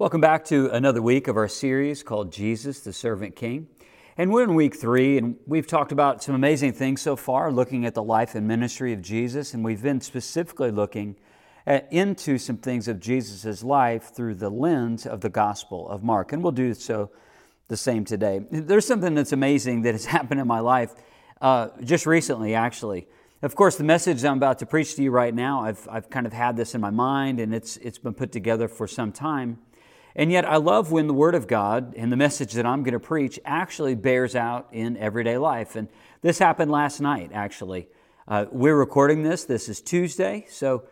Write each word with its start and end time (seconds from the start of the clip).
Welcome 0.00 0.20
back 0.20 0.44
to 0.44 0.70
another 0.70 1.02
week 1.02 1.26
of 1.26 1.36
our 1.36 1.48
series 1.48 2.04
called 2.04 2.32
Jesus, 2.32 2.78
the 2.78 2.92
Servant 2.92 3.34
King. 3.34 3.66
And 4.16 4.30
we're 4.30 4.44
in 4.44 4.54
week 4.54 4.76
three, 4.76 5.18
and 5.18 5.34
we've 5.44 5.66
talked 5.66 5.90
about 5.90 6.22
some 6.22 6.36
amazing 6.36 6.74
things 6.74 7.02
so 7.02 7.16
far, 7.16 7.50
looking 7.50 7.84
at 7.84 7.94
the 7.94 8.02
life 8.04 8.36
and 8.36 8.46
ministry 8.46 8.92
of 8.92 9.02
Jesus. 9.02 9.54
And 9.54 9.64
we've 9.64 9.82
been 9.82 10.00
specifically 10.00 10.70
looking 10.70 11.16
at, 11.66 11.92
into 11.92 12.38
some 12.38 12.58
things 12.58 12.86
of 12.86 13.00
Jesus' 13.00 13.64
life 13.64 14.14
through 14.14 14.36
the 14.36 14.50
lens 14.50 15.04
of 15.04 15.20
the 15.20 15.30
Gospel 15.30 15.88
of 15.88 16.04
Mark. 16.04 16.32
And 16.32 16.44
we'll 16.44 16.52
do 16.52 16.74
so 16.74 17.10
the 17.66 17.76
same 17.76 18.04
today. 18.04 18.46
There's 18.52 18.86
something 18.86 19.16
that's 19.16 19.32
amazing 19.32 19.82
that 19.82 19.94
has 19.94 20.04
happened 20.16 20.40
in 20.40 20.46
my 20.46 20.60
life 20.60 20.94
uh, 21.40 21.70
just 21.82 22.06
recently, 22.06 22.54
actually. 22.54 23.08
Of 23.42 23.56
course, 23.56 23.74
the 23.74 23.82
message 23.82 24.24
I'm 24.24 24.36
about 24.36 24.60
to 24.60 24.66
preach 24.66 24.94
to 24.94 25.02
you 25.02 25.10
right 25.10 25.34
now, 25.34 25.62
I've, 25.62 25.88
I've 25.90 26.08
kind 26.08 26.24
of 26.24 26.32
had 26.32 26.56
this 26.56 26.76
in 26.76 26.80
my 26.80 26.90
mind, 26.90 27.40
and 27.40 27.52
it's, 27.52 27.78
it's 27.78 27.98
been 27.98 28.14
put 28.14 28.30
together 28.30 28.68
for 28.68 28.86
some 28.86 29.10
time. 29.10 29.58
And 30.18 30.32
yet, 30.32 30.44
I 30.44 30.56
love 30.56 30.90
when 30.90 31.06
the 31.06 31.14
Word 31.14 31.36
of 31.36 31.46
God 31.46 31.94
and 31.96 32.10
the 32.10 32.16
message 32.16 32.54
that 32.54 32.66
I'm 32.66 32.82
going 32.82 32.92
to 32.92 32.98
preach 32.98 33.38
actually 33.44 33.94
bears 33.94 34.34
out 34.34 34.66
in 34.72 34.96
everyday 34.96 35.38
life. 35.38 35.76
And 35.76 35.86
this 36.22 36.40
happened 36.40 36.72
last 36.72 37.00
night, 37.00 37.30
actually. 37.32 37.86
Uh, 38.26 38.46
we're 38.50 38.74
recording 38.74 39.22
this. 39.22 39.44
This 39.44 39.68
is 39.68 39.80
Tuesday. 39.80 40.44
So, 40.50 40.82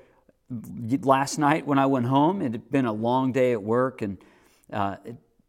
last 1.03 1.41
night 1.41 1.67
when 1.67 1.77
I 1.77 1.87
went 1.87 2.07
home, 2.07 2.41
it 2.41 2.53
had 2.53 2.71
been 2.71 2.87
a 2.87 2.93
long 2.93 3.33
day 3.33 3.51
at 3.51 3.61
work 3.61 4.01
and, 4.01 4.19
uh, 4.73 4.95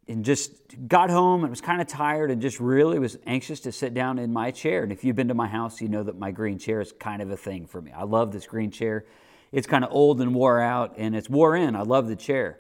and 0.07 0.25
just 0.25 0.53
got 0.87 1.11
home 1.11 1.43
and 1.43 1.51
was 1.51 1.61
kind 1.61 1.79
of 1.79 1.85
tired 1.85 2.31
and 2.31 2.41
just 2.41 2.59
really 2.59 2.97
was 2.97 3.15
anxious 3.27 3.59
to 3.59 3.71
sit 3.71 3.93
down 3.93 4.17
in 4.17 4.33
my 4.33 4.49
chair. 4.49 4.81
And 4.81 4.91
if 4.91 5.03
you've 5.03 5.15
been 5.15 5.27
to 5.27 5.35
my 5.35 5.47
house, 5.47 5.81
you 5.81 5.87
know 5.87 6.01
that 6.01 6.17
my 6.17 6.31
green 6.31 6.57
chair 6.57 6.81
is 6.81 6.93
kind 6.93 7.21
of 7.21 7.29
a 7.29 7.37
thing 7.37 7.67
for 7.67 7.79
me. 7.79 7.91
I 7.91 8.05
love 8.05 8.31
this 8.31 8.47
green 8.47 8.71
chair. 8.71 9.05
It's 9.51 9.67
kind 9.67 9.83
of 9.83 9.91
old 9.91 10.19
and 10.19 10.33
wore 10.33 10.59
out, 10.59 10.95
and 10.97 11.15
it's 11.15 11.29
wore 11.29 11.55
in. 11.55 11.75
I 11.75 11.83
love 11.83 12.07
the 12.07 12.15
chair. 12.15 12.57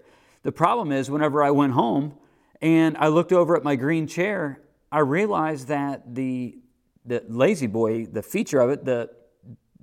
The 0.47 0.53
problem 0.53 0.93
is, 0.93 1.11
whenever 1.11 1.43
I 1.43 1.51
went 1.51 1.73
home 1.73 2.13
and 2.61 2.95
I 2.95 3.09
looked 3.09 3.33
over 3.33 3.57
at 3.57 3.65
my 3.65 3.75
green 3.75 4.07
chair, 4.07 4.61
I 4.89 4.99
realized 4.99 5.67
that 5.67 6.15
the, 6.15 6.57
the 7.03 7.21
La-Z-Boy, 7.27 8.05
the 8.05 8.23
feature 8.23 8.61
of 8.61 8.69
it, 8.69 8.85
the, 8.85 9.09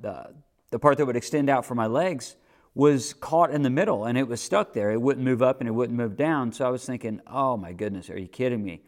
the, 0.00 0.34
the 0.70 0.78
part 0.78 0.96
that 0.96 1.04
would 1.04 1.16
extend 1.16 1.50
out 1.50 1.66
for 1.66 1.74
my 1.74 1.86
legs, 1.86 2.36
was 2.74 3.12
caught 3.12 3.50
in 3.50 3.60
the 3.60 3.68
middle 3.68 4.06
and 4.06 4.16
it 4.16 4.26
was 4.26 4.40
stuck 4.40 4.72
there. 4.72 4.90
It 4.90 5.02
wouldn't 5.02 5.22
move 5.22 5.42
up 5.42 5.60
and 5.60 5.68
it 5.68 5.72
wouldn't 5.72 5.98
move 5.98 6.16
down. 6.16 6.50
So 6.50 6.64
I 6.64 6.70
was 6.70 6.86
thinking, 6.86 7.20
oh 7.26 7.58
my 7.58 7.74
goodness, 7.74 8.08
are 8.08 8.18
you 8.18 8.26
kidding 8.26 8.64
me? 8.64 8.80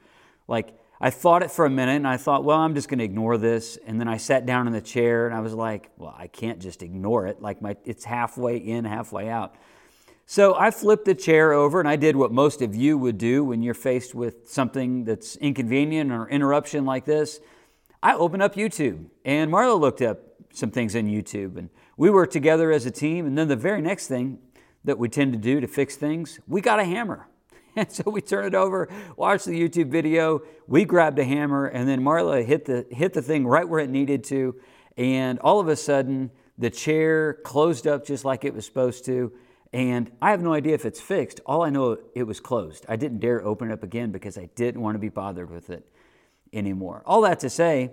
Like, 0.49 0.79
I 0.99 1.11
thought 1.11 1.43
it 1.43 1.51
for 1.51 1.67
a 1.67 1.71
minute 1.71 1.97
and 1.97 2.09
I 2.09 2.17
thought, 2.17 2.43
well, 2.43 2.57
I'm 2.57 2.75
just 2.75 2.89
going 2.89 3.01
to 3.01 3.05
ignore 3.05 3.37
this. 3.37 3.79
And 3.87 4.01
then 4.01 4.09
I 4.09 4.17
sat 4.17 4.47
down 4.47 4.67
in 4.67 4.73
the 4.73 4.81
chair 4.81 5.27
and 5.27 5.37
I 5.37 5.41
was 5.41 5.53
like, 5.53 5.91
well, 5.99 6.15
I 6.17 6.29
can't 6.29 6.59
just 6.59 6.83
ignore 6.83 7.27
it. 7.27 7.43
Like, 7.43 7.61
my, 7.61 7.77
it's 7.85 8.07
halfway 8.07 8.57
in, 8.57 8.87
halfway 8.87 9.29
out. 9.29 9.57
So 10.29 10.57
I 10.57 10.73
flipped 10.73 11.05
the 11.05 11.15
chair 11.15 11.53
over 11.53 11.79
and 11.79 11.89
I 11.89 11.95
did 11.95 12.17
what 12.17 12.33
most 12.33 12.61
of 12.61 12.75
you 12.75 12.99
would 12.99 13.17
do 13.17 13.45
when 13.45 13.63
you're 13.63 13.75
faced 13.75 14.13
with 14.13 14.51
something 14.51 15.05
that's 15.05 15.37
inconvenient 15.37 16.11
or 16.11 16.29
interruption 16.29 16.85
like 16.85 17.05
this. 17.05 17.39
I 18.03 18.15
opened 18.15 18.43
up 18.43 18.57
YouTube 18.57 19.07
and 19.25 19.53
Marla 19.53 19.79
looked 19.79 20.03
up 20.03 20.19
some 20.53 20.73
things 20.73 20.97
on 20.97 21.05
YouTube 21.05 21.57
and 21.57 21.71
we 21.97 22.11
worked 22.11 22.33
together 22.33 22.73
as 22.73 22.87
a 22.87 22.91
team. 22.91 23.25
And 23.25 23.39
then 23.39 23.47
the 23.47 23.55
very 23.55 23.81
next 23.81 24.09
thing 24.09 24.41
that 24.83 24.99
we 24.99 25.09
tend 25.09 25.33
to 25.33 25.39
do 25.39 25.61
to 25.61 25.69
fix 25.69 25.95
things, 25.95 26.41
we 26.49 26.61
got 26.61 26.81
a 26.81 26.85
hammer. 26.85 27.29
And 27.79 27.93
so 27.93 28.11
we 28.11 28.23
turned 28.23 28.47
it 28.47 28.55
over, 28.55 28.89
watched 29.19 29.45
the 29.45 29.53
YouTube 29.53 29.91
video, 29.91 30.41
we 30.67 30.87
grabbed 30.87 31.19
a 31.19 31.25
hammer, 31.25 31.67
and 31.67 31.87
then 31.87 32.01
Marla 32.01 32.43
hit 32.43 32.65
the, 32.65 32.87
hit 32.91 33.13
the 33.13 33.21
thing 33.21 33.47
right 33.47 33.69
where 33.69 33.81
it 33.81 33.91
needed 33.91 34.25
to. 34.25 34.59
And 34.97 35.39
all 35.41 35.61
of 35.61 35.69
a 35.69 35.77
sudden, 35.77 36.31
the 36.57 36.71
chair 36.71 37.35
closed 37.35 37.87
up 37.87 38.07
just 38.07 38.25
like 38.25 38.47
it 38.47 38.55
was 38.55 38.65
supposed 38.65 39.05
to 39.05 39.31
and 39.77 40.11
I 40.23 40.31
have 40.31 40.41
no 40.41 40.55
idea 40.55 40.73
if 40.73 40.87
it's 40.87 41.03
fixed. 41.03 41.41
All 41.45 41.63
I 41.63 41.69
know 41.69 41.99
it 42.15 42.23
was 42.23 42.41
closed. 42.41 42.87
I 42.89 42.97
didn't 42.97 43.19
dare 43.19 43.45
open 43.45 43.71
it 43.71 43.75
up 43.75 43.83
again 43.83 44.11
because 44.11 44.39
I 44.39 44.49
didn't 44.55 44.81
want 44.81 44.95
to 44.95 44.99
be 44.99 45.11
bothered 45.11 45.51
with 45.51 45.69
it 45.69 45.87
anymore. 46.51 47.03
All 47.05 47.21
that 47.21 47.41
to 47.41 47.51
say, 47.51 47.91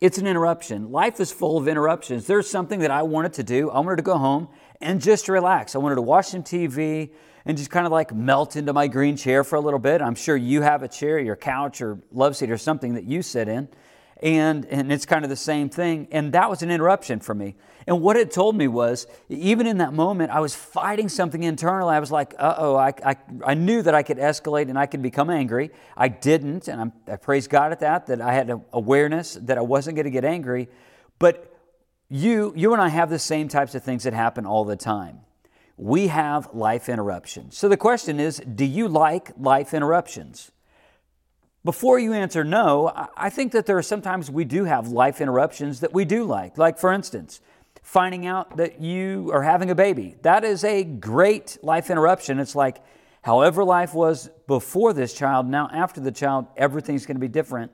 it's 0.00 0.16
an 0.16 0.26
interruption. 0.26 0.90
Life 0.90 1.20
is 1.20 1.30
full 1.30 1.58
of 1.58 1.68
interruptions. 1.68 2.26
There's 2.26 2.48
something 2.48 2.80
that 2.80 2.90
I 2.90 3.02
wanted 3.02 3.34
to 3.34 3.42
do. 3.42 3.68
I 3.68 3.80
wanted 3.80 3.96
to 3.96 4.02
go 4.02 4.16
home 4.16 4.48
and 4.80 4.98
just 4.98 5.28
relax. 5.28 5.74
I 5.74 5.78
wanted 5.78 5.96
to 5.96 6.02
watch 6.02 6.28
some 6.28 6.42
TV 6.42 7.10
and 7.44 7.58
just 7.58 7.68
kind 7.68 7.84
of 7.84 7.92
like 7.92 8.14
melt 8.14 8.56
into 8.56 8.72
my 8.72 8.88
green 8.88 9.18
chair 9.18 9.44
for 9.44 9.56
a 9.56 9.60
little 9.60 9.78
bit. 9.78 10.00
I'm 10.00 10.14
sure 10.14 10.38
you 10.38 10.62
have 10.62 10.82
a 10.82 10.88
chair, 10.88 11.18
your 11.18 11.36
couch 11.36 11.82
or 11.82 11.98
love 12.10 12.34
seat 12.34 12.50
or 12.50 12.56
something 12.56 12.94
that 12.94 13.04
you 13.04 13.20
sit 13.20 13.46
in 13.46 13.68
and, 14.22 14.64
and 14.66 14.92
it's 14.92 15.04
kind 15.04 15.24
of 15.24 15.30
the 15.30 15.36
same 15.36 15.68
thing. 15.68 16.06
And 16.12 16.32
that 16.32 16.48
was 16.48 16.62
an 16.62 16.70
interruption 16.70 17.18
for 17.18 17.34
me. 17.34 17.56
And 17.88 18.00
what 18.00 18.16
it 18.16 18.30
told 18.30 18.56
me 18.56 18.68
was, 18.68 19.08
even 19.28 19.66
in 19.66 19.78
that 19.78 19.92
moment, 19.92 20.30
I 20.30 20.38
was 20.38 20.54
fighting 20.54 21.08
something 21.08 21.42
internally. 21.42 21.92
I 21.94 21.98
was 21.98 22.12
like, 22.12 22.32
uh 22.38 22.54
oh, 22.56 22.76
I, 22.76 22.92
I, 23.04 23.16
I 23.44 23.54
knew 23.54 23.82
that 23.82 23.94
I 23.94 24.04
could 24.04 24.18
escalate 24.18 24.68
and 24.68 24.78
I 24.78 24.86
could 24.86 25.02
become 25.02 25.28
angry. 25.28 25.70
I 25.96 26.06
didn't, 26.06 26.68
and 26.68 26.80
I'm, 26.80 26.92
i 27.08 27.16
praise 27.16 27.48
God 27.48 27.72
at 27.72 27.80
that, 27.80 28.06
that 28.06 28.20
I 28.20 28.32
had 28.32 28.62
awareness 28.72 29.34
that 29.42 29.58
I 29.58 29.62
wasn't 29.62 29.96
going 29.96 30.04
to 30.04 30.10
get 30.10 30.24
angry. 30.24 30.68
But 31.18 31.52
you, 32.08 32.52
you 32.54 32.72
and 32.72 32.80
I 32.80 32.88
have 32.88 33.10
the 33.10 33.18
same 33.18 33.48
types 33.48 33.74
of 33.74 33.82
things 33.82 34.04
that 34.04 34.12
happen 34.12 34.46
all 34.46 34.64
the 34.64 34.76
time. 34.76 35.20
We 35.76 36.06
have 36.06 36.54
life 36.54 36.88
interruptions. 36.88 37.58
So 37.58 37.68
the 37.68 37.76
question 37.76 38.20
is 38.20 38.38
do 38.38 38.64
you 38.64 38.86
like 38.86 39.32
life 39.36 39.74
interruptions? 39.74 40.51
Before 41.64 41.98
you 41.98 42.12
answer 42.12 42.42
no, 42.42 42.92
I 43.16 43.30
think 43.30 43.52
that 43.52 43.66
there 43.66 43.78
are 43.78 43.82
sometimes 43.82 44.28
we 44.30 44.44
do 44.44 44.64
have 44.64 44.88
life 44.88 45.20
interruptions 45.20 45.80
that 45.80 45.92
we 45.92 46.04
do 46.04 46.24
like. 46.24 46.58
Like, 46.58 46.76
for 46.76 46.92
instance, 46.92 47.40
finding 47.82 48.26
out 48.26 48.56
that 48.56 48.80
you 48.80 49.30
are 49.32 49.42
having 49.42 49.70
a 49.70 49.74
baby. 49.74 50.16
That 50.22 50.44
is 50.44 50.64
a 50.64 50.82
great 50.82 51.58
life 51.62 51.88
interruption. 51.88 52.40
It's 52.40 52.56
like, 52.56 52.78
however 53.22 53.62
life 53.62 53.94
was 53.94 54.28
before 54.48 54.92
this 54.92 55.14
child, 55.14 55.46
now 55.46 55.68
after 55.72 56.00
the 56.00 56.10
child, 56.10 56.46
everything's 56.56 57.06
going 57.06 57.16
to 57.16 57.20
be 57.20 57.28
different, 57.28 57.70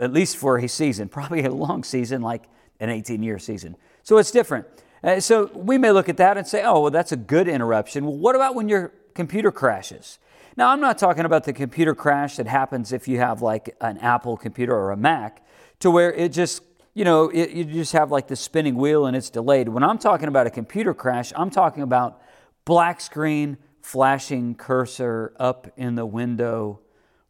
at 0.00 0.14
least 0.14 0.38
for 0.38 0.56
a 0.56 0.66
season, 0.66 1.08
probably 1.10 1.44
a 1.44 1.50
long 1.50 1.84
season, 1.84 2.22
like 2.22 2.44
an 2.80 2.88
18 2.88 3.22
year 3.22 3.38
season. 3.38 3.76
So 4.02 4.16
it's 4.16 4.30
different. 4.30 4.66
Uh, 5.04 5.20
so 5.20 5.50
we 5.54 5.76
may 5.76 5.90
look 5.90 6.08
at 6.08 6.16
that 6.16 6.38
and 6.38 6.46
say, 6.46 6.62
oh, 6.64 6.80
well, 6.80 6.90
that's 6.90 7.12
a 7.12 7.16
good 7.16 7.48
interruption. 7.48 8.06
Well, 8.06 8.16
what 8.16 8.34
about 8.34 8.54
when 8.54 8.68
your 8.68 8.92
computer 9.14 9.52
crashes? 9.52 10.18
Now, 10.56 10.70
I'm 10.70 10.80
not 10.80 10.98
talking 10.98 11.24
about 11.24 11.44
the 11.44 11.52
computer 11.52 11.94
crash 11.94 12.36
that 12.36 12.46
happens 12.46 12.92
if 12.92 13.06
you 13.06 13.18
have 13.18 13.42
like 13.42 13.76
an 13.80 13.98
Apple 13.98 14.36
computer 14.36 14.74
or 14.74 14.90
a 14.90 14.96
Mac, 14.96 15.44
to 15.80 15.90
where 15.90 16.12
it 16.12 16.32
just, 16.32 16.62
you 16.94 17.04
know, 17.04 17.28
it, 17.28 17.50
you 17.50 17.64
just 17.64 17.92
have 17.92 18.10
like 18.10 18.28
the 18.28 18.36
spinning 18.36 18.74
wheel 18.74 19.06
and 19.06 19.16
it's 19.16 19.30
delayed. 19.30 19.68
When 19.68 19.82
I'm 19.82 19.98
talking 19.98 20.28
about 20.28 20.46
a 20.46 20.50
computer 20.50 20.92
crash, 20.92 21.32
I'm 21.36 21.50
talking 21.50 21.82
about 21.82 22.20
black 22.64 23.00
screen, 23.00 23.58
flashing 23.80 24.54
cursor 24.54 25.32
up 25.38 25.72
in 25.76 25.94
the 25.94 26.04
window, 26.04 26.80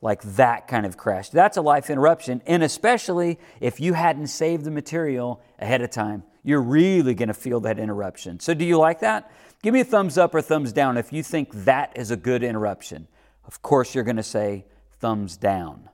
like 0.01 0.23
that 0.23 0.67
kind 0.67 0.87
of 0.87 0.97
crash. 0.97 1.29
That's 1.29 1.57
a 1.57 1.63
life 1.63 1.91
interruption. 1.91 2.43
And 2.47 2.63
especially 2.63 3.39
if 3.61 3.81
you 3.81 3.93
hadn't 3.93 4.29
saved 4.29 4.65
the 4.65 4.71
material 4.71 5.43
ahead 5.59 5.83
of 5.83 5.91
time, 5.91 6.25
you're 6.43 6.63
really 6.63 7.15
going 7.15 7.29
to 7.29 7.35
feel 7.35 7.61
that 7.61 7.79
interruption. 7.79 8.41
So, 8.41 8.55
do 8.55 8.65
you 8.65 8.79
like 8.79 9.01
that? 9.01 9.31
Give 9.63 9.75
me 9.75 9.81
a 9.81 9.85
thumbs 9.85 10.17
up 10.17 10.35
or 10.35 10.41
thumbs 10.41 10.73
down 10.73 10.97
if 10.97 11.13
you 11.13 11.23
think 11.23 11.51
that 11.65 11.93
is 11.97 12.11
a 12.11 12.17
good 12.17 12.43
interruption. 12.43 13.09
Of 13.45 13.63
course, 13.63 13.95
you're 13.95 14.05
going 14.05 14.17
to 14.17 14.23
say 14.23 14.65
thumbs 14.99 15.37
down. 15.37 15.91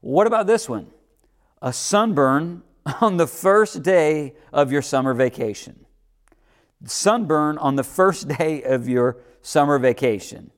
What 0.00 0.26
about 0.26 0.46
this 0.46 0.68
one? 0.68 0.88
A 1.62 1.72
sunburn 1.72 2.62
on 3.00 3.16
the 3.16 3.26
first 3.26 3.82
day 3.82 4.34
of 4.52 4.72
your 4.72 4.82
summer 4.82 5.14
vacation. 5.14 5.86
Sunburn 6.84 7.56
on 7.58 7.76
the 7.76 7.84
first 7.84 8.28
day 8.38 8.62
of 8.62 8.88
your 8.88 9.18
summer 9.42 9.78
vacation. 9.78 10.50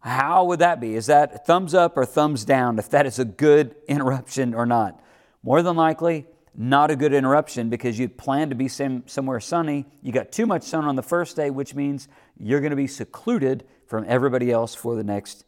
How 0.00 0.44
would 0.44 0.60
that 0.60 0.80
be? 0.80 0.94
Is 0.94 1.06
that 1.06 1.46
thumbs 1.46 1.74
up 1.74 1.96
or 1.96 2.06
thumbs 2.06 2.44
down 2.44 2.78
if 2.78 2.88
that 2.90 3.06
is 3.06 3.18
a 3.18 3.24
good 3.24 3.74
interruption 3.88 4.54
or 4.54 4.64
not? 4.64 5.00
More 5.42 5.62
than 5.62 5.76
likely, 5.76 6.26
not 6.56 6.90
a 6.90 6.96
good 6.96 7.12
interruption 7.12 7.68
because 7.68 7.98
you 7.98 8.08
plan 8.08 8.48
to 8.48 8.54
be 8.54 8.68
somewhere 8.68 9.40
sunny. 9.40 9.84
You 10.02 10.12
got 10.12 10.32
too 10.32 10.46
much 10.46 10.62
sun 10.62 10.84
on 10.84 10.96
the 10.96 11.02
first 11.02 11.36
day, 11.36 11.50
which 11.50 11.74
means 11.74 12.08
you're 12.38 12.60
going 12.60 12.70
to 12.70 12.76
be 12.76 12.86
secluded 12.86 13.64
from 13.86 14.04
everybody 14.08 14.50
else 14.50 14.74
for 14.74 14.96
the 14.96 15.04
next 15.04 15.44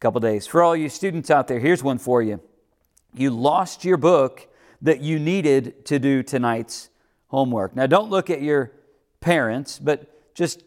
couple 0.00 0.20
days. 0.20 0.46
For 0.46 0.62
all 0.62 0.74
you 0.74 0.88
students 0.88 1.30
out 1.30 1.46
there, 1.46 1.60
here's 1.60 1.82
one 1.82 1.98
for 1.98 2.20
you. 2.20 2.40
You 3.14 3.30
lost 3.30 3.84
your 3.84 3.96
book 3.96 4.48
that 4.82 5.00
you 5.00 5.18
needed 5.18 5.86
to 5.86 5.98
do 5.98 6.22
tonight's 6.22 6.90
homework. 7.28 7.76
Now, 7.76 7.86
don't 7.86 8.10
look 8.10 8.28
at 8.28 8.42
your 8.42 8.72
parents, 9.20 9.78
but 9.78 10.34
just 10.34 10.64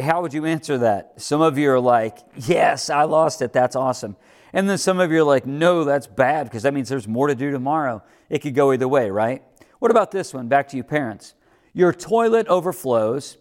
how 0.00 0.22
would 0.22 0.32
you 0.32 0.46
answer 0.46 0.78
that? 0.78 1.20
Some 1.20 1.42
of 1.42 1.58
you 1.58 1.70
are 1.70 1.80
like, 1.80 2.18
Yes, 2.36 2.90
I 2.90 3.04
lost 3.04 3.42
it. 3.42 3.52
That's 3.52 3.76
awesome. 3.76 4.16
And 4.54 4.68
then 4.68 4.78
some 4.78 5.00
of 5.00 5.12
you 5.12 5.20
are 5.20 5.24
like, 5.24 5.46
No, 5.46 5.84
that's 5.84 6.06
bad 6.06 6.44
because 6.44 6.62
that 6.64 6.74
means 6.74 6.88
there's 6.88 7.06
more 7.06 7.28
to 7.28 7.34
do 7.34 7.50
tomorrow. 7.50 8.02
It 8.32 8.40
could 8.40 8.54
go 8.54 8.72
either 8.72 8.88
way, 8.88 9.10
right? 9.10 9.42
What 9.78 9.90
about 9.90 10.10
this 10.10 10.32
one? 10.32 10.48
Back 10.48 10.68
to 10.68 10.76
you, 10.78 10.82
parents. 10.82 11.34
Your 11.74 11.92
toilet 11.92 12.48
overflows 12.48 13.36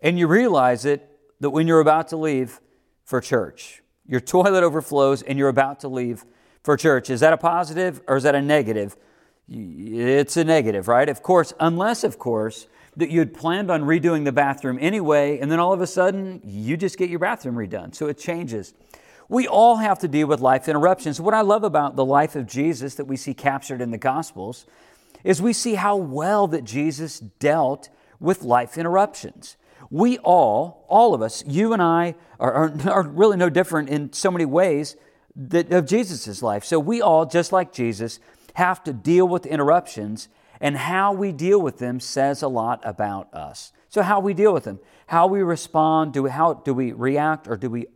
and 0.00 0.16
you 0.16 0.28
realize 0.28 0.84
it 0.84 1.10
that 1.40 1.50
when 1.50 1.66
you're 1.66 1.80
about 1.80 2.06
to 2.08 2.16
leave 2.16 2.60
for 3.04 3.20
church. 3.20 3.82
Your 4.06 4.20
toilet 4.20 4.62
overflows 4.62 5.22
and 5.22 5.40
you're 5.40 5.48
about 5.48 5.80
to 5.80 5.88
leave 5.88 6.24
for 6.62 6.76
church. 6.76 7.10
Is 7.10 7.18
that 7.18 7.32
a 7.32 7.36
positive 7.36 8.00
or 8.06 8.16
is 8.16 8.22
that 8.22 8.36
a 8.36 8.40
negative? 8.40 8.96
It's 9.48 10.36
a 10.36 10.44
negative, 10.44 10.86
right? 10.86 11.08
Of 11.08 11.20
course, 11.20 11.52
unless, 11.58 12.04
of 12.04 12.20
course, 12.20 12.68
that 12.96 13.10
you 13.10 13.18
had 13.18 13.34
planned 13.34 13.72
on 13.72 13.82
redoing 13.82 14.24
the 14.24 14.32
bathroom 14.32 14.78
anyway, 14.80 15.40
and 15.40 15.50
then 15.50 15.58
all 15.58 15.72
of 15.72 15.80
a 15.80 15.86
sudden 15.86 16.40
you 16.44 16.76
just 16.76 16.96
get 16.96 17.10
your 17.10 17.18
bathroom 17.18 17.56
redone. 17.56 17.92
So 17.92 18.06
it 18.06 18.18
changes. 18.18 18.72
We 19.28 19.46
all 19.46 19.76
have 19.76 19.98
to 20.00 20.08
deal 20.08 20.26
with 20.26 20.40
life 20.40 20.68
interruptions. 20.68 21.20
What 21.20 21.34
I 21.34 21.42
love 21.42 21.62
about 21.62 21.96
the 21.96 22.04
life 22.04 22.34
of 22.34 22.46
Jesus 22.46 22.94
that 22.94 23.04
we 23.04 23.16
see 23.16 23.34
captured 23.34 23.80
in 23.80 23.90
the 23.90 23.98
Gospels 23.98 24.64
is 25.22 25.42
we 25.42 25.52
see 25.52 25.74
how 25.74 25.96
well 25.96 26.46
that 26.46 26.64
Jesus 26.64 27.20
dealt 27.20 27.90
with 28.20 28.42
life 28.42 28.78
interruptions. 28.78 29.56
We 29.90 30.18
all, 30.18 30.86
all 30.88 31.14
of 31.14 31.20
us, 31.20 31.44
you 31.46 31.72
and 31.72 31.82
I, 31.82 32.14
are, 32.40 32.52
are, 32.52 32.74
are 32.90 33.02
really 33.02 33.36
no 33.36 33.50
different 33.50 33.90
in 33.90 34.12
so 34.12 34.30
many 34.30 34.46
ways 34.46 34.96
that, 35.36 35.70
of 35.72 35.86
Jesus' 35.86 36.42
life. 36.42 36.64
So 36.64 36.78
we 36.78 37.02
all, 37.02 37.26
just 37.26 37.52
like 37.52 37.72
Jesus, 37.72 38.20
have 38.54 38.82
to 38.84 38.92
deal 38.92 39.28
with 39.28 39.46
interruptions, 39.46 40.28
and 40.60 40.76
how 40.76 41.12
we 41.12 41.30
deal 41.32 41.60
with 41.60 41.78
them 41.78 42.00
says 42.00 42.42
a 42.42 42.48
lot 42.48 42.80
about 42.82 43.32
us. 43.32 43.72
So, 43.88 44.02
how 44.02 44.18
we 44.20 44.34
deal 44.34 44.52
with 44.52 44.64
them, 44.64 44.80
how 45.06 45.28
we 45.28 45.42
respond, 45.42 46.12
do 46.12 46.24
we, 46.24 46.30
how, 46.30 46.54
do 46.54 46.74
we 46.74 46.92
react 46.92 47.46
or 47.46 47.56
do 47.56 47.70
we 47.70 47.86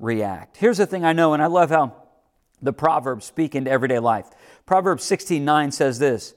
overreact? 0.00 0.56
Here's 0.56 0.78
the 0.78 0.86
thing 0.86 1.04
I 1.04 1.12
know, 1.12 1.32
and 1.34 1.42
I 1.42 1.46
love 1.46 1.70
how 1.70 1.94
the 2.60 2.72
Proverbs 2.72 3.24
speak 3.24 3.54
into 3.54 3.70
everyday 3.70 3.98
life. 3.98 4.26
Proverbs 4.66 5.04
16 5.04 5.44
9 5.44 5.72
says 5.72 5.98
this 5.98 6.34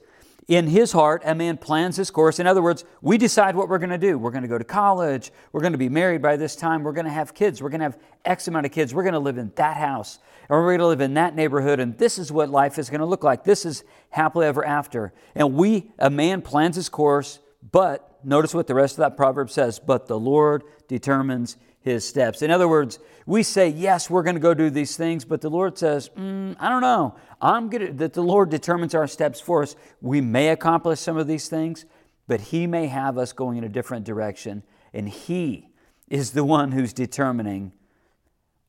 in 0.48 0.66
his 0.66 0.92
heart, 0.92 1.22
a 1.24 1.34
man 1.34 1.56
plans 1.56 1.96
his 1.96 2.10
course. 2.10 2.40
In 2.40 2.46
other 2.46 2.62
words, 2.62 2.84
we 3.00 3.16
decide 3.16 3.54
what 3.54 3.68
we're 3.68 3.78
going 3.78 3.90
to 3.90 3.98
do. 3.98 4.18
We're 4.18 4.32
going 4.32 4.42
to 4.42 4.48
go 4.48 4.58
to 4.58 4.64
college. 4.64 5.30
We're 5.52 5.60
going 5.60 5.72
to 5.72 5.78
be 5.78 5.88
married 5.88 6.20
by 6.20 6.36
this 6.36 6.56
time. 6.56 6.82
We're 6.82 6.92
going 6.92 7.06
to 7.06 7.12
have 7.12 7.32
kids. 7.32 7.62
We're 7.62 7.68
going 7.68 7.80
to 7.80 7.84
have 7.84 7.98
X 8.24 8.48
amount 8.48 8.66
of 8.66 8.72
kids. 8.72 8.92
We're 8.92 9.04
going 9.04 9.14
to 9.14 9.20
live 9.20 9.38
in 9.38 9.52
that 9.54 9.76
house. 9.76 10.18
Or 10.48 10.60
we're 10.62 10.70
going 10.70 10.80
to 10.80 10.86
live 10.88 11.00
in 11.00 11.14
that 11.14 11.36
neighborhood. 11.36 11.78
And 11.78 11.96
this 11.96 12.18
is 12.18 12.32
what 12.32 12.50
life 12.50 12.78
is 12.78 12.90
going 12.90 13.00
to 13.00 13.06
look 13.06 13.22
like. 13.22 13.44
This 13.44 13.64
is 13.64 13.84
happily 14.10 14.46
ever 14.46 14.64
after. 14.64 15.12
And 15.34 15.54
we, 15.54 15.92
a 15.98 16.10
man 16.10 16.42
plans 16.42 16.74
his 16.74 16.88
course, 16.88 17.38
but 17.70 18.18
notice 18.24 18.52
what 18.52 18.66
the 18.66 18.74
rest 18.74 18.94
of 18.94 18.98
that 18.98 19.16
proverb 19.16 19.48
says, 19.48 19.78
but 19.78 20.08
the 20.08 20.18
Lord 20.18 20.64
determines 20.88 21.56
his 21.82 22.06
steps. 22.06 22.42
In 22.42 22.50
other 22.50 22.68
words, 22.68 22.98
we 23.26 23.42
say, 23.42 23.68
yes, 23.68 24.08
we're 24.08 24.22
going 24.22 24.36
to 24.36 24.40
go 24.40 24.54
do 24.54 24.70
these 24.70 24.96
things, 24.96 25.24
but 25.24 25.40
the 25.40 25.50
Lord 25.50 25.76
says, 25.76 26.10
mm, 26.16 26.56
I 26.58 26.68
don't 26.68 26.80
know. 26.80 27.16
I'm 27.40 27.68
good 27.68 27.98
that 27.98 28.12
the 28.12 28.22
Lord 28.22 28.50
determines 28.50 28.94
our 28.94 29.06
steps 29.06 29.40
for 29.40 29.62
us. 29.62 29.76
We 30.00 30.20
may 30.20 30.48
accomplish 30.48 31.00
some 31.00 31.16
of 31.16 31.26
these 31.26 31.48
things, 31.48 31.84
but 32.26 32.40
He 32.40 32.66
may 32.66 32.86
have 32.86 33.18
us 33.18 33.32
going 33.32 33.58
in 33.58 33.64
a 33.64 33.68
different 33.68 34.04
direction, 34.04 34.62
and 34.92 35.08
He 35.08 35.70
is 36.08 36.32
the 36.32 36.44
one 36.44 36.72
who's 36.72 36.92
determining 36.92 37.72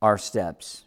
our 0.01 0.18
steps. 0.18 0.86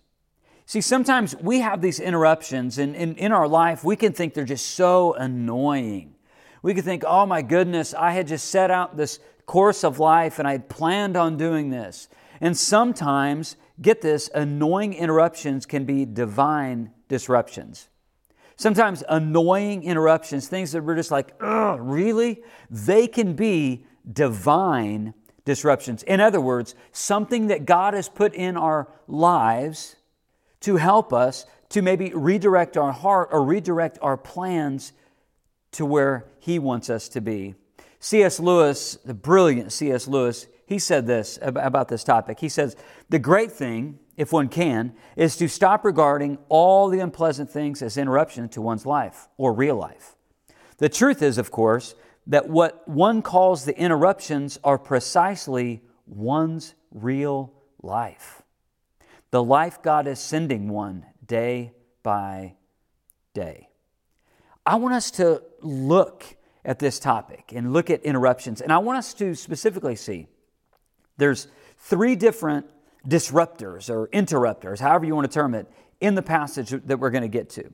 See, 0.66 0.80
sometimes 0.80 1.36
we 1.36 1.60
have 1.60 1.80
these 1.80 2.00
interruptions, 2.00 2.78
and 2.78 2.96
in, 2.96 3.14
in 3.16 3.30
our 3.30 3.46
life, 3.46 3.84
we 3.84 3.94
can 3.94 4.12
think 4.12 4.34
they're 4.34 4.44
just 4.44 4.66
so 4.72 5.14
annoying. 5.14 6.16
We 6.62 6.74
can 6.74 6.82
think, 6.82 7.04
oh 7.06 7.24
my 7.24 7.42
goodness, 7.42 7.94
I 7.94 8.10
had 8.10 8.26
just 8.26 8.50
set 8.50 8.72
out 8.72 8.96
this 8.96 9.20
course 9.46 9.84
of 9.84 9.98
life 9.98 10.38
and 10.38 10.46
I 10.46 10.52
had 10.52 10.68
planned 10.68 11.16
on 11.16 11.36
doing 11.36 11.70
this. 11.70 12.08
And 12.40 12.56
sometimes, 12.56 13.56
get 13.80 14.02
this, 14.02 14.28
annoying 14.34 14.92
interruptions 14.92 15.64
can 15.64 15.84
be 15.84 16.04
divine 16.04 16.90
disruptions. 17.08 17.88
Sometimes 18.56 19.02
annoying 19.08 19.82
interruptions, 19.82 20.48
things 20.48 20.72
that 20.72 20.82
we're 20.82 20.96
just 20.96 21.10
like, 21.10 21.34
ugh, 21.40 21.78
really? 21.80 22.42
They 22.70 23.06
can 23.06 23.34
be 23.34 23.84
divine 24.10 25.14
disruptions. 25.44 26.02
In 26.02 26.20
other 26.20 26.40
words, 26.40 26.74
something 26.92 27.46
that 27.48 27.66
God 27.66 27.94
has 27.94 28.08
put 28.08 28.34
in 28.34 28.56
our 28.56 28.88
lives 29.06 29.96
to 30.60 30.76
help 30.76 31.12
us 31.12 31.46
to 31.70 31.82
maybe 31.82 32.12
redirect 32.14 32.76
our 32.76 32.92
heart 32.92 33.28
or 33.30 33.44
redirect 33.44 33.98
our 34.00 34.16
plans 34.16 34.92
to 35.72 35.84
where 35.84 36.26
He 36.38 36.58
wants 36.58 36.88
us 36.88 37.08
to 37.10 37.20
be. 37.20 37.54
C.S. 38.06 38.38
Lewis, 38.38 38.98
the 39.04 39.14
brilliant 39.14 39.72
C.S. 39.72 40.06
Lewis, 40.06 40.46
he 40.64 40.78
said 40.78 41.08
this 41.08 41.40
about 41.42 41.88
this 41.88 42.04
topic. 42.04 42.38
He 42.38 42.48
says, 42.48 42.76
The 43.08 43.18
great 43.18 43.50
thing, 43.50 43.98
if 44.16 44.32
one 44.32 44.48
can, 44.48 44.94
is 45.16 45.36
to 45.38 45.48
stop 45.48 45.84
regarding 45.84 46.38
all 46.48 46.88
the 46.88 47.00
unpleasant 47.00 47.50
things 47.50 47.82
as 47.82 47.96
interruption 47.96 48.48
to 48.50 48.62
one's 48.62 48.86
life 48.86 49.26
or 49.36 49.52
real 49.52 49.74
life. 49.74 50.14
The 50.78 50.88
truth 50.88 51.20
is, 51.20 51.36
of 51.36 51.50
course, 51.50 51.96
that 52.28 52.48
what 52.48 52.86
one 52.86 53.22
calls 53.22 53.64
the 53.64 53.76
interruptions 53.76 54.56
are 54.62 54.78
precisely 54.78 55.82
one's 56.06 56.74
real 56.92 57.52
life. 57.82 58.40
The 59.32 59.42
life 59.42 59.82
God 59.82 60.06
is 60.06 60.20
sending 60.20 60.68
one 60.68 61.06
day 61.26 61.72
by 62.04 62.54
day. 63.34 63.68
I 64.64 64.76
want 64.76 64.94
us 64.94 65.10
to 65.12 65.42
look 65.60 66.36
at 66.66 66.80
this 66.80 66.98
topic 66.98 67.52
and 67.54 67.72
look 67.72 67.88
at 67.88 68.02
interruptions. 68.02 68.60
And 68.60 68.72
I 68.72 68.78
want 68.78 68.98
us 68.98 69.14
to 69.14 69.34
specifically 69.34 69.96
see 69.96 70.26
there's 71.16 71.46
three 71.78 72.16
different 72.16 72.66
disruptors 73.08 73.88
or 73.88 74.08
interrupters, 74.12 74.80
however 74.80 75.06
you 75.06 75.14
want 75.14 75.30
to 75.30 75.34
term 75.34 75.54
it, 75.54 75.66
in 76.00 76.14
the 76.16 76.22
passage 76.22 76.70
that 76.70 76.98
we're 76.98 77.10
going 77.10 77.22
to 77.22 77.28
get 77.28 77.48
to. 77.50 77.72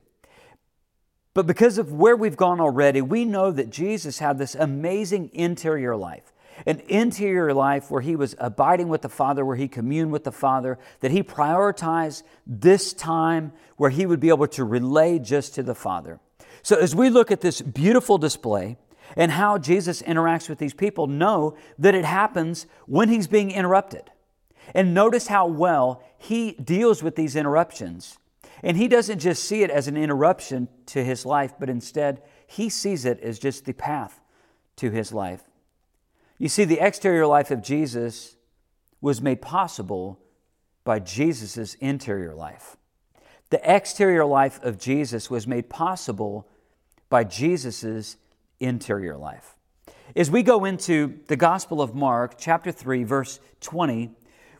But 1.33 1.47
because 1.47 1.79
of 1.79 1.91
where 1.91 2.15
we've 2.15 2.37
gone 2.37 2.61
already, 2.61 3.01
we 3.01 3.25
know 3.25 3.51
that 3.51 3.71
Jesus 3.71 4.19
had 4.19 4.37
this 4.37 4.53
amazing 4.53 5.31
interior 5.33 5.95
life. 5.95 6.31
An 6.67 6.81
interior 6.87 7.51
life 7.51 7.89
where 7.89 8.01
he 8.01 8.15
was 8.15 8.35
abiding 8.37 8.87
with 8.87 9.01
the 9.01 9.09
Father, 9.09 9.43
where 9.43 9.55
he 9.55 9.67
communed 9.67 10.11
with 10.11 10.23
the 10.23 10.31
Father, 10.31 10.77
that 10.99 11.09
he 11.09 11.23
prioritized 11.23 12.21
this 12.45 12.93
time 12.93 13.51
where 13.75 13.89
he 13.89 14.05
would 14.05 14.19
be 14.19 14.29
able 14.29 14.47
to 14.49 14.63
relay 14.63 15.17
just 15.17 15.55
to 15.55 15.63
the 15.63 15.73
Father. 15.73 16.19
So, 16.61 16.77
as 16.77 16.95
we 16.95 17.09
look 17.09 17.31
at 17.31 17.41
this 17.41 17.59
beautiful 17.59 18.19
display 18.19 18.77
and 19.15 19.31
how 19.31 19.57
Jesus 19.57 20.01
interacts 20.01 20.49
with 20.49 20.59
these 20.59 20.73
people, 20.73 21.07
know 21.07 21.55
that 21.77 21.95
it 21.95 22.05
happens 22.05 22.65
when 22.85 23.09
he's 23.09 23.27
being 23.27 23.51
interrupted. 23.51 24.09
And 24.73 24.93
notice 24.93 25.27
how 25.27 25.47
well 25.47 26.01
he 26.17 26.53
deals 26.53 27.03
with 27.03 27.15
these 27.15 27.35
interruptions. 27.35 28.17
And 28.63 28.77
he 28.77 28.87
doesn't 28.87 29.19
just 29.19 29.43
see 29.43 29.63
it 29.63 29.69
as 29.69 29.87
an 29.87 29.97
interruption 29.97 30.69
to 30.87 31.03
his 31.03 31.25
life, 31.25 31.53
but 31.59 31.69
instead, 31.69 32.21
he 32.47 32.69
sees 32.69 33.03
it 33.03 33.19
as 33.19 33.39
just 33.39 33.65
the 33.65 33.73
path 33.73 34.21
to 34.77 34.89
his 34.89 35.11
life. 35.11 35.43
You 36.37 36.49
see, 36.49 36.63
the 36.63 36.79
exterior 36.79 37.27
life 37.27 37.51
of 37.51 37.61
Jesus 37.61 38.37
was 39.01 39.21
made 39.21 39.41
possible 39.41 40.19
by 40.83 40.99
Jesus' 40.99 41.75
interior 41.75 42.33
life. 42.33 42.77
The 43.49 43.61
exterior 43.63 44.25
life 44.25 44.61
of 44.63 44.79
Jesus 44.79 45.29
was 45.29 45.45
made 45.45 45.69
possible 45.69 46.47
by 47.09 47.23
Jesus' 47.23 48.17
interior 48.63 49.17
life. 49.17 49.55
As 50.15 50.29
we 50.29 50.43
go 50.43 50.65
into 50.65 51.19
the 51.27 51.35
Gospel 51.35 51.81
of 51.81 51.95
Mark, 51.95 52.35
chapter 52.37 52.71
3, 52.71 53.03
verse 53.03 53.39
20, 53.61 54.11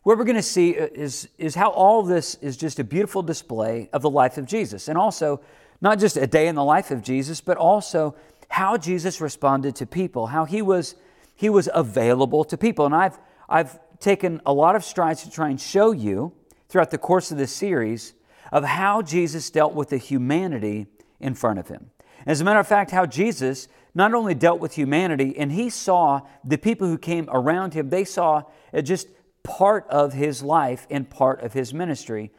what 0.04 0.18
we're 0.18 0.26
going 0.26 0.36
to 0.36 0.42
see 0.42 0.78
uh, 0.78 0.88
is, 0.94 1.30
is 1.38 1.56
how 1.56 1.70
all 1.70 2.04
this 2.04 2.36
is 2.36 2.58
just 2.58 2.80
a 2.80 2.84
beautiful 2.84 3.22
display 3.22 3.90
of 3.94 4.02
the 4.02 4.10
life 4.10 4.38
of 4.38 4.46
Jesus. 4.46 4.88
And 4.88 4.98
also, 4.98 5.42
not 5.80 6.00
just 6.00 6.18
a 6.18 6.28
day 6.28 6.48
in 6.48 6.56
the 6.56 6.64
life 6.64 6.92
of 6.92 7.02
Jesus, 7.02 7.40
but 7.40 7.58
also 7.58 8.16
how 8.50 8.78
Jesus 8.78 9.22
responded 9.22 9.76
to 9.78 9.86
people, 9.86 10.28
how 10.28 10.46
he 10.46 10.62
was, 10.62 10.96
he 11.36 11.50
was 11.50 11.70
available 11.74 12.44
to 12.46 12.58
people. 12.58 12.86
And 12.86 12.94
I've, 12.94 13.18
I've 13.48 13.80
taken 14.00 14.42
a 14.46 14.54
lot 14.54 14.76
of 14.76 14.84
strides 14.84 15.24
to 15.24 15.32
try 15.32 15.50
and 15.50 15.60
show 15.60 15.92
you 15.92 16.34
throughout 16.68 16.92
the 16.92 16.98
course 16.98 17.32
of 17.32 17.38
this 17.38 17.54
series 17.54 18.14
of 18.52 18.64
how 18.64 19.02
Jesus 19.02 19.50
dealt 19.50 19.74
with 19.74 19.90
the 19.90 19.98
humanity 19.98 20.88
in 21.20 21.34
front 21.34 21.60
of 21.60 21.70
him. 21.70 21.92
As 22.26 22.42
a 22.42 22.44
matter 22.44 22.60
of 22.60 22.68
fact, 22.68 22.92
how 22.92 23.06
Jesus 23.06 23.68
not 23.96 24.14
only 24.14 24.34
dealt 24.34 24.60
with 24.60 24.74
humanity, 24.74 25.36
and 25.38 25.52
he 25.52 25.70
saw 25.70 26.22
the 26.44 26.58
people 26.58 26.88
who 26.88 26.98
came 26.98 27.30
around 27.32 27.74
him, 27.74 27.90
they 27.90 28.04
saw 28.04 28.44
just 28.82 29.08
part 29.44 29.86
of 29.90 30.14
his 30.14 30.42
life 30.42 30.88
and 30.90 31.10
part 31.10 31.42
of 31.42 31.54
his 31.54 31.74
ministry, 31.74 32.32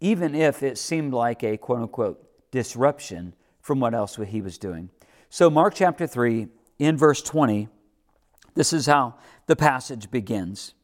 even 0.00 0.34
if 0.34 0.62
it 0.62 0.78
seemed 0.78 1.12
like 1.12 1.44
a 1.44 1.56
quote 1.56 1.80
unquote 1.80 2.22
disruption 2.50 3.34
from 3.60 3.80
what 3.80 3.94
else 3.94 4.16
he 4.16 4.40
was 4.40 4.58
doing. 4.58 4.90
So, 5.28 5.50
Mark 5.50 5.74
chapter 5.74 6.06
3, 6.06 6.48
in 6.78 6.96
verse 6.96 7.22
20, 7.22 7.68
this 8.54 8.72
is 8.72 8.86
how 8.86 9.14
the 9.46 9.56
passage 9.56 10.10
begins. 10.10 10.74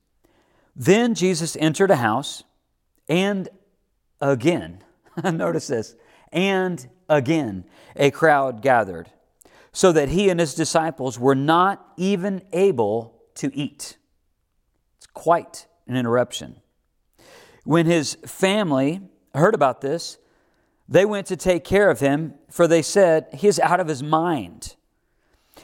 Then 0.76 1.14
Jesus 1.14 1.56
entered 1.56 1.90
a 1.90 1.97
house, 1.97 2.44
and 3.09 3.49
again, 4.21 4.82
notice 5.25 5.66
this, 5.66 5.97
and 6.32 6.88
again 7.08 7.64
a 7.96 8.10
crowd 8.10 8.62
gathered, 8.62 9.10
so 9.72 9.92
that 9.92 10.08
he 10.08 10.28
and 10.28 10.40
his 10.40 10.54
disciples 10.54 11.18
were 11.18 11.34
not 11.34 11.92
even 11.96 12.42
able 12.52 13.20
to 13.34 13.54
eat. 13.56 13.96
It's 14.98 15.06
quite 15.12 15.66
an 15.86 15.96
interruption. 15.96 16.56
When 17.64 17.86
his 17.86 18.16
family 18.26 19.00
heard 19.34 19.54
about 19.54 19.80
this, 19.80 20.18
they 20.88 21.04
went 21.04 21.26
to 21.28 21.36
take 21.36 21.64
care 21.64 21.90
of 21.90 22.00
him, 22.00 22.34
for 22.50 22.66
they 22.66 22.82
said, 22.82 23.28
He 23.32 23.48
is 23.48 23.60
out 23.60 23.80
of 23.80 23.88
his 23.88 24.02
mind. 24.02 24.74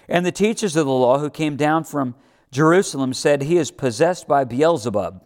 And 0.09 0.25
the 0.25 0.33
teachers 0.33 0.77
of 0.77 0.87
the 0.87 0.93
law 0.93 1.19
who 1.19 1.29
came 1.29 1.57
down 1.57 1.85
from 1.85 2.15
Jerusalem 2.51 3.13
said, 3.13 3.43
He 3.43 3.59
is 3.59 3.71
possessed 3.71 4.27
by 4.27 4.45
Beelzebub. 4.45 5.23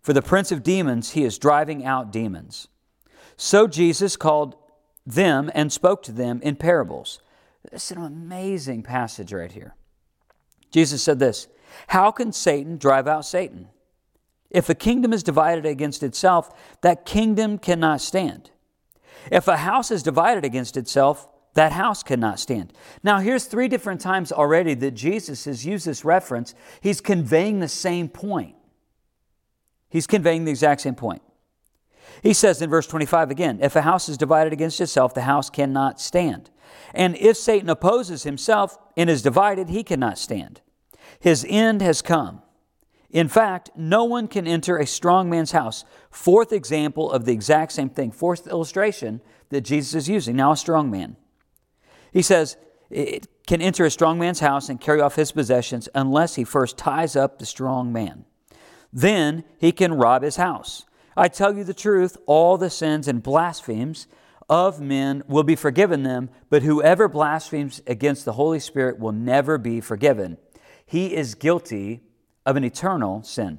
For 0.00 0.12
the 0.12 0.22
prince 0.22 0.52
of 0.52 0.62
demons, 0.62 1.12
he 1.12 1.24
is 1.24 1.38
driving 1.38 1.84
out 1.84 2.12
demons. 2.12 2.68
So 3.36 3.66
Jesus 3.66 4.16
called 4.16 4.56
them 5.06 5.50
and 5.54 5.72
spoke 5.72 6.02
to 6.04 6.12
them 6.12 6.40
in 6.42 6.56
parables. 6.56 7.20
It's 7.70 7.90
an 7.90 8.02
amazing 8.02 8.82
passage 8.82 9.32
right 9.32 9.52
here. 9.52 9.74
Jesus 10.70 11.02
said 11.02 11.18
this 11.18 11.48
How 11.88 12.10
can 12.10 12.32
Satan 12.32 12.78
drive 12.78 13.06
out 13.06 13.24
Satan? 13.24 13.68
If 14.50 14.68
a 14.68 14.74
kingdom 14.74 15.12
is 15.12 15.22
divided 15.22 15.64
against 15.64 16.02
itself, 16.02 16.50
that 16.82 17.06
kingdom 17.06 17.58
cannot 17.58 18.00
stand. 18.00 18.50
If 19.30 19.48
a 19.48 19.58
house 19.58 19.90
is 19.90 20.02
divided 20.02 20.44
against 20.44 20.76
itself, 20.76 21.28
that 21.54 21.72
house 21.72 22.02
cannot 22.02 22.38
stand. 22.38 22.72
Now, 23.02 23.18
here's 23.18 23.44
three 23.44 23.68
different 23.68 24.00
times 24.00 24.32
already 24.32 24.74
that 24.74 24.92
Jesus 24.92 25.44
has 25.44 25.64
used 25.64 25.86
this 25.86 26.04
reference. 26.04 26.54
He's 26.80 27.00
conveying 27.00 27.60
the 27.60 27.68
same 27.68 28.08
point. 28.08 28.56
He's 29.88 30.06
conveying 30.06 30.44
the 30.44 30.50
exact 30.50 30.80
same 30.80 30.94
point. 30.94 31.22
He 32.22 32.32
says 32.32 32.60
in 32.60 32.70
verse 32.70 32.86
25 32.86 33.30
again 33.30 33.58
if 33.62 33.76
a 33.76 33.82
house 33.82 34.08
is 34.08 34.18
divided 34.18 34.52
against 34.52 34.80
itself, 34.80 35.14
the 35.14 35.22
house 35.22 35.50
cannot 35.50 36.00
stand. 36.00 36.50
And 36.94 37.16
if 37.16 37.36
Satan 37.36 37.68
opposes 37.68 38.22
himself 38.22 38.78
and 38.96 39.08
is 39.08 39.22
divided, 39.22 39.68
he 39.68 39.82
cannot 39.82 40.18
stand. 40.18 40.60
His 41.20 41.46
end 41.48 41.80
has 41.82 42.02
come. 42.02 42.42
In 43.10 43.28
fact, 43.28 43.70
no 43.76 44.04
one 44.04 44.26
can 44.26 44.46
enter 44.46 44.78
a 44.78 44.86
strong 44.86 45.28
man's 45.28 45.52
house. 45.52 45.84
Fourth 46.10 46.52
example 46.52 47.10
of 47.10 47.26
the 47.26 47.32
exact 47.32 47.72
same 47.72 47.90
thing, 47.90 48.10
fourth 48.10 48.46
illustration 48.46 49.20
that 49.50 49.60
Jesus 49.60 49.94
is 49.94 50.08
using. 50.08 50.34
Now, 50.34 50.52
a 50.52 50.56
strong 50.56 50.90
man. 50.90 51.16
He 52.10 52.22
says, 52.22 52.56
it 52.90 53.28
can 53.46 53.60
enter 53.60 53.84
a 53.84 53.90
strong 53.90 54.18
man's 54.18 54.40
house 54.40 54.68
and 54.68 54.80
carry 54.80 55.00
off 55.00 55.16
his 55.16 55.32
possessions 55.32 55.88
unless 55.94 56.36
he 56.36 56.44
first 56.44 56.78
ties 56.78 57.14
up 57.14 57.38
the 57.38 57.46
strong 57.46 57.92
man. 57.92 58.24
Then 58.92 59.44
he 59.58 59.72
can 59.72 59.94
rob 59.94 60.22
his 60.22 60.36
house. 60.36 60.84
I 61.16 61.28
tell 61.28 61.56
you 61.56 61.64
the 61.64 61.74
truth, 61.74 62.16
all 62.26 62.56
the 62.56 62.70
sins 62.70 63.08
and 63.08 63.22
blasphemies 63.22 64.06
of 64.48 64.80
men 64.80 65.22
will 65.26 65.42
be 65.42 65.56
forgiven 65.56 66.02
them, 66.02 66.30
but 66.50 66.62
whoever 66.62 67.08
blasphemes 67.08 67.80
against 67.86 68.24
the 68.24 68.32
Holy 68.32 68.60
Spirit 68.60 68.98
will 68.98 69.12
never 69.12 69.58
be 69.58 69.80
forgiven. 69.80 70.38
He 70.84 71.14
is 71.14 71.34
guilty 71.34 72.02
of 72.44 72.56
an 72.56 72.64
eternal 72.64 73.22
sin. 73.22 73.58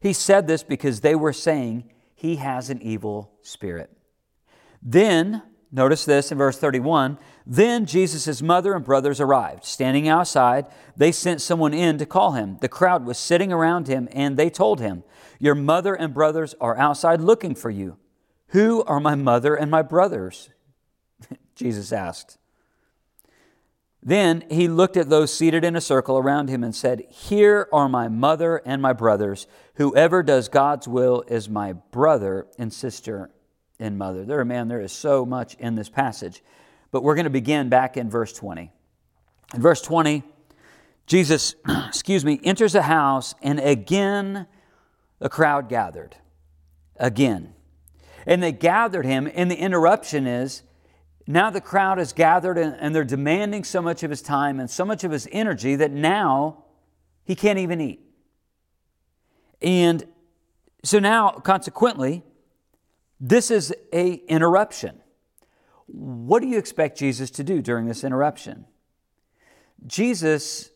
He 0.00 0.12
said 0.12 0.46
this 0.46 0.62
because 0.62 1.00
they 1.00 1.14
were 1.14 1.32
saying 1.32 1.90
he 2.14 2.36
has 2.36 2.70
an 2.70 2.82
evil 2.82 3.32
spirit. 3.42 3.90
Then, 4.82 5.42
notice 5.74 6.04
this 6.04 6.32
in 6.32 6.38
verse 6.38 6.58
31 6.58 7.18
then 7.46 7.84
Jesus' 7.84 8.40
mother 8.40 8.74
and 8.74 8.84
brothers 8.84 9.20
arrived. 9.20 9.64
Standing 9.64 10.08
outside, 10.08 10.66
they 10.96 11.12
sent 11.12 11.42
someone 11.42 11.74
in 11.74 11.98
to 11.98 12.06
call 12.06 12.32
him. 12.32 12.56
The 12.60 12.68
crowd 12.68 13.04
was 13.04 13.18
sitting 13.18 13.52
around 13.52 13.86
him, 13.86 14.08
and 14.12 14.36
they 14.36 14.48
told 14.48 14.80
him, 14.80 15.04
Your 15.38 15.54
mother 15.54 15.94
and 15.94 16.14
brothers 16.14 16.54
are 16.60 16.76
outside 16.78 17.20
looking 17.20 17.54
for 17.54 17.70
you. 17.70 17.98
Who 18.48 18.82
are 18.84 19.00
my 19.00 19.14
mother 19.14 19.54
and 19.54 19.70
my 19.70 19.82
brothers? 19.82 20.48
Jesus 21.54 21.92
asked. 21.92 22.38
Then 24.02 24.44
he 24.50 24.68
looked 24.68 24.96
at 24.96 25.08
those 25.08 25.32
seated 25.32 25.64
in 25.64 25.76
a 25.76 25.80
circle 25.80 26.18
around 26.18 26.48
him 26.48 26.62
and 26.62 26.74
said, 26.74 27.04
Here 27.10 27.68
are 27.72 27.88
my 27.88 28.08
mother 28.08 28.62
and 28.64 28.80
my 28.80 28.92
brothers. 28.92 29.46
Whoever 29.74 30.22
does 30.22 30.48
God's 30.48 30.86
will 30.88 31.24
is 31.28 31.48
my 31.48 31.72
brother 31.72 32.46
and 32.58 32.72
sister 32.72 33.30
and 33.78 33.98
mother. 33.98 34.24
There, 34.24 34.44
man, 34.44 34.68
there 34.68 34.80
is 34.80 34.92
so 34.92 35.24
much 35.26 35.54
in 35.54 35.74
this 35.74 35.88
passage. 35.88 36.42
But 36.90 37.02
we're 37.02 37.14
going 37.14 37.24
to 37.24 37.30
begin 37.30 37.68
back 37.68 37.96
in 37.96 38.08
verse 38.08 38.32
20. 38.32 38.70
In 39.54 39.60
verse 39.60 39.82
20, 39.82 40.22
Jesus, 41.06 41.54
excuse 41.88 42.24
me, 42.24 42.40
enters 42.44 42.74
a 42.74 42.82
house, 42.82 43.34
and 43.42 43.58
again 43.58 44.46
the 45.18 45.28
crowd 45.28 45.68
gathered. 45.68 46.16
Again. 46.96 47.54
And 48.26 48.42
they 48.42 48.52
gathered 48.52 49.04
him, 49.04 49.30
and 49.34 49.50
the 49.50 49.56
interruption 49.56 50.26
is 50.26 50.62
now 51.26 51.50
the 51.50 51.60
crowd 51.60 51.98
has 51.98 52.12
gathered 52.12 52.58
and, 52.58 52.94
they're 52.94 53.04
demanding 53.04 53.64
so 53.64 53.80
much 53.80 54.02
of 54.02 54.10
his 54.10 54.20
time 54.20 54.60
and 54.60 54.70
so 54.70 54.84
much 54.84 55.04
of 55.04 55.10
his 55.10 55.26
energy 55.32 55.76
that 55.76 55.90
now 55.90 56.64
he 57.24 57.34
can't 57.34 57.58
even 57.58 57.80
eat. 57.80 58.00
And 59.62 60.04
so 60.82 60.98
now, 60.98 61.30
consequently, 61.30 62.22
this 63.20 63.50
is 63.50 63.74
a 63.92 64.14
interruption. 64.28 65.00
What 65.86 66.42
do 66.42 66.48
you 66.48 66.58
expect 66.58 66.98
Jesus 66.98 67.30
to 67.32 67.44
do 67.44 67.62
during 67.62 67.86
this 67.86 68.04
interruption? 68.04 68.66
Jesus 69.86 70.70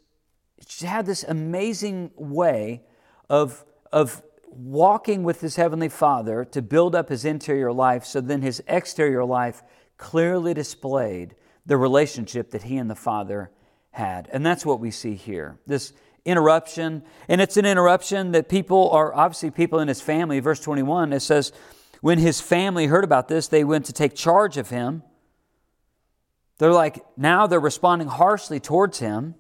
had 0.81 1.07
this 1.07 1.25
amazing 1.25 2.11
way 2.17 2.83
of, 3.31 3.65
of 3.93 4.23
walking 4.51 5.23
with 5.23 5.41
his 5.41 5.57
heavenly 5.57 5.89
Father 5.89 6.45
to 6.45 6.63
build 6.63 6.95
up 6.95 7.09
his 7.09 7.25
interior 7.25 7.73
life 7.73 8.05
so 8.05 8.21
then 8.21 8.43
his 8.43 8.63
exterior 8.67 9.25
life 9.25 9.63
clearly 9.97 10.55
displayed 10.55 11.35
the 11.67 11.77
relationship 11.77 12.51
that 12.51 12.63
he 12.63 12.77
and 12.77 12.91
the 12.91 12.95
Father 12.95 13.51
had. 13.91 14.29
And 14.33 14.45
that's 14.45 14.65
what 14.65 14.81
we 14.81 14.91
see 14.91 15.15
here. 15.15 15.59
This 15.67 15.93
interruption, 16.25 17.03
and 17.29 17.41
it's 17.41 17.57
an 17.57 17.65
interruption 17.65 18.33
that 18.33 18.49
people 18.49 18.91
are 18.91 19.15
obviously 19.15 19.51
people 19.51 19.81
in 19.81 19.89
his 19.89 20.01
family. 20.01 20.41
Verse 20.41 20.61
21, 20.61 21.13
it 21.13 21.21
says, 21.21 21.53
When 22.01 22.19
his 22.19 22.41
family 22.41 22.87
heard 22.87 23.05
about 23.05 23.29
this, 23.29 23.49
they 23.49 23.65
went 23.65 23.87
to 23.87 23.93
take 23.93 24.15
charge 24.15 24.57
of 24.57 24.71
him. 24.71 25.03
They're 26.59 26.73
like, 26.73 27.05
now 27.17 27.47
they're 27.47 27.61
responding 27.61 28.09
harshly 28.09 28.61
towards 28.61 28.99
him. 28.99 29.35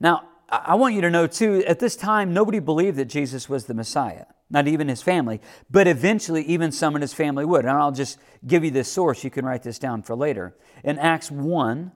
Now, 0.00 0.28
I 0.48 0.76
want 0.76 0.94
you 0.94 1.02
to 1.02 1.10
know 1.10 1.26
too, 1.26 1.62
at 1.66 1.78
this 1.78 1.96
time, 1.96 2.32
nobody 2.32 2.58
believed 2.58 2.96
that 2.96 3.06
Jesus 3.06 3.48
was 3.48 3.66
the 3.66 3.74
Messiah 3.74 4.24
not 4.50 4.66
even 4.66 4.88
his 4.88 5.02
family, 5.02 5.40
but 5.70 5.86
eventually 5.86 6.42
even 6.44 6.72
some 6.72 6.96
in 6.96 7.02
his 7.02 7.12
family 7.12 7.44
would. 7.44 7.64
And 7.64 7.76
I'll 7.76 7.92
just 7.92 8.18
give 8.46 8.64
you 8.64 8.70
this 8.70 8.90
source. 8.90 9.22
You 9.24 9.30
can 9.30 9.44
write 9.44 9.62
this 9.62 9.78
down 9.78 10.02
for 10.02 10.16
later. 10.16 10.56
In 10.84 10.98
Acts 10.98 11.30
1, 11.30 11.92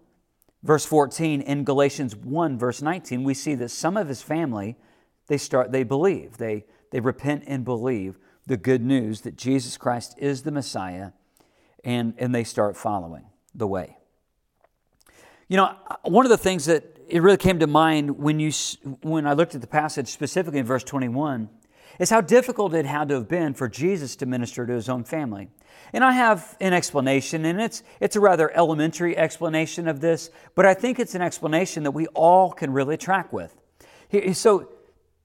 verse 0.62 0.84
14, 0.84 1.40
in 1.40 1.64
Galatians 1.64 2.14
1, 2.14 2.58
verse 2.58 2.82
19, 2.82 3.24
we 3.24 3.34
see 3.34 3.54
that 3.54 3.70
some 3.70 3.96
of 3.96 4.08
his 4.08 4.22
family, 4.22 4.76
they 5.28 5.38
start, 5.38 5.72
they 5.72 5.82
believe, 5.82 6.36
they, 6.36 6.64
they 6.90 7.00
repent 7.00 7.44
and 7.46 7.64
believe 7.64 8.18
the 8.46 8.56
good 8.56 8.82
news 8.82 9.22
that 9.22 9.36
Jesus 9.36 9.76
Christ 9.76 10.14
is 10.18 10.42
the 10.42 10.50
Messiah, 10.50 11.10
and, 11.84 12.14
and 12.18 12.34
they 12.34 12.44
start 12.44 12.76
following 12.76 13.24
the 13.54 13.66
way. 13.66 13.96
You 15.48 15.56
know, 15.58 15.76
one 16.02 16.24
of 16.24 16.30
the 16.30 16.38
things 16.38 16.64
that 16.66 16.84
it 17.08 17.20
really 17.20 17.36
came 17.36 17.58
to 17.58 17.66
mind 17.66 18.18
when, 18.18 18.40
you, 18.40 18.52
when 19.02 19.26
I 19.26 19.34
looked 19.34 19.54
at 19.54 19.60
the 19.60 19.66
passage 19.66 20.08
specifically 20.08 20.58
in 20.58 20.66
verse 20.66 20.84
21 20.84 21.48
is 21.98 22.10
how 22.10 22.20
difficult 22.20 22.72
it 22.74 22.86
had 22.86 23.08
to 23.08 23.14
have 23.14 23.28
been 23.28 23.52
for 23.54 23.68
Jesus 23.68 24.16
to 24.16 24.26
minister 24.26 24.66
to 24.66 24.72
his 24.72 24.88
own 24.88 25.04
family. 25.04 25.50
And 25.92 26.02
I 26.02 26.12
have 26.12 26.56
an 26.60 26.72
explanation, 26.72 27.44
and 27.44 27.60
it's, 27.60 27.82
it's 28.00 28.16
a 28.16 28.20
rather 28.20 28.50
elementary 28.56 29.16
explanation 29.16 29.88
of 29.88 30.00
this, 30.00 30.30
but 30.54 30.64
I 30.64 30.74
think 30.74 30.98
it's 30.98 31.14
an 31.14 31.22
explanation 31.22 31.82
that 31.82 31.90
we 31.90 32.06
all 32.08 32.50
can 32.50 32.72
really 32.72 32.96
track 32.96 33.32
with. 33.32 33.54
So, 34.32 34.70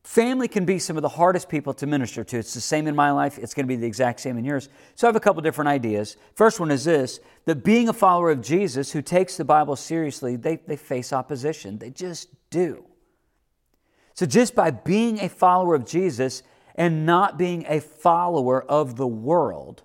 family 0.07 0.47
can 0.47 0.65
be 0.65 0.79
some 0.79 0.95
of 0.95 1.01
the 1.01 1.09
hardest 1.09 1.49
people 1.49 1.73
to 1.73 1.85
minister 1.85 2.23
to. 2.23 2.37
It's 2.37 2.53
the 2.53 2.61
same 2.61 2.87
in 2.87 2.95
my 2.95 3.11
life, 3.11 3.37
it's 3.37 3.53
going 3.53 3.65
to 3.65 3.67
be 3.67 3.75
the 3.75 3.85
exact 3.85 4.21
same 4.21 4.37
in 4.37 4.45
yours. 4.45 4.69
So, 4.95 5.05
I 5.05 5.09
have 5.09 5.15
a 5.15 5.19
couple 5.19 5.41
different 5.41 5.67
ideas. 5.67 6.15
First 6.33 6.59
one 6.59 6.71
is 6.71 6.85
this 6.85 7.19
that 7.45 7.63
being 7.63 7.89
a 7.89 7.93
follower 7.93 8.31
of 8.31 8.41
Jesus 8.41 8.91
who 8.91 9.01
takes 9.01 9.37
the 9.37 9.45
Bible 9.45 9.75
seriously, 9.75 10.35
they, 10.35 10.57
they 10.67 10.77
face 10.77 11.13
opposition. 11.13 11.77
They 11.77 11.89
just 11.89 12.29
do. 12.49 12.85
So, 14.13 14.25
just 14.25 14.55
by 14.55 14.71
being 14.71 15.19
a 15.19 15.29
follower 15.29 15.75
of 15.75 15.85
Jesus, 15.85 16.41
and 16.77 17.05
not 17.05 17.37
being 17.37 17.65
a 17.67 17.81
follower 17.81 18.63
of 18.63 18.95
the 18.95 19.07
world, 19.07 19.81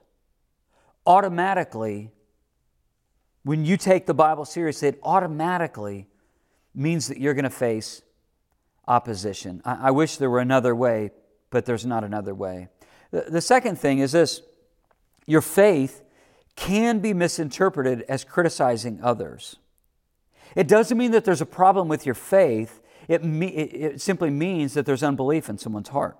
automatically, 1.07 2.11
when 3.45 3.65
you 3.65 3.77
take 3.77 4.07
the 4.07 4.15
Bible 4.15 4.45
seriously, 4.45 4.89
it 4.89 5.01
automatically 5.03 6.07
means 6.75 7.09
that 7.09 7.19
you're 7.19 7.35
going 7.35 7.45
to 7.45 7.51
face 7.51 8.03
opposition. 8.87 9.63
I, 9.65 9.89
I, 9.89 9.91
wish 9.91 10.17
there 10.17 10.31
were 10.31 10.41
another 10.41 10.75
way, 10.75 11.11
but 11.51 11.67
there's 11.67 11.87
not 11.87 12.05
another 12.05 12.35
way. 12.35 12.69
The, 13.11 13.27
the 13.29 13.41
second 13.41 13.79
thing 13.79 13.99
is 13.99 14.13
this 14.13 14.43
your 15.27 15.41
faith 15.41 16.03
can 16.57 16.99
be 16.99 17.15
misinterpreted 17.15 18.03
as 18.09 18.25
criticizing 18.25 19.01
others. 19.03 19.57
It 20.55 20.69
doesn't 20.69 20.99
mean 20.99 21.13
that 21.13 21.25
there's 21.25 21.41
a 21.41 21.47
problem 21.47 21.89
with 21.89 22.05
your 22.05 22.15
faith, 22.15 22.83
it, 23.09 23.25
me, 23.25 23.49
it, 23.49 23.93
it 23.93 24.01
simply 24.01 24.31
means 24.31 24.75
that 24.75 24.87
there's 24.87 25.03
unbelief 25.03 25.49
in 25.49 25.59
someone's 25.59 25.89
heart. 25.89 26.17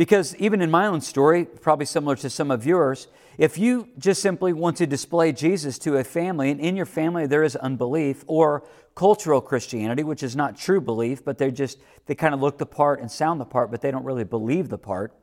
Because 0.00 0.34
even 0.36 0.62
in 0.62 0.70
my 0.70 0.86
own 0.86 1.02
story, 1.02 1.44
probably 1.44 1.84
similar 1.84 2.16
to 2.16 2.30
some 2.30 2.50
of 2.50 2.64
yours, 2.64 3.08
if 3.36 3.58
you 3.58 3.90
just 3.98 4.22
simply 4.22 4.54
want 4.54 4.78
to 4.78 4.86
display 4.86 5.30
Jesus 5.30 5.78
to 5.80 5.98
a 5.98 6.04
family, 6.04 6.50
and 6.50 6.58
in 6.58 6.74
your 6.74 6.86
family 6.86 7.26
there 7.26 7.42
is 7.42 7.54
unbelief, 7.54 8.24
or 8.26 8.64
cultural 8.94 9.42
Christianity, 9.42 10.02
which 10.02 10.22
is 10.22 10.34
not 10.34 10.56
true 10.56 10.80
belief, 10.80 11.22
but 11.22 11.36
they 11.36 11.50
just 11.50 11.80
they 12.06 12.14
kind 12.14 12.32
of 12.32 12.40
look 12.40 12.56
the 12.56 12.64
part 12.64 13.00
and 13.00 13.10
sound 13.10 13.42
the 13.42 13.44
part, 13.44 13.70
but 13.70 13.82
they 13.82 13.90
don't 13.90 14.04
really 14.04 14.24
believe 14.24 14.70
the 14.70 14.78
part. 14.78 15.14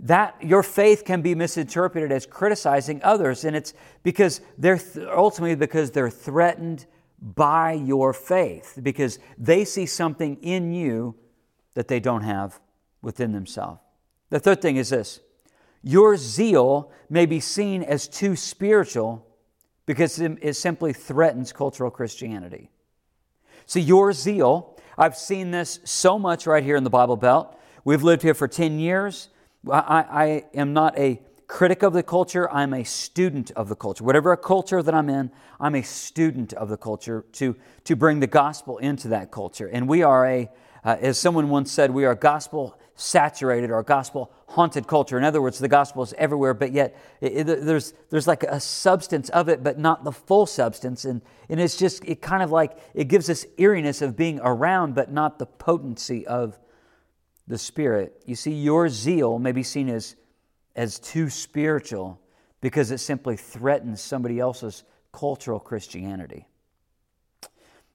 That 0.00 0.34
your 0.42 0.64
faith 0.64 1.04
can 1.04 1.22
be 1.22 1.36
misinterpreted 1.36 2.10
as 2.10 2.26
criticizing 2.26 3.00
others, 3.04 3.44
and 3.44 3.54
it's 3.54 3.74
because 4.02 4.40
they're 4.58 4.78
th- 4.78 5.06
ultimately 5.06 5.54
because 5.54 5.92
they're 5.92 6.10
threatened 6.10 6.84
by 7.22 7.74
your 7.74 8.12
faith, 8.12 8.80
because 8.82 9.20
they 9.38 9.64
see 9.64 9.86
something 9.86 10.36
in 10.42 10.72
you 10.72 11.14
that 11.74 11.86
they 11.86 12.00
don't 12.00 12.22
have 12.22 12.58
within 13.02 13.32
themselves. 13.32 13.80
The 14.30 14.40
third 14.40 14.60
thing 14.60 14.76
is 14.76 14.90
this 14.90 15.20
your 15.82 16.16
zeal 16.16 16.90
may 17.08 17.26
be 17.26 17.40
seen 17.40 17.82
as 17.82 18.08
too 18.08 18.36
spiritual 18.36 19.26
because 19.86 20.18
it 20.18 20.54
simply 20.54 20.92
threatens 20.92 21.52
cultural 21.52 21.90
Christianity. 21.90 22.70
So, 23.64 23.78
your 23.78 24.12
zeal, 24.12 24.76
I've 24.98 25.16
seen 25.16 25.50
this 25.50 25.80
so 25.84 26.18
much 26.18 26.46
right 26.46 26.62
here 26.62 26.76
in 26.76 26.84
the 26.84 26.90
Bible 26.90 27.16
Belt. 27.16 27.58
We've 27.84 28.02
lived 28.02 28.22
here 28.22 28.34
for 28.34 28.48
10 28.48 28.78
years. 28.78 29.28
I, 29.70 30.04
I 30.10 30.44
am 30.54 30.72
not 30.72 30.98
a 30.98 31.22
critic 31.46 31.82
of 31.82 31.94
the 31.94 32.02
culture, 32.02 32.52
I'm 32.52 32.74
a 32.74 32.84
student 32.84 33.50
of 33.52 33.70
the 33.70 33.74
culture. 33.74 34.04
Whatever 34.04 34.32
a 34.32 34.36
culture 34.36 34.82
that 34.82 34.94
I'm 34.94 35.08
in, 35.08 35.30
I'm 35.58 35.74
a 35.74 35.82
student 35.82 36.52
of 36.52 36.68
the 36.68 36.76
culture 36.76 37.24
to, 37.32 37.56
to 37.84 37.96
bring 37.96 38.20
the 38.20 38.26
gospel 38.26 38.76
into 38.78 39.08
that 39.08 39.30
culture. 39.30 39.66
And 39.66 39.88
we 39.88 40.02
are 40.02 40.26
a, 40.26 40.50
uh, 40.84 40.96
as 41.00 41.18
someone 41.18 41.48
once 41.48 41.72
said, 41.72 41.90
we 41.90 42.04
are 42.04 42.14
gospel 42.14 42.77
saturated 42.98 43.70
or 43.70 43.82
gospel 43.82 44.32
haunted 44.48 44.86
culture. 44.86 45.16
In 45.16 45.24
other 45.24 45.40
words, 45.40 45.58
the 45.58 45.68
gospel 45.68 46.02
is 46.02 46.12
everywhere, 46.18 46.52
but 46.52 46.72
yet 46.72 46.96
it, 47.20 47.48
it, 47.48 47.64
there's, 47.64 47.94
there's 48.10 48.26
like 48.26 48.42
a 48.42 48.60
substance 48.60 49.28
of 49.30 49.48
it, 49.48 49.62
but 49.62 49.78
not 49.78 50.04
the 50.04 50.12
full 50.12 50.46
substance. 50.46 51.04
And, 51.04 51.22
and 51.48 51.60
it's 51.60 51.76
just, 51.76 52.04
it 52.04 52.20
kind 52.20 52.42
of 52.42 52.50
like, 52.50 52.76
it 52.94 53.04
gives 53.04 53.26
this 53.26 53.46
eeriness 53.56 54.02
of 54.02 54.16
being 54.16 54.40
around, 54.42 54.94
but 54.94 55.12
not 55.12 55.38
the 55.38 55.46
potency 55.46 56.26
of 56.26 56.58
the 57.46 57.58
Spirit. 57.58 58.22
You 58.26 58.34
see, 58.34 58.52
your 58.52 58.88
zeal 58.88 59.38
may 59.38 59.52
be 59.52 59.62
seen 59.62 59.88
as 59.88 60.16
as 60.78 61.00
too 61.00 61.28
spiritual 61.28 62.20
because 62.60 62.92
it 62.92 62.98
simply 62.98 63.36
threatens 63.36 64.00
somebody 64.00 64.38
else's 64.38 64.84
cultural 65.12 65.58
Christianity. 65.58 66.46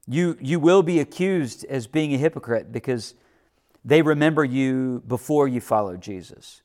You, 0.06 0.36
you 0.38 0.60
will 0.60 0.82
be 0.82 1.00
accused 1.00 1.64
as 1.64 1.86
being 1.86 2.12
a 2.12 2.18
hypocrite 2.18 2.70
because 2.70 3.14
they 3.84 4.02
remember 4.02 4.44
you 4.44 5.02
before 5.06 5.46
you 5.46 5.60
followed 5.60 6.00
Jesus. 6.00 6.62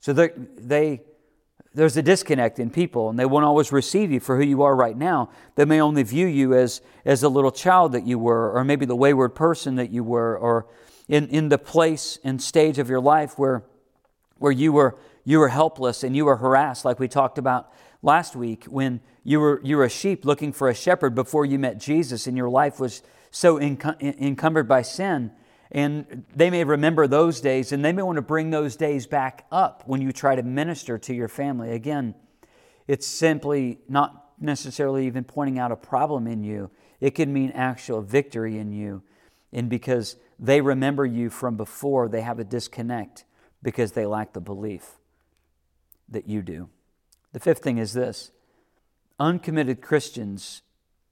So 0.00 0.12
they, 0.12 1.00
there's 1.74 1.96
a 1.96 2.02
disconnect 2.02 2.58
in 2.58 2.70
people, 2.70 3.08
and 3.08 3.18
they 3.18 3.24
won't 3.24 3.44
always 3.44 3.72
receive 3.72 4.10
you 4.10 4.20
for 4.20 4.36
who 4.36 4.44
you 4.44 4.62
are 4.62 4.74
right 4.74 4.96
now. 4.96 5.30
They 5.54 5.64
may 5.64 5.80
only 5.80 6.02
view 6.02 6.26
you 6.26 6.54
as, 6.54 6.80
as 7.04 7.22
a 7.22 7.28
little 7.28 7.52
child 7.52 7.92
that 7.92 8.06
you 8.06 8.18
were, 8.18 8.52
or 8.52 8.64
maybe 8.64 8.84
the 8.84 8.96
wayward 8.96 9.34
person 9.34 9.76
that 9.76 9.90
you 9.90 10.04
were, 10.04 10.36
or 10.36 10.66
in, 11.08 11.28
in 11.28 11.48
the 11.48 11.58
place 11.58 12.18
and 12.24 12.42
stage 12.42 12.78
of 12.78 12.88
your 12.88 13.00
life 13.00 13.38
where 13.38 13.64
where 14.42 14.52
you 14.52 14.72
were, 14.72 14.98
you 15.24 15.38
were 15.38 15.48
helpless 15.48 16.02
and 16.02 16.16
you 16.16 16.24
were 16.24 16.36
harassed, 16.36 16.84
like 16.84 16.98
we 16.98 17.06
talked 17.06 17.38
about 17.38 17.72
last 18.02 18.34
week, 18.34 18.64
when 18.64 19.00
you 19.22 19.38
were, 19.38 19.60
you 19.62 19.76
were 19.76 19.84
a 19.84 19.88
sheep 19.88 20.24
looking 20.24 20.52
for 20.52 20.68
a 20.68 20.74
shepherd 20.74 21.14
before 21.14 21.46
you 21.46 21.60
met 21.60 21.78
Jesus 21.78 22.26
and 22.26 22.36
your 22.36 22.48
life 22.48 22.80
was 22.80 23.02
so 23.30 23.60
encumbered 23.60 24.66
by 24.66 24.82
sin. 24.82 25.30
And 25.72 26.24
they 26.36 26.50
may 26.50 26.64
remember 26.64 27.06
those 27.06 27.40
days 27.40 27.72
and 27.72 27.82
they 27.82 27.92
may 27.92 28.02
want 28.02 28.16
to 28.16 28.22
bring 28.22 28.50
those 28.50 28.76
days 28.76 29.06
back 29.06 29.46
up 29.50 29.82
when 29.86 30.02
you 30.02 30.12
try 30.12 30.36
to 30.36 30.42
minister 30.42 30.98
to 30.98 31.14
your 31.14 31.28
family. 31.28 31.72
Again, 31.72 32.14
it's 32.86 33.06
simply 33.06 33.78
not 33.88 34.32
necessarily 34.38 35.06
even 35.06 35.24
pointing 35.24 35.58
out 35.58 35.72
a 35.72 35.76
problem 35.76 36.26
in 36.26 36.44
you, 36.44 36.70
it 37.00 37.12
can 37.12 37.32
mean 37.32 37.50
actual 37.52 38.02
victory 38.02 38.58
in 38.58 38.72
you. 38.72 39.02
And 39.52 39.70
because 39.70 40.16
they 40.38 40.60
remember 40.60 41.06
you 41.06 41.30
from 41.30 41.56
before, 41.56 42.08
they 42.08 42.20
have 42.20 42.38
a 42.38 42.44
disconnect 42.44 43.24
because 43.62 43.92
they 43.92 44.04
lack 44.04 44.32
the 44.32 44.40
belief 44.40 44.98
that 46.08 46.28
you 46.28 46.42
do. 46.42 46.68
The 47.32 47.40
fifth 47.40 47.62
thing 47.62 47.78
is 47.78 47.92
this 47.92 48.30
uncommitted 49.18 49.80
Christians 49.80 50.62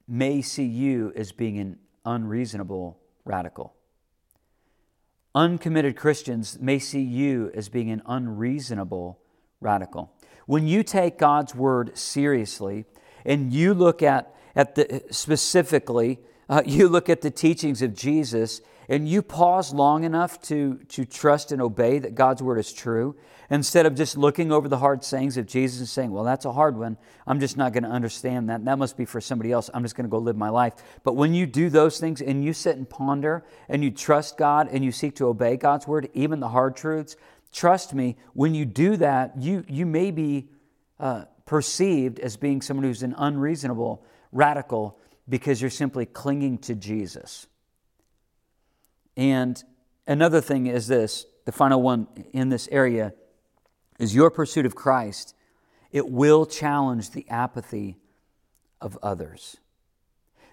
may 0.07 0.43
see 0.43 0.65
you 0.65 1.13
as 1.17 1.33
being 1.33 1.59
an 1.59 1.79
unreasonable 2.05 2.99
radical. 3.25 3.75
Uncommitted 5.35 5.97
Christians 5.97 6.59
may 6.61 6.79
see 6.79 7.03
you 7.03 7.51
as 7.55 7.69
being 7.69 7.91
an 7.91 8.03
unreasonable 8.07 9.21
radical. 9.61 10.13
When 10.47 10.67
you 10.67 10.83
take 10.83 11.19
God's 11.19 11.55
word 11.55 11.97
seriously 11.97 12.85
and 13.25 13.53
you 13.53 13.73
look 13.73 14.03
at, 14.03 14.35
at 14.57 14.75
the 14.75 15.05
specifically, 15.11 16.19
uh, 16.49 16.63
you 16.67 16.89
look 16.89 17.09
at 17.09 17.21
the 17.21 17.31
teachings 17.31 17.81
of 17.83 17.95
Jesus 17.95 18.61
and 18.91 19.09
you 19.09 19.23
pause 19.23 19.73
long 19.73 20.03
enough 20.03 20.43
to, 20.43 20.79
to 20.89 21.05
trust 21.05 21.53
and 21.53 21.63
obey 21.63 22.01
that 22.01 22.17
God's 22.17 22.43
word 22.43 22.59
is 22.59 22.73
true, 22.73 23.15
instead 23.49 23.87
of 23.87 23.95
just 23.95 24.17
looking 24.17 24.51
over 24.51 24.69
the 24.69 24.79
hard 24.79 25.05
sayings 25.05 25.37
of 25.37 25.47
Jesus 25.47 25.79
and 25.79 25.89
saying, 25.89 26.11
Well, 26.11 26.25
that's 26.25 26.45
a 26.45 26.51
hard 26.51 26.77
one. 26.77 26.99
I'm 27.25 27.39
just 27.39 27.57
not 27.57 27.73
going 27.73 27.85
to 27.85 27.89
understand 27.89 28.51
that. 28.51 28.65
That 28.65 28.79
must 28.79 28.97
be 28.97 29.05
for 29.05 29.21
somebody 29.21 29.53
else. 29.53 29.71
I'm 29.73 29.85
just 29.85 29.95
going 29.95 30.07
to 30.07 30.11
go 30.11 30.19
live 30.19 30.37
my 30.37 30.49
life. 30.49 30.75
But 31.05 31.15
when 31.15 31.35
you 31.35 31.47
do 31.47 31.71
those 31.71 32.01
things 32.01 32.21
and 32.21 32.45
you 32.45 32.53
sit 32.53 32.77
and 32.77 32.91
ponder 32.91 33.45
and 33.69 33.85
you 33.85 33.93
trust 33.93 34.37
God 34.37 34.69
and 34.73 34.85
you 34.85 34.91
seek 34.91 35.15
to 35.17 35.29
obey 35.29 35.57
God's 35.57 35.87
word, 35.87 36.09
even 36.13 36.41
the 36.41 36.49
hard 36.49 36.75
truths, 36.75 37.15
trust 37.53 37.95
me, 37.95 38.17
when 38.35 38.57
you 38.57 38.65
do 38.65 38.97
that, 38.97 39.39
you, 39.39 39.65
you 39.69 39.87
may 39.87 40.11
be 40.11 40.49
uh, 40.99 41.27
perceived 41.47 42.19
as 42.19 42.37
being 42.37 42.61
someone 42.61 42.83
who's 42.83 43.05
an 43.05 43.15
unreasonable 43.17 44.05
radical 44.33 44.99
because 45.29 45.61
you're 45.61 45.71
simply 45.71 46.07
clinging 46.07 46.59
to 46.59 46.75
Jesus. 46.75 47.47
And 49.17 49.63
another 50.07 50.41
thing 50.41 50.67
is 50.67 50.89
this 50.89 51.27
the 51.45 51.53
final 51.53 51.83
one 51.83 52.07
in 52.33 52.49
this 52.49 52.69
area 52.71 53.13
is 53.99 54.15
your 54.15 54.31
pursuit 54.31 54.67
of 54.67 54.75
Christ. 54.75 55.35
It 55.91 56.09
will 56.09 56.47
challenge 56.47 57.11
the 57.11 57.29
apathy 57.29 57.99
of 58.81 58.97
others. 59.03 59.59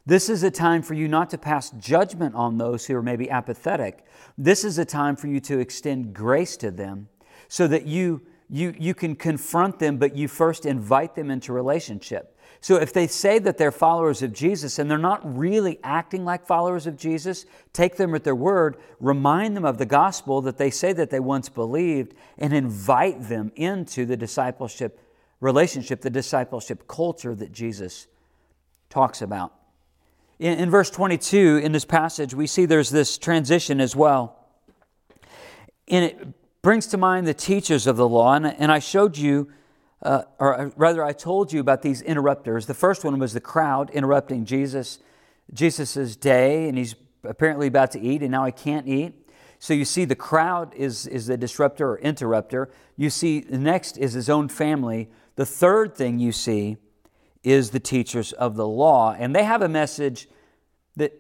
This 0.05 0.29
is 0.29 0.41
a 0.41 0.51
time 0.51 0.81
for 0.83 0.93
you 0.93 1.07
not 1.09 1.29
to 1.31 1.37
pass 1.37 1.69
judgment 1.71 2.33
on 2.33 2.57
those 2.57 2.85
who 2.85 2.95
are 2.95 3.03
maybe 3.03 3.29
apathetic. 3.29 4.05
This 4.37 4.63
is 4.63 4.77
a 4.77 4.85
time 4.85 5.17
for 5.17 5.27
you 5.27 5.41
to 5.41 5.59
extend 5.59 6.13
grace 6.13 6.55
to 6.57 6.71
them 6.71 7.09
so 7.49 7.67
that 7.67 7.85
you, 7.85 8.21
you, 8.49 8.73
you 8.79 8.93
can 8.93 9.15
confront 9.15 9.79
them, 9.79 9.97
but 9.97 10.15
you 10.15 10.29
first 10.29 10.65
invite 10.65 11.15
them 11.15 11.29
into 11.29 11.51
relationship. 11.51 12.37
So 12.61 12.75
if 12.77 12.91
they 12.91 13.07
say 13.07 13.39
that 13.39 13.57
they're 13.57 13.71
followers 13.71 14.23
of 14.23 14.33
Jesus 14.33 14.79
and 14.79 14.89
they're 14.89 14.97
not 14.97 15.37
really 15.37 15.79
acting 15.83 16.25
like 16.25 16.45
followers 16.45 16.87
of 16.87 16.97
Jesus, 16.97 17.45
take 17.71 17.97
them 17.97 18.15
at 18.15 18.23
their 18.23 18.35
word, 18.35 18.77
remind 18.99 19.55
them 19.55 19.65
of 19.65 19.77
the 19.77 19.85
gospel 19.85 20.41
that 20.41 20.57
they 20.57 20.71
say 20.71 20.93
that 20.93 21.09
they 21.09 21.19
once 21.19 21.49
believed, 21.49 22.13
and 22.37 22.53
invite 22.53 23.29
them 23.29 23.51
into 23.55 24.05
the 24.05 24.17
discipleship 24.17 24.99
relationship, 25.39 26.01
the 26.01 26.09
discipleship 26.09 26.87
culture 26.87 27.35
that 27.35 27.51
Jesus 27.51 28.07
talks 28.89 29.21
about. 29.21 29.53
In, 30.39 30.59
in 30.59 30.69
verse 30.69 30.89
22 30.89 31.61
in 31.63 31.71
this 31.71 31.85
passage, 31.85 32.33
we 32.33 32.47
see 32.47 32.65
there's 32.65 32.89
this 32.89 33.17
transition 33.17 33.79
as 33.79 33.95
well. 33.95 34.35
And 35.87 36.05
it 36.05 36.61
brings 36.61 36.87
to 36.87 36.97
mind 36.97 37.27
the 37.27 37.33
teachers 37.33 37.87
of 37.87 37.97
the 37.97 38.07
law. 38.07 38.33
And, 38.33 38.47
and 38.47 38.71
I 38.71 38.79
showed 38.79 39.17
you 39.17 39.51
uh, 40.01 40.23
or 40.39 40.71
rather, 40.75 41.03
I 41.03 41.12
told 41.12 41.51
you 41.51 41.60
about 41.60 41.81
these 41.81 42.01
interrupters. 42.01 42.67
The 42.67 42.73
first 42.73 43.03
one 43.03 43.17
was 43.19 43.33
the 43.33 43.41
crowd 43.41 43.89
interrupting 43.89 44.45
Jesus, 44.45 44.99
Jesus's 45.53 46.15
day, 46.15 46.67
and 46.67 46.77
he's 46.77 46.95
apparently 47.23 47.67
about 47.67 47.91
to 47.91 47.99
eat, 47.99 48.21
and 48.21 48.31
now 48.31 48.45
he 48.45 48.51
can't 48.51 48.88
eat. 48.88 49.13
So 49.60 49.73
you 49.73 49.86
see, 49.86 50.05
the 50.05 50.15
crowd 50.15 50.73
is, 50.75 51.07
is 51.07 51.25
the 51.25 51.38
disruptor 51.38 51.89
or 51.89 51.97
interrupter. 51.97 52.69
You 52.95 53.10
see, 53.10 53.39
the 53.39 53.57
next 53.57 53.97
is 53.97 54.13
his 54.13 54.29
own 54.29 54.49
family. 54.49 55.10
The 55.36 55.45
third 55.45 55.95
thing 55.95 56.19
you 56.19 56.31
see 56.31 56.77
is 57.43 57.71
the 57.71 57.79
teachers 57.79 58.33
of 58.33 58.55
the 58.55 58.67
law, 58.67 59.15
and 59.17 59.36
they 59.36 59.43
have 59.43 59.62
a 59.62 59.69
message 59.69 60.27
that 60.95 61.13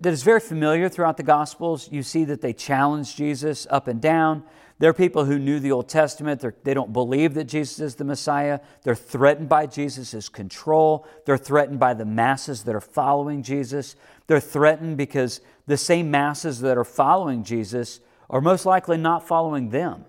that 0.00 0.12
is 0.12 0.22
very 0.22 0.40
familiar 0.40 0.88
throughout 0.88 1.16
the 1.16 1.22
Gospels. 1.22 1.90
You 1.90 2.02
see 2.02 2.24
that 2.24 2.42
they 2.42 2.52
challenge 2.52 3.16
Jesus 3.16 3.66
up 3.70 3.88
and 3.88 4.00
down. 4.00 4.42
There 4.78 4.90
are 4.90 4.94
people 4.94 5.24
who 5.24 5.38
knew 5.38 5.58
the 5.58 5.72
Old 5.72 5.88
Testament. 5.88 6.40
They're, 6.40 6.54
they 6.62 6.74
do 6.74 6.80
not 6.80 6.92
believe 6.92 7.34
that 7.34 7.44
Jesus 7.44 7.80
is 7.80 7.94
the 7.94 8.04
Messiah. 8.04 8.60
They're 8.82 8.94
threatened 8.94 9.48
by 9.48 9.66
Jesus' 9.66 10.28
control. 10.28 11.06
They're 11.24 11.38
threatened 11.38 11.80
by 11.80 11.94
the 11.94 12.04
masses 12.04 12.64
that 12.64 12.74
are 12.74 12.80
following 12.80 13.42
Jesus. 13.42 13.96
They're 14.26 14.40
threatened 14.40 14.98
because 14.98 15.40
the 15.66 15.78
same 15.78 16.10
masses 16.10 16.60
that 16.60 16.76
are 16.76 16.84
following 16.84 17.42
Jesus 17.42 18.00
are 18.28 18.42
most 18.42 18.66
likely 18.66 18.98
not 18.98 19.26
following 19.26 19.70
them. 19.70 20.04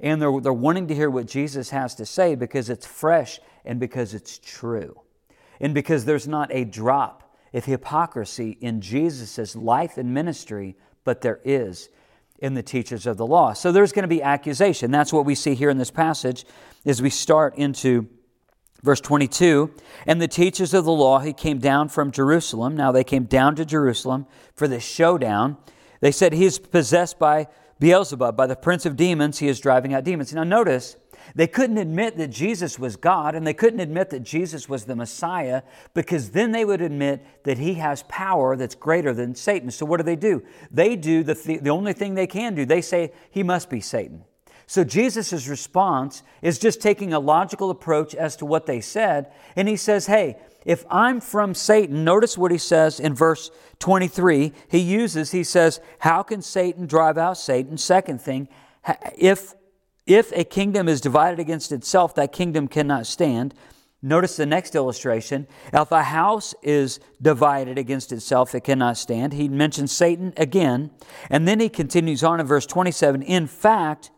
And 0.00 0.20
they're, 0.20 0.40
they're 0.40 0.52
wanting 0.52 0.88
to 0.88 0.94
hear 0.94 1.10
what 1.10 1.26
Jesus 1.26 1.70
has 1.70 1.94
to 1.96 2.06
say 2.06 2.34
because 2.34 2.70
it's 2.70 2.86
fresh 2.86 3.38
and 3.64 3.78
because 3.78 4.14
it's 4.14 4.38
true. 4.38 5.00
And 5.60 5.74
because 5.74 6.04
there's 6.04 6.28
not 6.28 6.48
a 6.52 6.64
drop 6.64 7.34
of 7.52 7.64
hypocrisy 7.64 8.56
in 8.60 8.80
Jesus' 8.80 9.56
life 9.56 9.98
and 9.98 10.12
ministry, 10.12 10.76
but 11.04 11.20
there 11.20 11.40
is 11.44 11.88
in 12.38 12.54
the 12.54 12.62
teachers 12.62 13.06
of 13.06 13.16
the 13.16 13.26
law. 13.26 13.52
So 13.52 13.72
there's 13.72 13.92
going 13.92 14.02
to 14.04 14.08
be 14.08 14.22
accusation. 14.22 14.90
That's 14.90 15.12
what 15.12 15.24
we 15.24 15.34
see 15.34 15.54
here 15.54 15.70
in 15.70 15.78
this 15.78 15.90
passage 15.90 16.44
as 16.84 17.00
we 17.00 17.10
start 17.10 17.56
into 17.56 18.08
verse 18.82 19.00
22. 19.00 19.72
And 20.06 20.20
the 20.20 20.28
teachers 20.28 20.74
of 20.74 20.84
the 20.84 20.92
law 20.92 21.20
he 21.20 21.32
came 21.32 21.58
down 21.58 21.88
from 21.88 22.10
Jerusalem. 22.10 22.76
Now 22.76 22.92
they 22.92 23.04
came 23.04 23.24
down 23.24 23.56
to 23.56 23.64
Jerusalem 23.64 24.26
for 24.54 24.68
this 24.68 24.84
showdown. 24.84 25.56
They 26.00 26.12
said 26.12 26.32
he 26.32 26.44
is 26.44 26.58
possessed 26.58 27.18
by 27.18 27.48
Beelzebub, 27.78 28.36
by 28.36 28.46
the 28.46 28.56
prince 28.56 28.86
of 28.86 28.96
demons, 28.96 29.38
he 29.38 29.48
is 29.48 29.60
driving 29.60 29.92
out 29.92 30.04
demons. 30.04 30.32
Now 30.32 30.44
notice, 30.44 30.96
they 31.34 31.46
couldn't 31.46 31.78
admit 31.78 32.16
that 32.18 32.28
Jesus 32.28 32.78
was 32.78 32.96
God 32.96 33.34
and 33.34 33.46
they 33.46 33.54
couldn't 33.54 33.80
admit 33.80 34.10
that 34.10 34.20
Jesus 34.20 34.68
was 34.68 34.84
the 34.84 34.96
Messiah 34.96 35.62
because 35.94 36.30
then 36.30 36.52
they 36.52 36.64
would 36.64 36.80
admit 36.80 37.24
that 37.44 37.58
he 37.58 37.74
has 37.74 38.02
power 38.04 38.56
that's 38.56 38.74
greater 38.74 39.12
than 39.12 39.34
Satan. 39.34 39.70
So 39.70 39.86
what 39.86 39.98
do 39.98 40.04
they 40.04 40.16
do? 40.16 40.42
They 40.70 40.96
do 40.96 41.22
the, 41.22 41.34
th- 41.34 41.60
the 41.60 41.70
only 41.70 41.92
thing 41.92 42.14
they 42.14 42.26
can 42.26 42.54
do. 42.54 42.64
They 42.64 42.82
say 42.82 43.12
he 43.30 43.42
must 43.42 43.68
be 43.68 43.80
Satan. 43.80 44.24
So 44.66 44.82
Jesus' 44.82 45.46
response 45.46 46.22
is 46.42 46.58
just 46.58 46.80
taking 46.80 47.12
a 47.12 47.20
logical 47.20 47.70
approach 47.70 48.14
as 48.14 48.34
to 48.36 48.46
what 48.46 48.66
they 48.66 48.80
said, 48.80 49.30
and 49.54 49.68
he 49.68 49.76
says, 49.76 50.06
Hey, 50.06 50.36
if 50.64 50.84
I'm 50.90 51.20
from 51.20 51.54
Satan, 51.54 52.02
notice 52.02 52.36
what 52.36 52.50
he 52.50 52.58
says 52.58 52.98
in 52.98 53.14
verse 53.14 53.52
23. 53.78 54.52
He 54.68 54.78
uses, 54.78 55.30
he 55.30 55.44
says, 55.44 55.80
How 56.00 56.24
can 56.24 56.42
Satan 56.42 56.86
drive 56.86 57.16
out 57.16 57.38
Satan? 57.38 57.78
Second 57.78 58.20
thing, 58.20 58.48
if, 59.16 59.54
if 60.06 60.32
a 60.32 60.44
kingdom 60.44 60.88
is 60.88 61.00
divided 61.00 61.40
against 61.40 61.72
itself, 61.72 62.14
that 62.14 62.32
kingdom 62.32 62.68
cannot 62.68 63.06
stand. 63.06 63.54
Notice 64.02 64.36
the 64.36 64.46
next 64.46 64.74
illustration. 64.74 65.48
If 65.72 65.90
a 65.90 66.04
house 66.04 66.54
is 66.62 67.00
divided 67.20 67.76
against 67.76 68.12
itself, 68.12 68.54
it 68.54 68.62
cannot 68.62 68.96
stand. 68.96 69.32
He 69.32 69.48
mentions 69.48 69.90
Satan 69.90 70.32
again. 70.36 70.90
And 71.28 71.48
then 71.48 71.58
he 71.58 71.68
continues 71.68 72.22
on 72.22 72.38
in 72.38 72.46
verse 72.46 72.66
27 72.66 73.22
In 73.22 73.46
fact, 73.46 74.10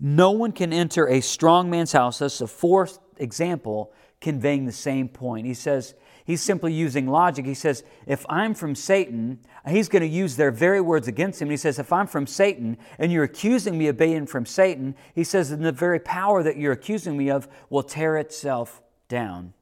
no 0.00 0.30
one 0.30 0.52
can 0.52 0.72
enter 0.72 1.08
a 1.08 1.20
strong 1.20 1.68
man's 1.68 1.92
house. 1.92 2.20
That's 2.20 2.38
the 2.38 2.46
fourth 2.46 2.98
example 3.18 3.92
conveying 4.20 4.64
the 4.64 4.72
same 4.72 5.08
point. 5.08 5.46
He 5.46 5.54
says, 5.54 5.94
he's 6.28 6.42
simply 6.42 6.72
using 6.72 7.08
logic. 7.08 7.46
He 7.46 7.54
says, 7.54 7.82
if 8.06 8.24
I'm 8.28 8.54
from 8.54 8.74
Satan, 8.74 9.40
he's 9.66 9.88
going 9.88 10.02
to 10.02 10.08
use 10.08 10.36
their 10.36 10.50
very 10.50 10.80
words 10.80 11.08
against 11.08 11.40
him. 11.42 11.48
He 11.50 11.56
says, 11.56 11.78
if 11.78 11.92
I'm 11.92 12.06
from 12.06 12.26
Satan 12.26 12.76
and 12.98 13.10
you're 13.10 13.24
accusing 13.24 13.78
me 13.78 13.88
of 13.88 13.96
being 13.96 14.26
from 14.26 14.44
Satan, 14.46 14.94
he 15.14 15.24
says, 15.24 15.50
then 15.50 15.62
the 15.62 15.72
very 15.72 15.98
power 15.98 16.42
that 16.42 16.58
you're 16.58 16.72
accusing 16.72 17.16
me 17.16 17.30
of 17.30 17.48
will 17.70 17.82
tear 17.82 18.18
itself 18.18 18.82
down. 19.08 19.54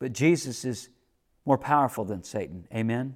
But 0.00 0.12
Jesus 0.12 0.64
is 0.64 0.88
more 1.46 1.56
powerful 1.56 2.04
than 2.04 2.24
Satan. 2.24 2.66
Amen? 2.74 3.14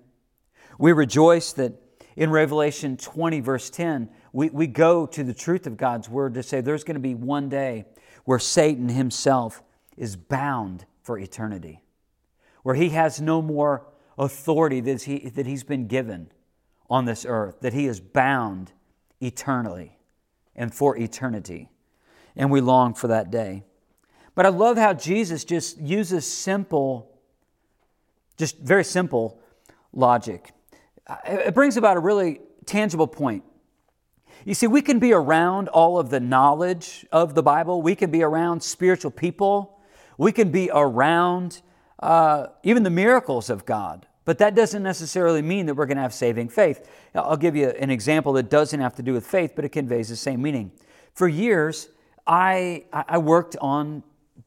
We 0.79 0.93
rejoice 0.93 1.53
that 1.55 1.73
in 2.17 2.31
Revelation 2.31 2.97
20, 2.97 3.41
verse 3.41 3.71
10, 3.71 4.09
we, 4.33 4.51
we 4.51 4.69
go 4.69 5.05
to 5.07 5.25
the 5.25 5.35
truth 5.35 5.67
of 5.67 5.77
God's 5.77 6.09
word 6.09 6.35
to 6.35 6.45
say 6.45 6.61
there's 6.61 6.85
going 6.85 6.95
to 6.95 7.01
be 7.01 7.17
one 7.17 7.49
day 7.49 7.87
where 8.25 8.39
Satan 8.39 8.89
himself 8.89 9.63
is 9.97 10.15
bound 10.15 10.87
for 11.03 11.19
eternity, 11.19 11.83
where 12.63 12.75
he 12.75 12.91
has 12.91 13.21
no 13.21 13.41
more 13.41 13.87
authority 14.19 14.81
that, 14.81 15.03
he, 15.03 15.31
that 15.31 15.47
he's 15.47 15.65
been 15.65 15.87
given 15.87 16.31
on 16.89 17.05
this 17.05 17.25
earth, 17.27 17.61
that 17.61 17.73
he 17.73 17.87
is 17.87 18.01
bound 18.01 18.73
eternally 19.21 19.99
and 20.57 20.75
for 20.75 20.97
eternity. 20.97 21.69
And 22.37 22.51
we 22.51 22.61
long 22.61 22.95
for 22.95 23.09
that 23.09 23.31
day. 23.31 23.65
But 24.35 24.47
I 24.47 24.51
love 24.51 24.77
how 24.77 24.95
Jesus 24.95 25.45
just 25.45 25.79
uses 25.79 26.31
simple, 26.31 27.11
just 28.37 28.59
very 28.59 28.85
simple 28.85 29.41
logic. 29.93 30.53
Uh, 31.07 31.17
it 31.25 31.55
brings 31.55 31.77
about 31.77 31.97
a 31.97 32.01
really 32.01 32.41
tangible 32.67 33.07
point. 33.07 33.45
You 34.45 34.55
see, 34.55 34.67
we 34.67 34.81
can 34.81 34.99
be 34.99 35.13
around 35.13 35.69
all 35.69 35.99
of 35.99 36.11
the 36.11 36.21
knowledge 36.21 37.05
of 37.13 37.35
the 37.35 37.43
Bible, 37.43 37.83
we 37.83 37.95
can 37.95 38.11
be 38.11 38.23
around 38.23 38.63
spiritual 38.63 39.11
people, 39.11 39.79
we 40.17 40.33
can 40.33 40.51
be 40.51 40.71
around 40.73 41.61
uh, 42.01 42.49
even 42.63 42.83
the 42.83 42.91
miracles 42.91 43.51
of 43.51 43.65
God, 43.65 44.07
but 44.25 44.39
that 44.39 44.55
doesn't 44.55 44.83
necessarily 44.83 45.43
mean 45.43 45.67
that 45.67 45.75
we're 45.75 45.87
going 45.87 45.97
to 45.97 46.03
have 46.03 46.15
saving 46.15 46.49
faith. 46.49 46.89
I'll 47.15 47.37
give 47.37 47.57
you 47.57 47.69
an 47.69 47.91
example 47.91 48.33
that 48.35 48.51
doesn't 48.51 48.81
have 48.81 48.95
to 48.97 49.03
do 49.03 49.13
with 49.13 49.27
faith, 49.27 49.53
but 49.55 49.65
it 49.65 49.71
conveys 49.71 50.09
the 50.09 50.17
same 50.17 50.43
meaning. 50.43 50.73
For 51.15 51.29
years, 51.29 51.89
I, 52.27 52.85
I 52.93 53.19
worked 53.19 53.57
on 53.61 54.03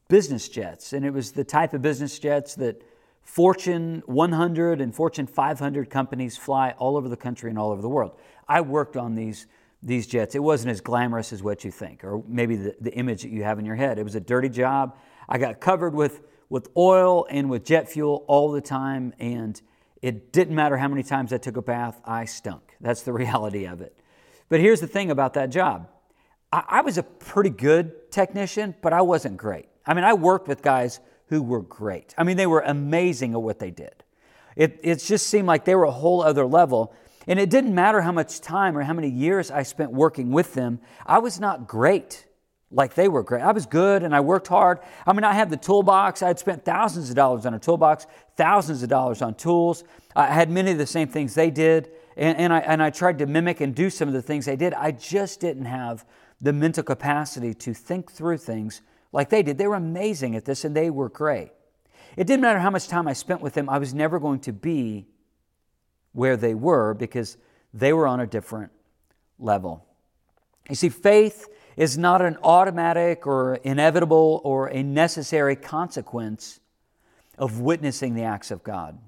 business 0.08 0.48
jets, 0.48 0.92
and 0.92 1.04
it 1.04 1.10
was 1.10 1.32
the 1.32 1.44
type 1.44 1.74
of 1.74 1.82
business 1.82 2.18
jets 2.18 2.54
that 2.56 2.82
Fortune 3.22 4.02
100 4.06 4.80
and 4.80 4.94
Fortune 4.94 5.26
500 5.26 5.90
companies 5.90 6.36
fly 6.36 6.74
all 6.78 6.96
over 6.96 7.08
the 7.08 7.16
country 7.16 7.50
and 7.50 7.58
all 7.58 7.70
over 7.70 7.82
the 7.82 7.88
world. 7.88 8.12
I 8.48 8.60
worked 8.60 8.96
on 8.96 9.14
these, 9.14 9.46
these 9.82 10.06
jets. 10.06 10.34
It 10.34 10.42
wasn't 10.42 10.70
as 10.70 10.80
glamorous 10.80 11.32
as 11.32 11.42
what 11.42 11.64
you 11.64 11.70
think, 11.70 12.04
or 12.04 12.22
maybe 12.28 12.56
the, 12.56 12.76
the 12.80 12.92
image 12.94 13.22
that 13.22 13.30
you 13.30 13.42
have 13.42 13.58
in 13.58 13.64
your 13.64 13.76
head. 13.76 13.98
It 13.98 14.04
was 14.04 14.14
a 14.14 14.20
dirty 14.20 14.50
job. 14.50 14.96
I 15.28 15.38
got 15.38 15.60
covered 15.60 15.94
with, 15.94 16.22
with 16.54 16.68
oil 16.76 17.26
and 17.28 17.50
with 17.50 17.64
jet 17.64 17.90
fuel 17.90 18.24
all 18.28 18.52
the 18.52 18.60
time, 18.60 19.12
and 19.18 19.60
it 20.00 20.32
didn't 20.32 20.54
matter 20.54 20.76
how 20.76 20.86
many 20.86 21.02
times 21.02 21.32
I 21.32 21.38
took 21.38 21.56
a 21.56 21.62
bath, 21.62 22.00
I 22.04 22.26
stunk. 22.26 22.76
That's 22.80 23.02
the 23.02 23.12
reality 23.24 23.64
of 23.66 23.80
it. 23.80 23.98
But 24.48 24.60
here's 24.60 24.80
the 24.80 24.86
thing 24.86 25.10
about 25.10 25.34
that 25.34 25.50
job 25.50 25.88
I, 26.52 26.62
I 26.68 26.80
was 26.82 26.96
a 26.96 27.02
pretty 27.02 27.50
good 27.50 28.12
technician, 28.12 28.76
but 28.82 28.92
I 28.92 29.02
wasn't 29.02 29.36
great. 29.36 29.66
I 29.84 29.94
mean, 29.94 30.04
I 30.04 30.14
worked 30.14 30.46
with 30.46 30.62
guys 30.62 31.00
who 31.26 31.42
were 31.42 31.60
great. 31.60 32.14
I 32.16 32.22
mean, 32.22 32.36
they 32.36 32.46
were 32.46 32.60
amazing 32.60 33.32
at 33.32 33.42
what 33.42 33.58
they 33.58 33.72
did. 33.72 34.04
It, 34.54 34.78
it 34.84 35.00
just 35.00 35.26
seemed 35.26 35.48
like 35.48 35.64
they 35.64 35.74
were 35.74 35.82
a 35.82 35.90
whole 35.90 36.22
other 36.22 36.46
level. 36.46 36.94
And 37.26 37.40
it 37.40 37.50
didn't 37.50 37.74
matter 37.74 38.00
how 38.00 38.12
much 38.12 38.40
time 38.40 38.78
or 38.78 38.82
how 38.82 38.92
many 38.92 39.08
years 39.08 39.50
I 39.50 39.64
spent 39.64 39.90
working 39.90 40.30
with 40.30 40.54
them, 40.54 40.78
I 41.04 41.18
was 41.18 41.40
not 41.40 41.66
great 41.66 42.26
like 42.74 42.94
they 42.94 43.08
were 43.08 43.22
great. 43.22 43.42
I 43.42 43.52
was 43.52 43.66
good 43.66 44.02
and 44.02 44.14
I 44.14 44.20
worked 44.20 44.48
hard. 44.48 44.80
I 45.06 45.12
mean, 45.12 45.24
I 45.24 45.32
had 45.32 45.48
the 45.48 45.56
toolbox. 45.56 46.22
I 46.22 46.28
had 46.28 46.38
spent 46.38 46.64
thousands 46.64 47.08
of 47.08 47.16
dollars 47.16 47.46
on 47.46 47.54
a 47.54 47.58
toolbox, 47.58 48.06
thousands 48.36 48.82
of 48.82 48.88
dollars 48.88 49.22
on 49.22 49.34
tools. 49.34 49.84
I 50.16 50.26
had 50.26 50.50
many 50.50 50.72
of 50.72 50.78
the 50.78 50.86
same 50.86 51.08
things 51.08 51.34
they 51.34 51.50
did, 51.50 51.90
and, 52.16 52.36
and, 52.36 52.52
I, 52.52 52.58
and 52.58 52.82
I 52.82 52.90
tried 52.90 53.18
to 53.18 53.26
mimic 53.26 53.60
and 53.60 53.74
do 53.74 53.90
some 53.90 54.08
of 54.08 54.14
the 54.14 54.22
things 54.22 54.46
they 54.46 54.56
did. 54.56 54.74
I 54.74 54.90
just 54.90 55.40
didn't 55.40 55.64
have 55.66 56.04
the 56.40 56.52
mental 56.52 56.82
capacity 56.82 57.54
to 57.54 57.72
think 57.72 58.10
through 58.10 58.38
things 58.38 58.82
like 59.12 59.30
they 59.30 59.42
did. 59.42 59.56
They 59.56 59.66
were 59.66 59.76
amazing 59.76 60.34
at 60.34 60.44
this 60.44 60.64
and 60.64 60.76
they 60.76 60.90
were 60.90 61.08
great. 61.08 61.52
It 62.16 62.26
didn't 62.26 62.42
matter 62.42 62.58
how 62.58 62.70
much 62.70 62.88
time 62.88 63.08
I 63.08 63.12
spent 63.12 63.40
with 63.40 63.54
them, 63.54 63.68
I 63.68 63.78
was 63.78 63.94
never 63.94 64.18
going 64.18 64.40
to 64.40 64.52
be 64.52 65.06
where 66.12 66.36
they 66.36 66.54
were 66.54 66.94
because 66.94 67.36
they 67.72 67.92
were 67.92 68.06
on 68.06 68.20
a 68.20 68.26
different 68.26 68.70
level. 69.38 69.84
You 70.68 70.76
see, 70.76 70.88
faith 70.88 71.48
is 71.76 71.98
not 71.98 72.22
an 72.22 72.36
automatic 72.42 73.26
or 73.26 73.56
inevitable 73.56 74.40
or 74.44 74.68
a 74.68 74.82
necessary 74.82 75.56
consequence 75.56 76.60
of 77.38 77.60
witnessing 77.60 78.14
the 78.14 78.22
acts 78.22 78.50
of 78.50 78.62
God. 78.62 78.98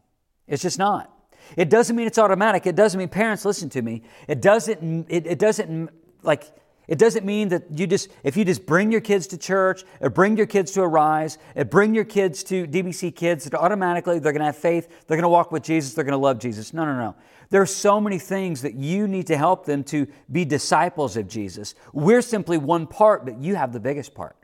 It's 0.46 0.62
just 0.62 0.79
not. 0.79 1.12
It 1.57 1.70
doesn't 1.70 1.94
mean 1.94 2.07
it's 2.07 2.18
automatic. 2.18 2.66
It 2.66 2.74
doesn't 2.74 2.98
mean 2.98 3.09
parents 3.09 3.44
listen 3.44 3.68
to 3.70 3.83
me. 3.83 4.02
It 4.26 4.42
doesn't 4.42 5.07
it, 5.09 5.26
it 5.26 5.38
doesn't 5.38 5.90
like 6.22 6.44
it 6.88 6.99
doesn't 6.99 7.27
mean 7.27 7.49
that 7.49 7.64
you 7.70 7.87
just 7.87 8.11
if 8.22 8.37
you 8.37 8.44
just 8.44 8.64
bring 8.64 8.92
your 8.92 9.01
kids 9.01 9.27
to 9.29 9.38
church 9.38 9.83
or 10.01 10.09
bring 10.11 10.37
your 10.37 10.46
kids 10.46 10.72
to 10.72 10.83
Arise 10.83 11.38
or 11.55 11.64
bring 11.64 11.94
your 11.94 12.05
kids 12.05 12.44
to 12.44 12.66
DBC 12.66 13.14
Kids 13.14 13.44
that 13.44 13.55
automatically 13.55 14.18
they're 14.18 14.33
going 14.33 14.40
to 14.40 14.46
have 14.46 14.57
faith, 14.57 14.88
they're 15.07 15.16
going 15.16 15.22
to 15.22 15.29
walk 15.29 15.51
with 15.51 15.62
Jesus, 15.62 15.94
they're 15.94 16.05
going 16.05 16.12
to 16.12 16.18
love 16.18 16.38
Jesus. 16.38 16.72
No, 16.72 16.85
no, 16.85 16.94
no. 16.94 17.14
There 17.51 17.62
are 17.62 17.66
so 17.66 18.01
many 18.01 18.18
things 18.18 18.62
that 18.62 18.75
you 18.75 19.07
need 19.07 19.27
to 19.29 19.37
help 19.37 19.66
them 19.66 19.85
to 19.85 20.07
be 20.31 20.44
disciples 20.44 21.16
of 21.16 21.29
Jesus. 21.29 21.75
We're 21.92 22.22
simply 22.22 22.59
one 22.59 22.87
part, 22.87 23.25
but 23.25 23.38
you 23.38 23.55
have 23.55 23.72
the 23.72 23.81
biggest 23.81 24.14
part. 24.14 24.37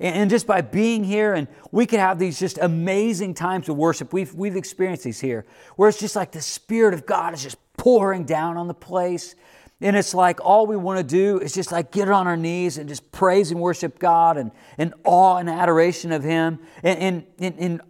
And 0.00 0.30
just 0.30 0.46
by 0.46 0.60
being 0.60 1.02
here, 1.02 1.34
and 1.34 1.48
we 1.72 1.84
can 1.84 1.98
have 1.98 2.20
these 2.20 2.38
just 2.38 2.58
amazing 2.58 3.34
times 3.34 3.68
of 3.68 3.76
worship. 3.76 4.12
We've, 4.12 4.32
we've 4.32 4.54
experienced 4.54 5.02
these 5.02 5.18
here, 5.18 5.44
where 5.74 5.88
it's 5.88 5.98
just 5.98 6.14
like 6.14 6.30
the 6.30 6.40
Spirit 6.40 6.94
of 6.94 7.04
God 7.04 7.34
is 7.34 7.42
just 7.42 7.56
pouring 7.76 8.24
down 8.24 8.56
on 8.56 8.68
the 8.68 8.74
place. 8.74 9.34
And 9.80 9.96
it's 9.96 10.12
like 10.12 10.40
all 10.44 10.66
we 10.66 10.76
want 10.76 10.98
to 10.98 11.04
do 11.04 11.38
is 11.38 11.52
just 11.52 11.70
like 11.70 11.92
get 11.92 12.10
on 12.10 12.26
our 12.26 12.36
knees 12.36 12.78
and 12.78 12.88
just 12.88 13.12
praise 13.12 13.52
and 13.52 13.60
worship 13.60 13.98
God 13.98 14.36
and, 14.36 14.50
and 14.76 14.92
awe 15.04 15.36
and 15.36 15.48
adoration 15.48 16.10
of 16.10 16.24
Him. 16.24 16.58
And, 16.82 17.24
and, 17.38 17.54
and, 17.58 17.80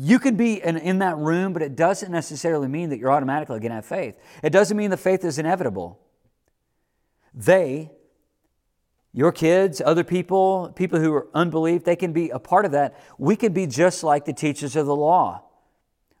you 0.00 0.18
can 0.18 0.36
be 0.36 0.62
in, 0.62 0.76
in 0.76 1.00
that 1.00 1.16
room, 1.16 1.52
but 1.52 1.62
it 1.62 1.74
doesn't 1.74 2.12
necessarily 2.12 2.68
mean 2.68 2.90
that 2.90 2.98
you're 2.98 3.10
automatically 3.10 3.58
going 3.58 3.70
to 3.70 3.76
have 3.76 3.86
faith. 3.86 4.14
It 4.42 4.50
doesn't 4.50 4.76
mean 4.76 4.90
the 4.90 4.96
faith 4.96 5.24
is 5.24 5.38
inevitable. 5.38 5.98
They, 7.34 7.90
your 9.12 9.32
kids, 9.32 9.82
other 9.84 10.04
people, 10.04 10.72
people 10.76 11.00
who 11.00 11.12
are 11.12 11.26
unbelief, 11.34 11.84
they 11.84 11.96
can 11.96 12.12
be 12.12 12.30
a 12.30 12.38
part 12.38 12.64
of 12.64 12.72
that. 12.72 13.00
We 13.18 13.34
can 13.36 13.52
be 13.52 13.66
just 13.66 14.04
like 14.04 14.24
the 14.26 14.32
teachers 14.32 14.76
of 14.76 14.86
the 14.86 14.94
law. 14.94 15.42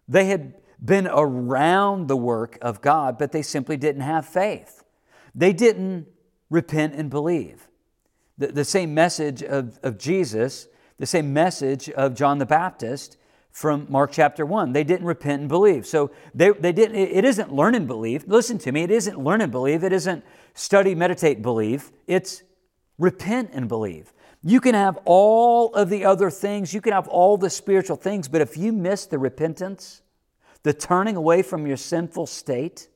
They 0.08 0.26
had 0.26 0.54
been 0.84 1.06
around 1.06 2.08
the 2.08 2.16
work 2.16 2.58
of 2.62 2.80
God, 2.80 3.18
but 3.18 3.30
they 3.32 3.42
simply 3.42 3.76
didn't 3.76 4.02
have 4.02 4.26
faith. 4.26 4.79
They 5.34 5.52
didn't 5.52 6.06
repent 6.48 6.94
and 6.94 7.10
believe. 7.10 7.68
The, 8.38 8.48
the 8.48 8.64
same 8.64 8.94
message 8.94 9.42
of, 9.42 9.78
of 9.82 9.98
Jesus, 9.98 10.68
the 10.98 11.06
same 11.06 11.32
message 11.32 11.90
of 11.90 12.14
John 12.14 12.38
the 12.38 12.46
Baptist, 12.46 13.16
from 13.50 13.86
Mark 13.88 14.12
chapter 14.12 14.46
1. 14.46 14.72
They 14.72 14.84
didn't 14.84 15.06
repent 15.06 15.40
and 15.40 15.48
believe. 15.48 15.86
So 15.86 16.10
they, 16.34 16.50
they 16.50 16.72
didn't, 16.72 16.96
it 16.96 17.24
isn't 17.24 17.52
learn 17.52 17.74
and 17.74 17.86
believe. 17.86 18.26
Listen 18.28 18.58
to 18.58 18.72
me, 18.72 18.82
it 18.82 18.90
isn't 18.90 19.18
learn 19.18 19.40
and 19.40 19.50
believe. 19.50 19.82
It 19.82 19.92
isn't 19.92 20.24
study, 20.54 20.94
meditate, 20.94 21.42
believe. 21.42 21.90
It's 22.06 22.42
repent 22.98 23.50
and 23.52 23.68
believe. 23.68 24.12
You 24.42 24.60
can 24.60 24.74
have 24.74 24.98
all 25.04 25.74
of 25.74 25.90
the 25.90 26.04
other 26.04 26.30
things, 26.30 26.72
you 26.72 26.80
can 26.80 26.92
have 26.92 27.08
all 27.08 27.36
the 27.36 27.50
spiritual 27.50 27.96
things, 27.96 28.26
but 28.26 28.40
if 28.40 28.56
you 28.56 28.72
miss 28.72 29.04
the 29.04 29.18
repentance, 29.18 30.00
the 30.62 30.72
turning 30.72 31.16
away 31.16 31.42
from 31.42 31.66
your 31.66 31.76
sinful 31.76 32.26
state, 32.26 32.88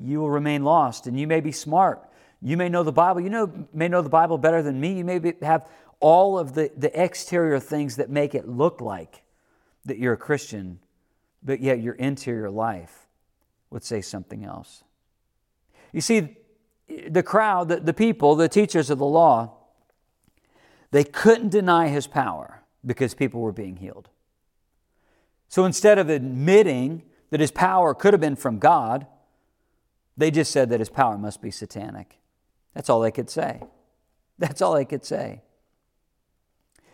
you 0.00 0.20
will 0.20 0.30
remain 0.30 0.64
lost. 0.64 1.06
And 1.06 1.18
you 1.18 1.26
may 1.26 1.40
be 1.40 1.52
smart. 1.52 2.08
You 2.40 2.56
may 2.56 2.68
know 2.68 2.82
the 2.82 2.92
Bible. 2.92 3.20
You 3.20 3.30
know, 3.30 3.66
may 3.72 3.88
know 3.88 4.02
the 4.02 4.08
Bible 4.08 4.38
better 4.38 4.62
than 4.62 4.80
me. 4.80 4.94
You 4.94 5.04
may 5.04 5.18
be, 5.18 5.34
have 5.42 5.66
all 6.00 6.38
of 6.38 6.54
the, 6.54 6.70
the 6.76 7.00
exterior 7.00 7.60
things 7.60 7.96
that 7.96 8.10
make 8.10 8.34
it 8.34 8.48
look 8.48 8.80
like 8.80 9.22
that 9.84 9.98
you're 9.98 10.14
a 10.14 10.18
Christian, 10.18 10.80
but 11.42 11.60
yet 11.60 11.80
your 11.80 11.94
interior 11.94 12.50
life 12.50 13.06
would 13.70 13.84
say 13.84 14.00
something 14.00 14.44
else. 14.44 14.84
You 15.92 16.00
see, 16.00 16.36
the 17.08 17.22
crowd, 17.22 17.68
the, 17.68 17.76
the 17.80 17.92
people, 17.92 18.34
the 18.34 18.48
teachers 18.48 18.90
of 18.90 18.98
the 18.98 19.06
law, 19.06 19.52
they 20.90 21.04
couldn't 21.04 21.50
deny 21.50 21.88
his 21.88 22.06
power 22.06 22.62
because 22.84 23.14
people 23.14 23.40
were 23.40 23.52
being 23.52 23.76
healed. 23.76 24.08
So 25.48 25.64
instead 25.64 25.98
of 25.98 26.08
admitting 26.08 27.02
that 27.30 27.40
his 27.40 27.50
power 27.50 27.94
could 27.94 28.12
have 28.12 28.20
been 28.20 28.36
from 28.36 28.58
God, 28.58 29.06
they 30.16 30.30
just 30.30 30.52
said 30.52 30.70
that 30.70 30.80
his 30.80 30.90
power 30.90 31.16
must 31.18 31.40
be 31.40 31.50
satanic. 31.50 32.18
That's 32.74 32.90
all 32.90 33.00
they 33.00 33.10
could 33.10 33.30
say. 33.30 33.62
That's 34.38 34.62
all 34.62 34.74
they 34.74 34.84
could 34.84 35.04
say. 35.04 35.42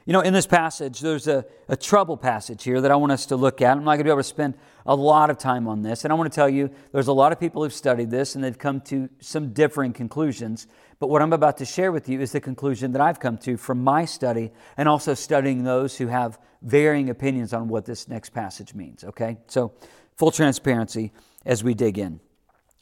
You 0.09 0.15
know, 0.15 0.21
in 0.23 0.33
this 0.33 0.47
passage, 0.47 1.01
there's 1.01 1.29
a, 1.29 1.45
a 1.69 1.77
trouble 1.77 2.17
passage 2.17 2.65
here 2.65 2.81
that 2.81 2.91
I 2.91 2.97
want 2.97 3.13
us 3.13 3.27
to 3.27 3.37
look 3.37 3.61
at. 3.61 3.77
I'm 3.77 3.85
not 3.85 3.91
going 3.91 3.99
to 3.99 4.05
be 4.05 4.11
able 4.11 4.21
to 4.21 4.25
spend 4.25 4.55
a 4.87 4.95
lot 4.95 5.29
of 5.29 5.37
time 5.37 5.69
on 5.69 5.83
this. 5.83 6.05
And 6.05 6.11
I 6.11 6.17
want 6.17 6.33
to 6.33 6.35
tell 6.35 6.49
you, 6.49 6.71
there's 6.93 7.09
a 7.09 7.13
lot 7.13 7.31
of 7.31 7.39
people 7.39 7.63
who've 7.63 7.75
studied 7.75 8.11
this 8.11 8.35
and 8.35 8.43
they've 8.43 8.57
come 8.57 8.81
to 8.83 9.11
some 9.21 9.53
differing 9.53 9.93
conclusions. 9.93 10.67
But 10.99 11.11
what 11.11 11.21
I'm 11.21 11.35
about 11.35 11.59
to 11.59 11.67
share 11.67 11.93
with 11.93 12.09
you 12.09 12.23
is 12.23 12.33
the 12.33 12.41
conclusion 12.41 12.93
that 12.93 13.03
I've 13.03 13.21
come 13.21 13.37
to 13.39 13.59
from 13.59 13.85
my 13.85 14.07
study 14.07 14.51
and 14.79 14.89
also 14.89 15.13
studying 15.13 15.65
those 15.65 15.99
who 15.99 16.07
have 16.07 16.39
varying 16.63 17.11
opinions 17.11 17.53
on 17.53 17.69
what 17.69 17.85
this 17.85 18.09
next 18.09 18.31
passage 18.31 18.73
means. 18.75 19.05
Okay? 19.05 19.37
So, 19.47 19.75
full 20.17 20.31
transparency 20.31 21.13
as 21.45 21.63
we 21.63 21.75
dig 21.75 21.99
in. 21.99 22.21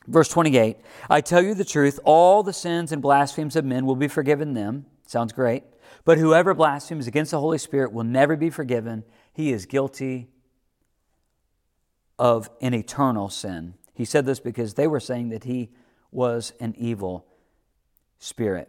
Verse 0.07 0.29
28 0.29 0.77
I 1.11 1.21
tell 1.21 1.43
you 1.43 1.55
the 1.55 1.65
truth, 1.65 1.99
all 2.05 2.43
the 2.43 2.53
sins 2.53 2.93
and 2.93 3.03
blasphemies 3.03 3.57
of 3.57 3.65
men 3.65 3.87
will 3.87 3.97
be 3.97 4.09
forgiven 4.09 4.55
them. 4.55 4.87
Sounds 5.07 5.33
great. 5.33 5.65
But 6.05 6.19
whoever 6.19 6.55
blasphemes 6.55 7.07
against 7.07 7.33
the 7.33 7.41
Holy 7.41 7.59
Spirit 7.59 7.93
will 7.93 8.05
never 8.05 8.37
be 8.37 8.51
forgiven. 8.51 9.05
He 9.33 9.53
is 9.53 9.67
guilty 9.67 10.29
of 12.19 12.49
an 12.61 12.75
eternal 12.75 13.29
sin. 13.29 13.75
He 13.95 14.05
said 14.05 14.27
this 14.27 14.41
because 14.41 14.75
they 14.75 14.87
were 14.87 15.01
saying 15.01 15.31
that 15.31 15.45
he 15.45 15.71
was 16.11 16.53
an 16.61 16.75
evil 16.79 17.27
spirit. 18.19 18.69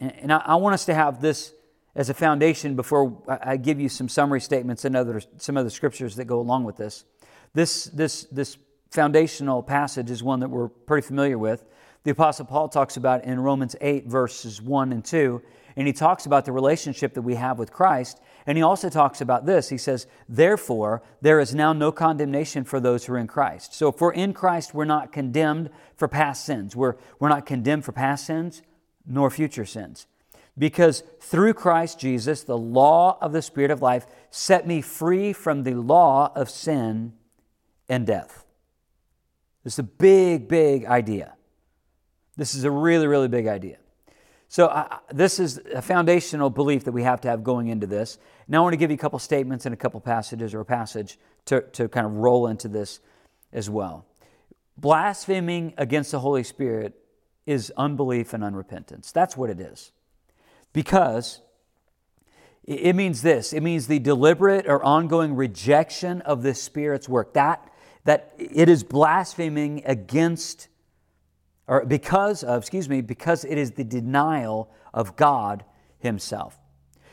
And 0.00 0.32
I 0.32 0.56
want 0.56 0.74
us 0.74 0.84
to 0.86 0.94
have 0.94 1.20
this 1.20 1.54
as 1.94 2.08
a 2.08 2.14
foundation 2.14 2.74
before 2.74 3.22
I 3.28 3.56
give 3.56 3.78
you 3.78 3.88
some 3.88 4.08
summary 4.08 4.40
statements 4.40 4.84
and 4.84 4.96
other, 4.96 5.20
some 5.36 5.56
other 5.56 5.70
scriptures 5.70 6.16
that 6.16 6.24
go 6.24 6.40
along 6.40 6.64
with 6.64 6.76
this. 6.76 7.04
This, 7.54 7.84
this, 7.84 8.24
this 8.32 8.56
foundational 8.92 9.62
passage 9.62 10.10
is 10.10 10.22
one 10.22 10.40
that 10.40 10.48
we're 10.48 10.68
pretty 10.68 11.06
familiar 11.06 11.38
with. 11.38 11.64
The 12.04 12.12
Apostle 12.12 12.46
Paul 12.46 12.68
talks 12.68 12.96
about 12.96 13.24
in 13.24 13.40
Romans 13.40 13.74
8, 13.80 14.06
verses 14.06 14.60
1 14.62 14.92
and 14.92 15.04
2 15.04 15.42
and 15.76 15.86
he 15.86 15.92
talks 15.92 16.26
about 16.26 16.44
the 16.44 16.52
relationship 16.52 17.14
that 17.14 17.22
we 17.22 17.34
have 17.36 17.58
with 17.58 17.72
Christ. 17.72 18.20
And 18.46 18.58
he 18.58 18.62
also 18.62 18.88
talks 18.88 19.20
about 19.20 19.46
this. 19.46 19.68
He 19.68 19.78
says, 19.78 20.06
Therefore, 20.28 21.02
there 21.20 21.40
is 21.40 21.54
now 21.54 21.72
no 21.72 21.92
condemnation 21.92 22.64
for 22.64 22.80
those 22.80 23.04
who 23.04 23.14
are 23.14 23.18
in 23.18 23.26
Christ. 23.26 23.74
So 23.74 23.88
if 23.88 24.00
we're 24.00 24.12
in 24.12 24.32
Christ, 24.34 24.74
we're 24.74 24.84
not 24.84 25.12
condemned 25.12 25.70
for 25.96 26.08
past 26.08 26.44
sins. 26.44 26.76
We're, 26.76 26.96
we're 27.18 27.28
not 27.28 27.46
condemned 27.46 27.84
for 27.84 27.92
past 27.92 28.26
sins 28.26 28.62
nor 29.06 29.30
future 29.30 29.64
sins. 29.64 30.06
Because 30.58 31.02
through 31.20 31.54
Christ 31.54 31.98
Jesus, 31.98 32.44
the 32.44 32.58
law 32.58 33.16
of 33.20 33.32
the 33.32 33.42
Spirit 33.42 33.70
of 33.70 33.80
life 33.80 34.06
set 34.30 34.66
me 34.66 34.82
free 34.82 35.32
from 35.32 35.62
the 35.62 35.74
law 35.74 36.30
of 36.34 36.50
sin 36.50 37.14
and 37.88 38.06
death. 38.06 38.41
This 39.64 39.74
is 39.74 39.78
a 39.78 39.84
big, 39.84 40.48
big 40.48 40.86
idea. 40.86 41.34
This 42.36 42.54
is 42.54 42.64
a 42.64 42.70
really, 42.70 43.06
really 43.06 43.28
big 43.28 43.46
idea. 43.46 43.78
So, 44.48 44.66
uh, 44.66 44.98
this 45.10 45.38
is 45.38 45.58
a 45.74 45.80
foundational 45.80 46.50
belief 46.50 46.84
that 46.84 46.92
we 46.92 47.04
have 47.04 47.22
to 47.22 47.28
have 47.28 47.42
going 47.42 47.68
into 47.68 47.86
this. 47.86 48.18
Now, 48.48 48.58
I 48.58 48.62
want 48.62 48.74
to 48.74 48.76
give 48.76 48.90
you 48.90 48.96
a 48.96 48.98
couple 48.98 49.18
statements 49.18 49.64
and 49.64 49.72
a 49.72 49.76
couple 49.76 49.98
passages 50.00 50.52
or 50.52 50.60
a 50.60 50.64
passage 50.64 51.18
to, 51.46 51.62
to 51.72 51.88
kind 51.88 52.06
of 52.06 52.16
roll 52.16 52.46
into 52.48 52.68
this 52.68 53.00
as 53.52 53.70
well. 53.70 54.04
Blaspheming 54.76 55.72
against 55.78 56.10
the 56.10 56.18
Holy 56.18 56.42
Spirit 56.42 56.94
is 57.46 57.72
unbelief 57.76 58.34
and 58.34 58.42
unrepentance. 58.42 59.12
That's 59.12 59.36
what 59.36 59.48
it 59.48 59.60
is. 59.60 59.92
Because 60.72 61.40
it 62.64 62.94
means 62.94 63.22
this 63.22 63.52
it 63.52 63.62
means 63.62 63.86
the 63.86 63.98
deliberate 63.98 64.66
or 64.68 64.82
ongoing 64.84 65.34
rejection 65.34 66.20
of 66.22 66.42
the 66.42 66.54
Spirit's 66.54 67.08
work. 67.08 67.34
That, 67.34 67.71
that 68.04 68.34
it 68.38 68.68
is 68.68 68.84
blaspheming 68.84 69.82
against 69.84 70.68
or 71.68 71.84
because 71.84 72.42
of, 72.42 72.62
excuse 72.62 72.88
me, 72.88 73.00
because 73.00 73.44
it 73.44 73.56
is 73.56 73.72
the 73.72 73.84
denial 73.84 74.70
of 74.92 75.16
God 75.16 75.64
Himself. 75.98 76.58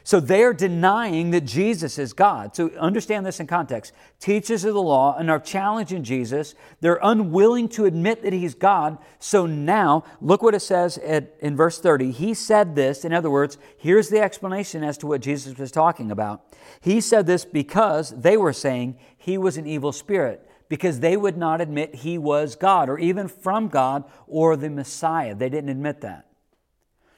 So 0.04 0.20
they're 0.20 0.54
denying 0.54 1.30
that 1.32 1.46
Jesus 1.46 2.00
is 2.00 2.14
God. 2.14 2.56
So 2.56 2.70
understand 2.80 3.28
this 3.28 3.40
in 3.40 3.46
context. 3.46 3.94
Teachers 4.20 4.64
of 4.64 4.74
the 4.74 4.82
law 4.82 5.16
and 5.16 5.30
are 5.30 5.40
challenging 5.40 6.04
Jesus. 6.04 6.56
They're 6.82 7.00
unwilling 7.04 7.70
to 7.70 7.86
admit 7.86 8.24
that 8.24 8.34
he's 8.34 8.56
God. 8.56 8.98
So 9.20 9.46
now, 9.46 10.04
look 10.20 10.42
what 10.42 10.56
it 10.56 10.62
says 10.62 10.98
at, 10.98 11.36
in 11.42 11.56
verse 11.56 11.80
30. 11.80 12.12
He 12.12 12.34
said 12.34 12.74
this. 12.76 13.06
In 13.06 13.14
other 13.14 13.30
words, 13.30 13.60
here's 13.78 14.10
the 14.10 14.20
explanation 14.20 14.84
as 14.84 14.98
to 14.98 15.06
what 15.06 15.22
Jesus 15.22 15.56
was 15.60 15.72
talking 15.72 16.10
about. 16.10 16.44
He 16.82 17.02
said 17.02 17.28
this 17.28 17.46
because 17.46 18.10
they 18.10 18.36
were 18.36 18.54
saying 18.54 18.98
he 19.16 19.38
was 19.38 19.58
an 19.58 19.68
evil 19.68 19.92
spirit 19.92 20.49
because 20.70 21.00
they 21.00 21.18
would 21.18 21.36
not 21.36 21.60
admit 21.60 21.96
he 21.96 22.18
was 22.18 22.56
God 22.56 22.90
or 22.90 22.98
even 23.00 23.28
from 23.28 23.68
God 23.68 24.06
or 24.28 24.56
the 24.56 24.70
Messiah. 24.70 25.36
They 25.36 25.50
didn't 25.50 25.70
admit 25.70 26.02
that. 26.02 26.28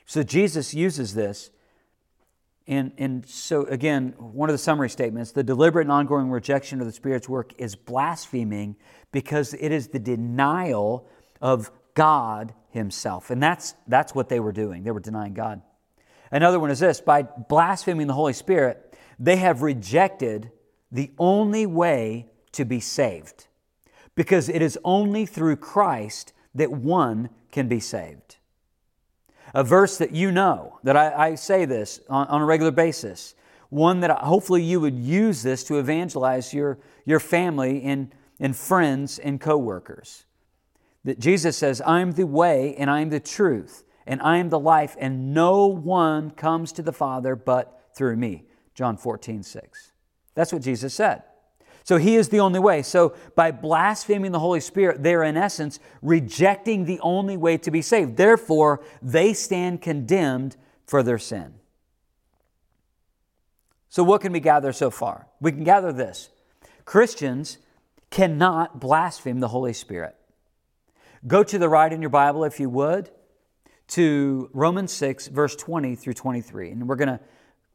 So 0.06 0.24
Jesus 0.24 0.74
uses 0.74 1.14
this. 1.14 1.52
And, 2.68 2.94
and 2.98 3.26
so, 3.28 3.66
again, 3.66 4.14
one 4.18 4.50
of 4.50 4.54
the 4.54 4.58
summary 4.58 4.90
statements 4.90 5.32
the 5.32 5.44
deliberate 5.44 5.84
and 5.84 5.92
ongoing 5.92 6.30
rejection 6.30 6.80
of 6.80 6.88
the 6.88 6.94
Spirit's 6.94 7.28
work 7.28 7.54
is 7.58 7.76
blaspheming 7.76 8.78
because 9.12 9.54
it 9.54 9.72
is 9.72 9.90
the 9.90 10.00
denial 10.00 11.08
of 11.42 11.72
God 11.96 12.54
Himself. 12.70 13.30
And 13.30 13.44
that's, 13.44 13.74
that's 13.88 14.16
what 14.16 14.30
they 14.30 14.40
were 14.40 14.54
doing. 14.54 14.84
They 14.84 14.92
were 14.92 15.00
denying 15.00 15.34
God. 15.34 15.62
Another 16.32 16.60
one 16.60 16.72
is 16.72 16.80
this 16.80 17.02
by 17.02 17.24
blaspheming 17.24 18.08
the 18.08 18.14
Holy 18.14 18.34
Spirit, 18.34 18.96
they 19.20 19.36
have 19.36 19.62
rejected 19.62 20.52
the 20.92 21.12
only 21.18 21.66
way 21.66 22.31
to 22.54 22.66
be 22.66 22.80
saved. 22.80 23.48
Because 24.16 24.50
it 24.50 24.62
is 24.62 24.78
only 24.84 25.26
through 25.26 25.58
Christ 25.58 26.34
that 26.54 26.72
one 26.72 27.30
can 27.52 27.68
be 27.68 27.80
saved. 27.80 28.38
A 29.54 29.64
verse 29.64 29.98
that 29.98 30.12
you 30.12 30.32
know, 30.32 30.80
that 30.84 30.96
I, 30.96 31.30
I 31.30 31.36
say 31.36 31.66
this 31.66 32.00
on, 32.10 32.28
on, 32.28 32.42
a 32.42 32.46
regular 32.46 32.72
basis, 32.72 33.36
one 33.70 34.00
that 34.02 34.12
I, 34.12 34.26
hopefully 34.26 34.64
you 34.64 34.80
would 34.80 34.98
use 34.98 35.44
this 35.44 35.64
to 35.66 35.78
evangelize 35.78 36.54
your, 36.54 36.78
your 37.06 37.20
family 37.20 37.84
and, 37.84 38.14
and 38.40 38.56
friends 38.56 39.20
and 39.20 39.40
coworkers. 39.40 40.26
That 41.04 41.20
Jesus 41.20 41.58
says, 41.58 41.82
I'm 41.86 42.12
the 42.12 42.28
way 42.28 42.76
and 42.76 42.90
I'm 42.90 43.10
the 43.10 43.20
truth 43.20 43.84
and 44.06 44.22
I 44.22 44.38
am 44.38 44.50
the 44.50 44.60
life, 44.60 44.96
and 45.00 45.34
no 45.34 45.68
one 45.68 46.32
comes 46.32 46.72
to 46.74 46.82
the 46.82 46.92
Father 46.92 47.36
but 47.36 47.90
through 47.96 48.18
me. 48.18 48.46
John 48.74 48.98
14, 48.98 49.44
6. 49.44 49.92
That's 50.34 50.52
what 50.52 50.62
Jesus 50.62 50.94
said. 50.94 51.24
So 51.84 51.98
he 51.98 52.16
is 52.16 52.30
the 52.30 52.40
only 52.40 52.60
way. 52.60 52.84
So 52.84 53.16
by 53.36 53.52
blaspheming 53.52 54.32
the 54.32 54.40
Holy 54.40 54.60
Spirit, 54.60 55.02
they're 55.04 55.24
in 55.24 55.38
essence 55.38 55.80
rejecting 56.02 56.86
the 56.86 57.00
only 57.00 57.38
way 57.38 57.58
to 57.58 57.72
be 57.72 57.82
saved. 57.82 58.18
Therefore, 58.18 58.84
they 59.02 59.34
stand 59.34 59.82
condemned 59.82 60.58
for 60.86 61.02
their 61.04 61.18
sin. 61.18 61.56
So, 63.90 64.04
what 64.04 64.22
can 64.22 64.32
we 64.32 64.40
gather 64.40 64.72
so 64.72 64.90
far? 64.90 65.28
We 65.42 65.52
can 65.52 65.64
gather 65.64 65.92
this 65.92 66.30
Christians 66.86 67.58
cannot 68.10 68.80
blaspheme 68.80 69.40
the 69.40 69.48
Holy 69.50 69.74
Spirit. 69.74 70.16
Go 71.28 71.44
to 71.44 71.58
the 71.60 71.70
right 71.70 71.92
in 71.92 72.02
your 72.02 72.10
Bible, 72.10 72.44
if 72.44 72.60
you 72.60 72.70
would, 72.70 73.10
to 73.90 74.50
Romans 74.54 74.92
6, 74.94 75.28
verse 75.28 75.56
20 75.56 75.96
through 75.96 76.14
23. 76.14 76.72
And 76.72 76.88
we're 76.88 76.96
going 76.96 77.10
to 77.10 77.20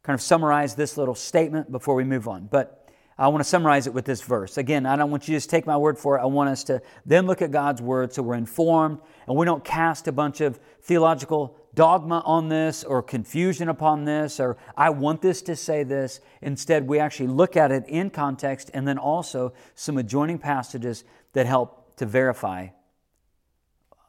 kind 0.02 0.14
of 0.14 0.20
summarize 0.20 0.74
this 0.74 0.96
little 0.96 1.14
statement 1.14 1.70
before 1.70 1.94
we 1.94 2.04
move 2.04 2.28
on. 2.28 2.46
But 2.46 2.85
I 3.18 3.28
want 3.28 3.42
to 3.42 3.48
summarize 3.48 3.86
it 3.86 3.94
with 3.94 4.04
this 4.04 4.20
verse. 4.20 4.58
Again, 4.58 4.84
I 4.84 4.94
don't 4.94 5.10
want 5.10 5.26
you 5.26 5.32
to 5.32 5.36
just 5.38 5.48
take 5.48 5.66
my 5.66 5.76
word 5.76 5.98
for 5.98 6.18
it. 6.18 6.20
I 6.20 6.26
want 6.26 6.50
us 6.50 6.64
to 6.64 6.82
then 7.06 7.26
look 7.26 7.40
at 7.40 7.50
God's 7.50 7.80
word 7.80 8.12
so 8.12 8.22
we're 8.22 8.34
informed 8.34 8.98
and 9.26 9.36
we 9.36 9.46
don't 9.46 9.64
cast 9.64 10.06
a 10.06 10.12
bunch 10.12 10.42
of 10.42 10.60
theological 10.82 11.56
dogma 11.74 12.22
on 12.26 12.48
this 12.50 12.84
or 12.84 13.02
confusion 13.02 13.70
upon 13.70 14.04
this 14.04 14.38
or 14.38 14.58
I 14.76 14.90
want 14.90 15.22
this 15.22 15.40
to 15.42 15.56
say 15.56 15.82
this. 15.82 16.20
Instead, 16.42 16.86
we 16.86 16.98
actually 16.98 17.28
look 17.28 17.56
at 17.56 17.72
it 17.72 17.84
in 17.88 18.10
context 18.10 18.70
and 18.74 18.86
then 18.86 18.98
also 18.98 19.54
some 19.74 19.96
adjoining 19.96 20.38
passages 20.38 21.04
that 21.32 21.46
help 21.46 21.96
to 21.96 22.04
verify 22.04 22.68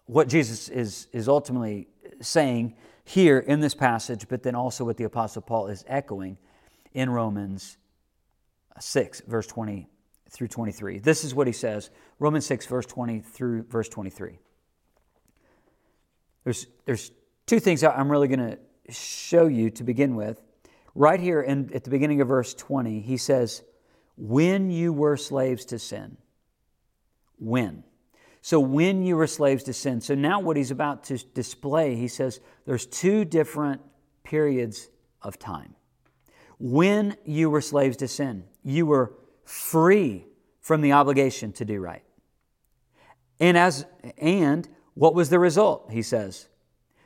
what 0.06 0.28
Jesus 0.28 0.68
is, 0.68 1.08
is 1.14 1.30
ultimately 1.30 1.88
saying 2.22 2.76
here 3.06 3.40
in 3.40 3.62
this 3.62 3.74
passage, 3.74 4.28
but 4.28 4.44
then 4.44 4.56
also 4.56 4.84
what 4.84 4.98
the 4.98 5.06
Apostle 5.06 5.42
Paul 5.42 5.68
is 5.68 5.86
echoing 5.88 6.38
in 6.94 7.10
Romans 7.10 7.78
6, 8.80 9.22
verse 9.28 9.48
20 9.48 9.88
through 10.30 10.48
23. 10.48 11.00
This 11.00 11.24
is 11.24 11.34
what 11.34 11.48
he 11.48 11.54
says 11.54 11.90
Romans 12.20 12.46
6, 12.46 12.66
verse 12.66 12.86
20 12.86 13.20
through 13.22 13.64
verse 13.64 13.90
23. 13.90 14.40
There's, 16.44 16.68
there's 16.86 17.12
two 17.46 17.60
things 17.60 17.84
I'm 17.84 18.10
really 18.10 18.28
going 18.28 18.52
to 18.52 18.58
show 18.94 19.48
you 19.48 19.70
to 19.72 19.84
begin 19.84 20.16
with. 20.16 20.42
Right 20.96 21.20
here 21.20 21.42
in, 21.42 21.72
at 21.74 21.84
the 21.84 21.90
beginning 21.90 22.22
of 22.22 22.30
verse 22.30 22.54
20, 22.54 23.02
he 23.02 23.18
says, 23.18 23.64
When 24.16 24.72
you 24.72 24.94
were 24.94 25.18
slaves 25.18 25.66
to 25.66 25.80
sin. 25.80 26.18
When. 27.38 27.84
So, 28.42 28.60
when 28.60 29.04
you 29.04 29.18
were 29.18 29.28
slaves 29.28 29.64
to 29.66 29.74
sin. 29.74 30.00
So, 30.00 30.16
now 30.16 30.40
what 30.40 30.58
he's 30.58 30.72
about 30.72 31.04
to 31.06 31.18
display, 31.18 31.96
he 31.96 32.08
says 32.08 32.40
there's 32.66 32.86
two 32.86 33.26
different 33.26 33.82
periods 34.24 34.90
of 35.22 35.38
time. 35.38 35.76
When 36.60 37.18
you 37.26 37.50
were 37.50 37.62
slaves 37.62 37.98
to 37.98 38.08
sin, 38.08 38.46
you 38.68 38.86
were 38.86 39.14
free 39.46 40.26
from 40.60 40.82
the 40.82 40.92
obligation 40.92 41.54
to 41.54 41.64
do 41.64 41.80
right. 41.80 42.04
And 43.40 43.58
as 43.58 43.86
and 44.18 44.68
what 44.94 45.16
was 45.16 45.30
the 45.30 45.40
result? 45.40 45.90
He 45.92 46.02
says, 46.02 46.50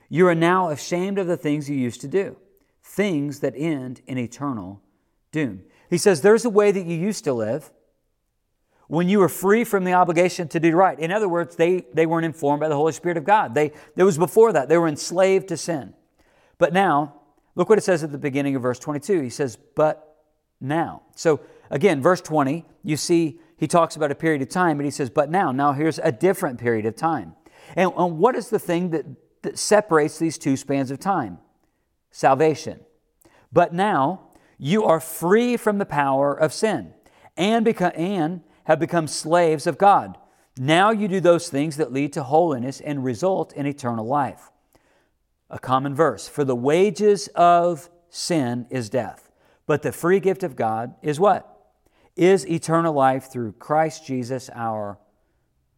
You 0.10 0.28
are 0.28 0.36
now 0.36 0.70
ashamed 0.70 1.20
of 1.20 1.28
the 1.28 1.38
things 1.38 1.70
you 1.70 1.76
used 1.76 2.02
to 2.02 2.08
do, 2.08 2.38
things 2.84 3.42
that 3.42 3.54
end 3.56 4.02
in 4.08 4.18
eternal 4.18 4.82
doom. 5.32 5.62
He 5.90 6.00
says, 6.00 6.22
There's 6.22 6.46
a 6.46 6.50
way 6.50 6.72
that 6.72 6.86
you 6.86 6.96
used 6.96 7.26
to 7.26 7.34
live 7.34 7.70
when 8.88 9.08
you 9.08 9.20
were 9.20 9.30
free 9.30 9.64
from 9.64 9.84
the 9.84 9.94
obligation 9.94 10.48
to 10.48 10.60
do 10.60 10.76
right. 10.76 11.00
In 11.00 11.12
other 11.12 11.30
words, 11.30 11.58
they, 11.58 11.86
they 11.94 12.08
weren't 12.08 12.26
informed 12.26 12.62
by 12.62 12.70
the 12.70 12.76
Holy 12.76 12.92
Spirit 12.92 13.18
of 13.18 13.24
God. 13.24 13.54
They, 13.54 13.72
it 13.96 14.04
was 14.04 14.18
before 14.18 14.52
that. 14.54 14.68
They 14.68 14.78
were 14.78 14.88
enslaved 14.88 15.50
to 15.50 15.58
sin. 15.58 15.94
But 16.58 16.74
now, 16.74 17.22
look 17.56 17.70
what 17.70 17.78
it 17.78 17.84
says 17.84 18.04
at 18.04 18.12
the 18.12 18.18
beginning 18.18 18.56
of 18.56 18.64
verse 18.64 18.80
22. 18.80 19.22
He 19.22 19.30
says, 19.30 19.58
But 19.76 20.11
now. 20.62 21.02
So 21.16 21.42
again, 21.70 22.02
verse 22.02 22.22
20, 22.22 22.66
you 22.84 22.98
see 22.98 23.40
he 23.58 23.68
talks 23.68 23.96
about 23.96 24.12
a 24.12 24.16
period 24.16 24.42
of 24.42 24.50
time, 24.50 24.78
but 24.78 24.86
he 24.86 24.92
says, 24.92 25.10
But 25.10 25.30
now. 25.30 25.52
Now 25.52 25.74
here's 25.74 26.00
a 26.00 26.12
different 26.12 26.60
period 26.60 26.86
of 26.86 26.96
time. 26.96 27.36
And, 27.76 27.92
and 27.98 28.18
what 28.18 28.36
is 28.36 28.50
the 28.50 28.60
thing 28.60 28.92
that, 28.92 29.06
that 29.44 29.58
separates 29.58 30.18
these 30.18 30.38
two 30.38 30.58
spans 30.58 30.92
of 30.92 31.00
time? 31.00 31.40
Salvation. 32.12 32.80
But 33.52 33.74
now 33.74 34.30
you 34.58 34.84
are 34.84 35.00
free 35.00 35.58
from 35.58 35.78
the 35.78 35.86
power 35.86 36.34
of 36.34 36.54
sin 36.54 36.94
and, 37.38 37.66
beca- 37.66 37.98
and 37.98 38.42
have 38.66 38.80
become 38.80 39.08
slaves 39.08 39.66
of 39.66 39.78
God. 39.78 40.18
Now 40.58 40.92
you 40.92 41.08
do 41.08 41.20
those 41.20 41.50
things 41.50 41.78
that 41.78 41.92
lead 41.92 42.14
to 42.14 42.24
holiness 42.24 42.82
and 42.82 43.04
result 43.04 43.54
in 43.54 43.66
eternal 43.66 44.06
life. 44.06 44.52
A 45.50 45.60
common 45.60 45.96
verse 45.96 46.28
For 46.28 46.44
the 46.46 46.56
wages 46.56 47.28
of 47.36 47.90
sin 48.10 48.68
is 48.70 48.90
death, 48.90 49.31
but 49.66 49.82
the 49.82 49.92
free 49.92 50.20
gift 50.20 50.44
of 50.44 50.56
God 50.56 50.96
is 51.02 51.20
what? 51.20 51.48
Is 52.16 52.48
eternal 52.48 52.94
life 52.94 53.32
through 53.32 53.54
Christ 53.54 54.06
Jesus 54.06 54.50
our 54.54 55.00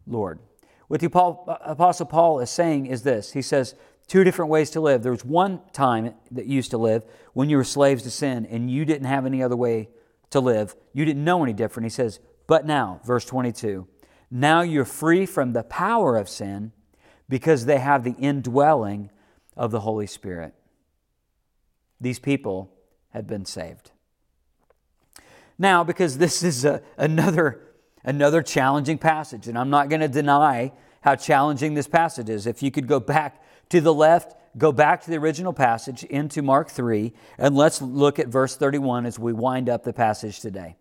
Lord. 0.08 0.40
What 0.88 1.00
the 1.00 1.08
Apostle 1.08 2.06
Paul 2.06 2.40
is 2.40 2.50
saying 2.50 2.88
is 2.88 3.04
this 3.04 3.34
He 3.34 3.42
says, 3.42 3.76
two 4.08 4.24
different 4.24 4.52
ways 4.52 4.70
to 4.72 4.82
live. 4.82 5.04
There 5.04 5.12
was 5.12 5.26
one 5.26 5.62
time 5.72 6.14
that 6.32 6.46
you 6.46 6.56
used 6.56 6.72
to 6.72 6.78
live 6.78 7.06
when 7.34 7.50
you 7.50 7.58
were 7.58 7.64
slaves 7.64 8.04
to 8.04 8.12
sin 8.12 8.46
and 8.46 8.70
you 8.70 8.86
didn't 8.86 9.08
have 9.08 9.26
any 9.26 9.42
other 9.42 9.56
way 9.56 9.90
to 10.32 10.40
live. 10.40 10.76
You 10.94 11.06
didn't 11.06 11.24
know 11.24 11.44
any 11.44 11.54
different. 11.54 11.86
He 11.86 11.90
says, 11.92 12.20
but 12.48 12.66
now, 12.66 13.00
verse 13.06 13.26
22, 13.26 13.88
now 14.30 14.62
you're 14.62 14.86
free 14.86 15.26
from 15.26 15.54
the 15.54 15.64
power 15.64 16.18
of 16.18 16.28
sin 16.28 16.72
because 17.30 17.66
they 17.66 17.80
have 17.80 18.04
the 18.04 18.16
indwelling 18.20 19.10
of 19.56 19.72
the 19.72 19.82
Holy 19.82 20.08
Spirit. 20.08 20.54
These 22.02 22.20
people 22.20 22.73
had 23.14 23.28
been 23.28 23.46
saved. 23.46 23.92
Now, 25.58 25.84
because 25.84 26.18
this 26.18 26.44
is 26.44 26.66
a, 26.66 26.82
another, 26.98 27.62
another 28.04 28.42
challenging 28.42 28.98
passage, 28.98 29.48
and 29.48 29.58
I'm 29.58 29.70
not 29.70 29.90
going 29.90 30.02
to 30.02 30.08
deny 30.08 30.74
how 31.02 31.16
challenging 31.16 31.74
this 31.74 31.88
passage 31.88 32.30
is. 32.30 32.48
If 32.48 32.64
you 32.64 32.72
could 32.72 32.88
go 32.88 33.00
back 33.00 33.44
to 33.70 33.80
the 33.80 33.94
left, 33.94 34.36
go 34.58 34.72
back 34.72 35.04
to 35.04 35.10
the 35.10 35.18
original 35.18 35.54
passage 35.54 36.04
into 36.06 36.42
Mark 36.42 36.70
3, 36.70 37.14
and 37.38 37.56
let's 37.56 37.82
look 37.82 38.20
at 38.20 38.28
verse 38.28 38.56
31 38.56 39.06
as 39.06 39.20
we 39.20 39.32
wind 39.32 39.70
up 39.70 39.84
the 39.84 39.94
passage 39.94 40.40
today. 40.40 40.76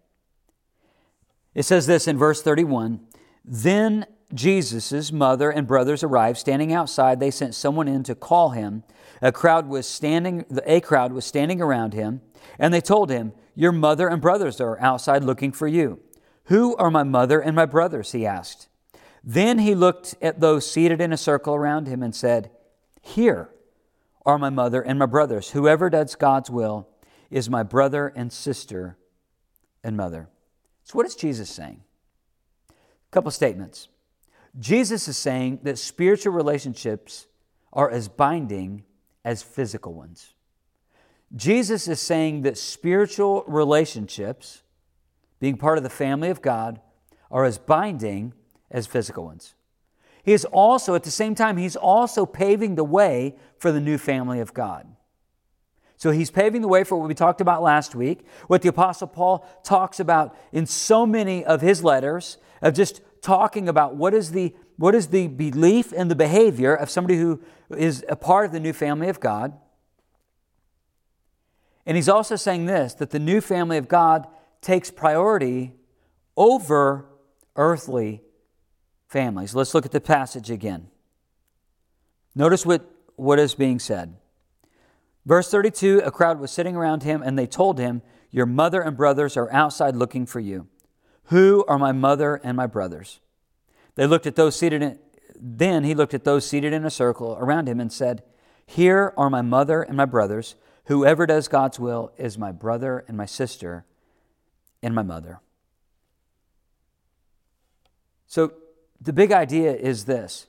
It 1.54 1.64
says 1.64 1.86
this 1.86 2.08
in 2.08 2.16
verse 2.16 2.42
31 2.42 3.00
Then 3.44 4.06
Jesus' 4.34 5.12
mother 5.12 5.50
and 5.50 5.66
brothers 5.66 6.02
arrived. 6.02 6.38
Standing 6.38 6.72
outside, 6.72 7.20
they 7.20 7.30
sent 7.30 7.54
someone 7.54 7.88
in 7.88 8.02
to 8.04 8.14
call 8.14 8.50
him. 8.50 8.84
A 9.20 9.32
crowd 9.32 9.68
was 9.68 9.86
standing, 9.86 10.44
a 10.66 10.80
crowd 10.80 11.12
was 11.12 11.24
standing 11.24 11.60
around 11.60 11.94
him, 11.94 12.22
and 12.58 12.72
they 12.72 12.80
told 12.80 13.10
him, 13.10 13.32
Your 13.54 13.72
mother 13.72 14.08
and 14.08 14.20
brothers 14.20 14.60
are 14.60 14.80
outside 14.80 15.24
looking 15.24 15.52
for 15.52 15.68
you. 15.68 16.00
Who 16.46 16.76
are 16.76 16.90
my 16.90 17.02
mother 17.02 17.40
and 17.40 17.54
my 17.54 17.66
brothers? 17.66 18.12
he 18.12 18.26
asked. 18.26 18.68
Then 19.22 19.58
he 19.58 19.74
looked 19.74 20.16
at 20.20 20.40
those 20.40 20.68
seated 20.68 21.00
in 21.00 21.12
a 21.12 21.16
circle 21.16 21.54
around 21.54 21.86
him 21.86 22.02
and 22.02 22.14
said, 22.14 22.50
Here 23.00 23.50
are 24.26 24.38
my 24.38 24.50
mother 24.50 24.80
and 24.80 24.98
my 24.98 25.06
brothers. 25.06 25.50
Whoever 25.50 25.90
does 25.90 26.16
God's 26.16 26.50
will 26.50 26.88
is 27.30 27.48
my 27.48 27.62
brother 27.62 28.12
and 28.14 28.32
sister 28.32 28.96
and 29.84 29.96
mother. 29.96 30.28
So, 30.84 30.96
what 30.96 31.06
is 31.06 31.14
Jesus 31.14 31.48
saying? 31.48 31.82
A 32.70 33.10
couple 33.10 33.30
statements. 33.30 33.88
Jesus 34.58 35.08
is 35.08 35.16
saying 35.16 35.60
that 35.62 35.78
spiritual 35.78 36.32
relationships 36.32 37.26
are 37.72 37.90
as 37.90 38.08
binding 38.08 38.84
as 39.24 39.42
physical 39.42 39.94
ones. 39.94 40.34
Jesus 41.34 41.88
is 41.88 42.00
saying 42.00 42.42
that 42.42 42.58
spiritual 42.58 43.44
relationships, 43.46 44.62
being 45.40 45.56
part 45.56 45.78
of 45.78 45.84
the 45.84 45.90
family 45.90 46.28
of 46.28 46.42
God, 46.42 46.80
are 47.30 47.44
as 47.44 47.56
binding 47.56 48.34
as 48.70 48.86
physical 48.86 49.24
ones. 49.24 49.54
He 50.22 50.32
is 50.32 50.44
also, 50.44 50.94
at 50.94 51.02
the 51.02 51.10
same 51.10 51.34
time, 51.34 51.56
he's 51.56 51.76
also 51.76 52.26
paving 52.26 52.74
the 52.74 52.84
way 52.84 53.34
for 53.56 53.72
the 53.72 53.80
new 53.80 53.96
family 53.96 54.40
of 54.40 54.52
God. 54.52 54.86
So 55.96 56.10
he's 56.10 56.30
paving 56.30 56.62
the 56.62 56.68
way 56.68 56.84
for 56.84 56.96
what 56.96 57.08
we 57.08 57.14
talked 57.14 57.40
about 57.40 57.62
last 57.62 57.94
week, 57.94 58.26
what 58.48 58.62
the 58.62 58.68
Apostle 58.68 59.06
Paul 59.06 59.46
talks 59.64 60.00
about 60.00 60.36
in 60.52 60.66
so 60.66 61.06
many 61.06 61.44
of 61.44 61.60
his 61.60 61.82
letters, 61.82 62.38
of 62.60 62.74
just 62.74 63.00
talking 63.22 63.68
about 63.68 63.94
what 63.94 64.12
is 64.12 64.32
the, 64.32 64.54
what 64.76 64.94
is 64.94 65.08
the 65.08 65.28
belief 65.28 65.92
and 65.96 66.10
the 66.10 66.16
behavior 66.16 66.74
of 66.74 66.90
somebody 66.90 67.16
who 67.16 67.40
is 67.70 68.04
a 68.08 68.16
part 68.16 68.44
of 68.44 68.52
the 68.52 68.60
new 68.60 68.72
family 68.72 69.08
of 69.08 69.20
God. 69.20 69.54
And 71.86 71.96
he's 71.96 72.08
also 72.08 72.36
saying 72.36 72.66
this 72.66 72.94
that 72.94 73.10
the 73.10 73.18
new 73.18 73.40
family 73.40 73.78
of 73.78 73.88
God 73.88 74.26
takes 74.60 74.90
priority 74.90 75.72
over 76.36 77.06
earthly 77.56 78.22
families. 79.08 79.54
Let's 79.54 79.74
look 79.74 79.86
at 79.86 79.92
the 79.92 80.00
passage 80.00 80.50
again. 80.50 80.88
Notice 82.34 82.64
what, 82.64 82.90
what 83.16 83.38
is 83.38 83.54
being 83.54 83.78
said. 83.78 84.16
Verse 85.26 85.50
32 85.50 86.02
A 86.04 86.10
crowd 86.10 86.40
was 86.40 86.50
sitting 86.50 86.76
around 86.76 87.02
him, 87.02 87.22
and 87.22 87.38
they 87.38 87.46
told 87.46 87.78
him, 87.78 88.02
Your 88.30 88.46
mother 88.46 88.80
and 88.80 88.96
brothers 88.96 89.36
are 89.36 89.52
outside 89.52 89.94
looking 89.96 90.26
for 90.26 90.40
you. 90.40 90.68
Who 91.26 91.64
are 91.66 91.78
my 91.78 91.92
mother 91.92 92.36
and 92.42 92.56
my 92.56 92.66
brothers? 92.66 93.20
They 93.94 94.06
looked 94.06 94.26
at 94.26 94.36
those 94.36 94.56
seated 94.56 94.82
in, 94.82 94.98
then 95.36 95.84
he 95.84 95.94
looked 95.94 96.14
at 96.14 96.24
those 96.24 96.46
seated 96.46 96.72
in 96.72 96.84
a 96.84 96.90
circle 96.90 97.36
around 97.38 97.68
him 97.68 97.80
and 97.80 97.92
said, 97.92 98.22
Here 98.66 99.12
are 99.16 99.30
my 99.30 99.42
mother 99.42 99.82
and 99.82 99.96
my 99.96 100.04
brothers. 100.04 100.56
Whoever 100.86 101.26
does 101.26 101.48
God's 101.48 101.78
will 101.78 102.12
is 102.16 102.36
my 102.36 102.52
brother 102.52 103.04
and 103.08 103.16
my 103.16 103.26
sister 103.26 103.84
and 104.82 104.94
my 104.94 105.02
mother. 105.02 105.40
So 108.26 108.54
the 109.00 109.12
big 109.12 109.32
idea 109.32 109.74
is 109.74 110.06
this 110.06 110.46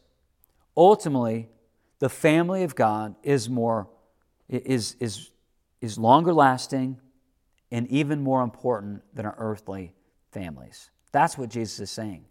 ultimately, 0.76 1.50
the 2.00 2.10
family 2.10 2.64
of 2.64 2.76
God 2.76 3.16
is 3.24 3.50
more 3.50 3.88
is, 4.50 4.96
is, 5.00 5.32
is 5.82 5.98
longer 5.98 6.34
lasting 6.34 7.00
and 7.72 7.88
even 7.88 8.22
more 8.22 8.42
important 8.42 9.02
than 9.14 9.26
our 9.26 9.36
earthly 9.38 9.94
families. 10.34 10.90
That's 11.12 11.38
what 11.38 11.50
Jesus 11.50 11.80
is 11.80 11.92
saying. 11.92 12.26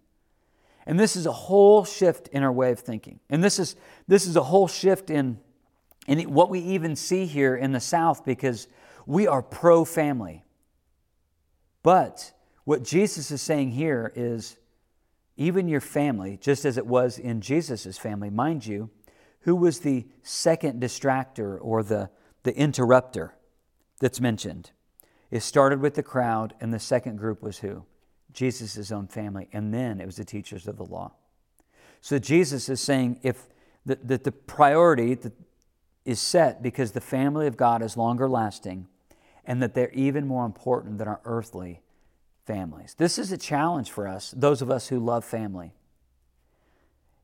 And 0.87 0.99
this 0.99 1.15
is 1.15 1.27
a 1.27 1.33
whole 1.33 1.85
shift 1.85 2.29
in 2.29 2.43
our 2.43 2.53
way 2.53 2.73
of 2.73 2.81
thinking. 2.81 3.21
And 3.31 3.43
this 3.43 3.59
is, 3.59 3.77
this 4.09 4.27
is 4.27 4.37
a 4.37 4.43
whole 4.43 4.67
shift 4.67 5.11
in, 5.11 5.39
in 6.09 6.21
what 6.33 6.51
we 6.51 6.59
even 6.59 6.97
see 6.97 7.27
here 7.27 7.55
in 7.55 7.73
the 7.73 7.81
South 7.81 8.25
because 8.25 8.67
we 9.07 9.29
are 9.29 9.43
pro 9.43 9.85
family. 9.85 10.45
But 11.83 12.33
what 12.65 12.83
Jesus 12.83 13.31
is 13.31 13.41
saying 13.41 13.71
here 13.71 14.13
is 14.15 14.57
even 15.37 15.69
your 15.69 15.81
family, 15.81 16.39
just 16.41 16.65
as 16.65 16.77
it 16.77 16.87
was 16.87 17.19
in 17.19 17.41
Jesus' 17.41 17.97
family, 17.97 18.31
mind 18.31 18.67
you, 18.67 18.91
who 19.41 19.57
was 19.57 19.81
the 19.81 20.07
second 20.23 20.81
distractor 20.81 21.59
or 21.61 21.83
the, 21.83 22.11
the 22.43 22.57
interrupter 22.57 23.35
that's 24.01 24.21
mentioned? 24.21 24.71
It 25.31 25.41
started 25.41 25.81
with 25.81 25.95
the 25.95 26.03
crowd, 26.03 26.55
and 26.61 26.75
the 26.75 26.79
second 26.79 27.17
group 27.17 27.43
was 27.43 27.59
who? 27.59 27.85
Jesus' 28.33 28.91
own 28.91 29.07
family, 29.07 29.49
and 29.53 29.73
then 29.73 30.01
it 30.01 30.07
was 30.07 30.17
the 30.17 30.25
teachers 30.25 30.67
of 30.67 30.77
the 30.77 30.85
law. 30.85 31.13
So 32.01 32.19
Jesus 32.19 32.69
is 32.69 32.81
saying 32.81 33.21
if 33.23 33.47
the, 33.87 33.97
that 34.03 34.25
the 34.25 34.33
priority 34.33 35.15
that 35.15 35.33
is 36.05 36.21
set 36.21 36.63
because 36.63 36.93
the 36.93 37.01
family 37.01 37.47
of 37.47 37.57
God 37.57 37.83
is 37.83 37.97
longer 37.97 38.29
lasting 38.29 38.89
and 39.45 39.63
that 39.63 39.75
they're 39.75 39.93
even 39.93 40.27
more 40.27 40.45
important 40.45 40.99
than 40.99 41.09
our 41.09 41.21
earthly 41.25 41.83
families. 42.45 42.95
This 42.99 43.19
is 43.19 43.33
a 43.33 43.39
challenge 43.39 43.91
for 43.91 44.09
us, 44.09 44.33
those 44.37 44.63
of 44.63 44.71
us 44.71 44.89
who 44.89 44.99
love 44.99 45.25
family. 45.25 45.73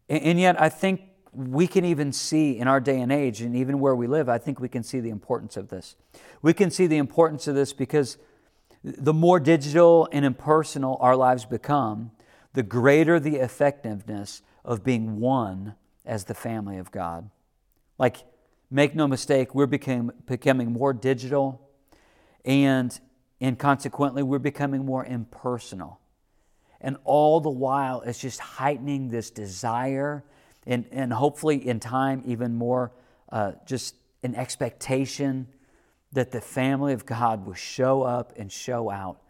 And, 0.08 0.22
and 0.22 0.40
yet, 0.40 0.60
I 0.60 0.68
think 0.68 1.02
we 1.32 1.66
can 1.66 1.84
even 1.84 2.12
see 2.12 2.58
in 2.58 2.66
our 2.68 2.80
day 2.80 3.00
and 3.00 3.12
age, 3.12 3.40
and 3.40 3.54
even 3.54 3.80
where 3.80 3.94
we 3.94 4.06
live, 4.06 4.28
I 4.28 4.38
think 4.38 4.60
we 4.60 4.68
can 4.68 4.82
see 4.82 5.00
the 5.00 5.10
importance 5.10 5.56
of 5.56 5.68
this. 5.68 5.96
We 6.42 6.54
can 6.54 6.70
see 6.70 6.86
the 6.86 6.96
importance 6.96 7.46
of 7.46 7.54
this 7.54 7.72
because 7.72 8.16
the 8.82 9.12
more 9.12 9.40
digital 9.40 10.08
and 10.12 10.24
impersonal 10.24 10.96
our 11.00 11.16
lives 11.16 11.44
become, 11.44 12.12
the 12.52 12.62
greater 12.62 13.18
the 13.20 13.36
effectiveness 13.36 14.42
of 14.64 14.84
being 14.84 15.20
one 15.20 15.74
as 16.04 16.24
the 16.24 16.34
family 16.34 16.78
of 16.78 16.90
God. 16.90 17.30
Like, 17.98 18.18
make 18.70 18.94
no 18.94 19.06
mistake, 19.08 19.54
we're 19.54 19.66
became, 19.66 20.12
becoming 20.26 20.72
more 20.72 20.92
digital 20.92 21.60
and 22.44 22.98
and 23.40 23.58
consequently, 23.58 24.22
we're 24.22 24.38
becoming 24.38 24.84
more 24.84 25.04
impersonal. 25.04 26.00
And 26.80 26.96
all 27.04 27.40
the 27.40 27.50
while, 27.50 28.00
it's 28.02 28.18
just 28.18 28.40
heightening 28.40 29.08
this 29.08 29.30
desire 29.30 30.24
and, 30.66 30.86
and 30.90 31.12
hopefully 31.12 31.66
in 31.66 31.80
time, 31.80 32.22
even 32.26 32.54
more 32.54 32.92
uh, 33.30 33.52
just 33.64 33.94
an 34.22 34.34
expectation 34.34 35.46
that 36.12 36.30
the 36.32 36.40
family 36.40 36.92
of 36.92 37.06
God 37.06 37.46
will 37.46 37.54
show 37.54 38.02
up 38.02 38.32
and 38.36 38.50
show 38.50 38.90
out 38.90 39.20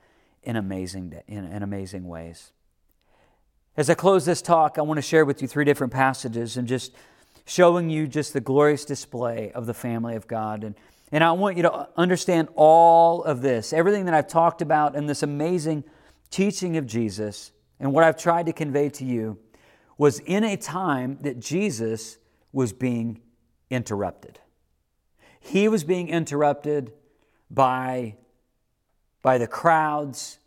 in 0.43 0.57
amazing, 0.57 1.15
in, 1.27 1.45
in 1.45 1.63
amazing 1.63 2.07
ways. 2.07 2.53
As 3.77 3.91
I 3.91 3.95
close 3.95 4.25
this 4.25 4.43
talk, 4.43 4.79
I 4.79 4.83
want 4.83 4.99
to 4.99 5.03
share 5.03 5.25
with 5.25 5.43
you 5.43 5.49
three 5.49 5.65
different 5.65 5.93
passages 5.93 6.57
and 6.57 6.67
just 6.67 6.93
showing 7.45 7.91
you 7.91 8.07
just 8.07 8.33
the 8.33 8.41
glorious 8.41 8.85
display 8.85 9.53
of 9.53 9.67
the 9.67 9.75
family 9.75 10.15
of 10.17 10.27
God. 10.27 10.65
And, 10.65 10.75
and 11.13 11.25
I 11.25 11.33
want 11.33 11.57
you 11.57 11.63
to 11.65 11.89
understand 11.97 12.49
all 12.55 13.23
of 13.23 13.41
this, 13.41 13.73
everything 13.73 14.05
that 14.05 14.15
I've 14.15 14.29
talked 14.29 14.63
about 14.63 14.95
in 14.95 15.07
this 15.07 15.23
amazing 15.23 15.85
teaching 16.31 16.77
of 16.77 16.87
Jesus 16.87 17.53
and 17.81 17.93
what 17.93 18.05
I've 18.05 18.19
tried 18.19 18.47
to 18.47 18.53
convey 18.53 18.91
to 18.91 19.05
you 19.05 19.39
was 19.97 20.21
in 20.21 20.45
a 20.45 20.57
time 20.57 21.19
that 21.23 21.41
Jesus 21.41 22.19
was 22.53 22.73
being 22.73 23.21
interrupted. 23.71 24.39
He 25.41 25.69
was 25.69 25.85
being 25.85 26.09
interrupted 26.09 26.93
by, 27.51 28.17
by 29.23 29.39
the 29.39 29.47
crowds 29.47 30.39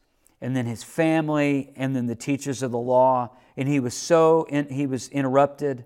and 0.41 0.55
then 0.55 0.65
his 0.65 0.83
family 0.83 1.71
and 1.75 1.95
then 1.95 2.07
the 2.07 2.15
teachers 2.15 2.63
of 2.63 2.71
the 2.71 2.79
law. 2.79 3.35
And 3.55 3.67
he 3.67 3.79
was 3.79 3.93
so, 3.93 4.43
in, 4.49 4.69
he 4.69 4.87
was 4.87 5.07
interrupted, 5.09 5.85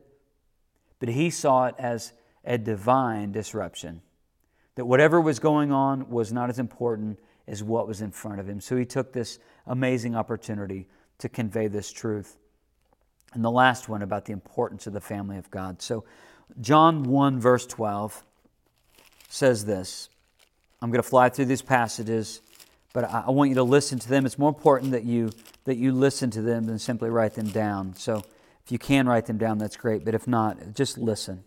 but 0.99 1.09
he 1.09 1.29
saw 1.29 1.65
it 1.65 1.75
as 1.77 2.13
a 2.43 2.57
divine 2.57 3.31
disruption. 3.31 4.01
That 4.75 4.85
whatever 4.85 5.19
was 5.19 5.39
going 5.39 5.71
on 5.71 6.09
was 6.09 6.31
not 6.31 6.49
as 6.49 6.59
important 6.59 7.19
as 7.47 7.63
what 7.63 7.87
was 7.87 8.01
in 8.01 8.11
front 8.11 8.39
of 8.39 8.49
him. 8.49 8.59
So 8.59 8.75
he 8.75 8.85
took 8.85 9.13
this 9.13 9.39
amazing 9.67 10.15
opportunity 10.15 10.87
to 11.19 11.29
convey 11.29 11.67
this 11.67 11.91
truth. 11.91 12.37
And 13.33 13.43
the 13.43 13.51
last 13.51 13.89
one 13.89 14.01
about 14.01 14.25
the 14.25 14.33
importance 14.33 14.87
of 14.87 14.93
the 14.93 15.01
family 15.01 15.37
of 15.37 15.51
God. 15.51 15.81
So, 15.81 16.05
John 16.61 17.03
1, 17.03 17.39
verse 17.39 17.65
12 17.65 18.23
says 19.29 19.65
this. 19.65 20.09
I'm 20.81 20.91
going 20.91 21.01
to 21.01 21.07
fly 21.07 21.29
through 21.29 21.45
these 21.45 21.61
passages, 21.61 22.41
but 22.93 23.05
I, 23.05 23.29
want 23.29 23.49
you 23.49 23.55
to 23.55 23.63
listen 23.63 23.99
to 23.99 24.09
them. 24.09 24.25
It's 24.25 24.37
more 24.37 24.49
important 24.49 24.91
that 24.91 25.03
you, 25.03 25.31
that 25.63 25.77
you 25.77 25.91
listen 25.91 26.29
to 26.31 26.41
them 26.41 26.65
than 26.65 26.79
simply 26.79 27.09
write 27.09 27.33
them 27.33 27.49
down. 27.49 27.95
So, 27.95 28.23
if 28.65 28.71
you 28.71 28.79
can 28.79 29.07
write 29.07 29.27
them 29.27 29.37
down, 29.37 29.59
that's 29.59 29.77
great. 29.77 30.03
But 30.03 30.15
if 30.15 30.27
not, 30.27 30.73
just 30.73 30.97
listen. 30.97 31.43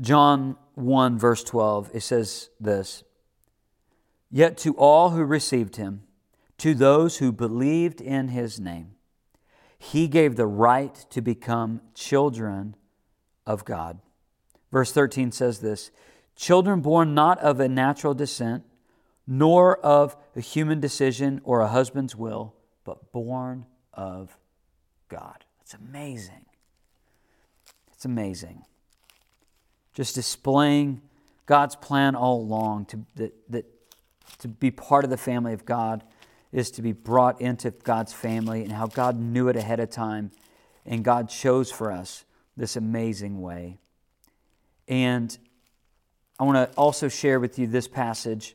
John 0.00 0.56
1, 0.74 1.18
verse 1.18 1.44
12, 1.44 1.90
it 1.92 2.00
says 2.00 2.48
this 2.58 3.04
Yet 4.30 4.56
to 4.58 4.74
all 4.74 5.10
who 5.10 5.24
received 5.24 5.76
him, 5.76 6.02
to 6.58 6.74
those 6.74 7.18
who 7.18 7.32
believed 7.32 8.00
in 8.00 8.28
his 8.28 8.58
name, 8.58 8.92
he 9.78 10.08
gave 10.08 10.36
the 10.36 10.46
right 10.46 10.94
to 11.10 11.20
become 11.20 11.80
children 11.94 12.76
of 13.46 13.64
God. 13.64 14.00
Verse 14.76 14.92
13 14.92 15.32
says 15.32 15.60
this 15.60 15.90
Children 16.36 16.82
born 16.82 17.14
not 17.14 17.38
of 17.38 17.60
a 17.60 17.66
natural 17.66 18.12
descent, 18.12 18.62
nor 19.26 19.78
of 19.78 20.14
a 20.36 20.42
human 20.42 20.80
decision 20.80 21.40
or 21.44 21.62
a 21.62 21.68
husband's 21.68 22.14
will, 22.14 22.54
but 22.84 23.10
born 23.10 23.64
of 23.94 24.36
God. 25.08 25.46
It's 25.62 25.72
amazing. 25.72 26.44
It's 27.94 28.04
amazing. 28.04 28.66
Just 29.94 30.14
displaying 30.14 31.00
God's 31.46 31.74
plan 31.74 32.14
all 32.14 32.38
along 32.42 32.84
to, 32.84 33.06
that, 33.14 33.32
that, 33.48 33.64
to 34.40 34.48
be 34.48 34.70
part 34.70 35.04
of 35.04 35.10
the 35.10 35.16
family 35.16 35.54
of 35.54 35.64
God 35.64 36.04
is 36.52 36.70
to 36.72 36.82
be 36.82 36.92
brought 36.92 37.40
into 37.40 37.70
God's 37.70 38.12
family 38.12 38.62
and 38.62 38.72
how 38.72 38.88
God 38.88 39.18
knew 39.18 39.48
it 39.48 39.56
ahead 39.56 39.80
of 39.80 39.88
time 39.88 40.32
and 40.84 41.02
God 41.02 41.30
chose 41.30 41.72
for 41.72 41.90
us 41.90 42.26
this 42.58 42.76
amazing 42.76 43.40
way. 43.40 43.78
And 44.88 45.36
I 46.38 46.44
want 46.44 46.70
to 46.70 46.76
also 46.76 47.08
share 47.08 47.40
with 47.40 47.58
you 47.58 47.66
this 47.66 47.88
passage. 47.88 48.54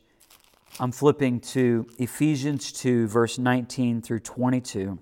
I'm 0.80 0.92
flipping 0.92 1.40
to 1.40 1.86
Ephesians 1.98 2.72
2, 2.72 3.06
verse 3.06 3.38
19 3.38 4.00
through 4.00 4.20
22. 4.20 4.98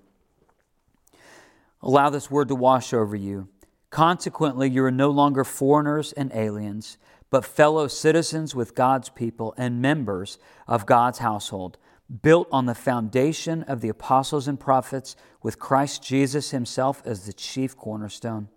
Allow 1.81 2.09
this 2.09 2.29
word 2.29 2.49
to 2.49 2.55
wash 2.55 2.93
over 2.93 3.15
you. 3.15 3.47
Consequently, 3.89 4.69
you 4.69 4.83
are 4.83 4.91
no 4.91 5.09
longer 5.09 5.43
foreigners 5.43 6.11
and 6.13 6.31
aliens, 6.33 6.97
but 7.29 7.45
fellow 7.45 7.87
citizens 7.87 8.53
with 8.53 8.75
God's 8.75 9.09
people 9.09 9.53
and 9.57 9.81
members 9.81 10.37
of 10.67 10.85
God's 10.85 11.19
household 11.19 11.77
built 12.21 12.47
on 12.51 12.65
the 12.65 12.75
foundation 12.75 13.63
of 13.63 13.79
the 13.79 13.89
apostles 13.89 14.47
and 14.47 14.59
prophets, 14.59 15.15
with 15.41 15.59
Christ 15.59 16.03
Jesus 16.03 16.51
himself 16.51 17.01
as 17.05 17.25
the 17.25 17.33
chief 17.33 17.77
cornerstone. 17.77 18.49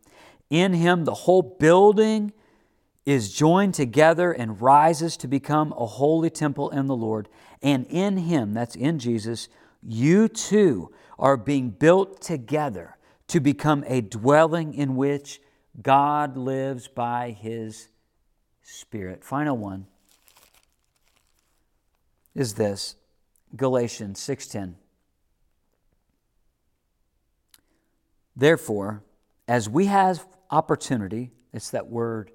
In 0.50 0.72
him, 0.72 1.04
the 1.04 1.14
whole 1.14 1.42
building 1.42 2.32
is 3.06 3.32
joined 3.32 3.74
together 3.74 4.32
and 4.32 4.60
rises 4.60 5.16
to 5.18 5.28
become 5.28 5.72
a 5.72 5.86
holy 5.86 6.30
temple 6.30 6.70
in 6.70 6.86
the 6.86 6.96
Lord. 6.96 7.28
And 7.62 7.86
in 7.86 8.16
him, 8.16 8.54
that's 8.54 8.76
in 8.76 8.98
Jesus, 8.98 9.48
you 9.82 10.28
too 10.28 10.90
are 11.18 11.36
being 11.36 11.70
built 11.70 12.20
together 12.20 12.96
to 13.28 13.40
become 13.40 13.84
a 13.86 14.00
dwelling 14.00 14.74
in 14.74 14.96
which 14.96 15.40
God 15.80 16.36
lives 16.36 16.88
by 16.88 17.30
his 17.30 17.88
Spirit. 18.62 19.22
Final 19.22 19.58
one 19.58 19.86
is 22.34 22.54
this 22.54 22.96
Galatians 23.54 24.18
6:10. 24.18 24.76
Therefore, 28.34 29.04
as 29.46 29.68
we 29.68 29.86
have 29.86 30.26
opportunity, 30.50 31.30
it's 31.52 31.70
that 31.70 31.88
word 31.88 32.32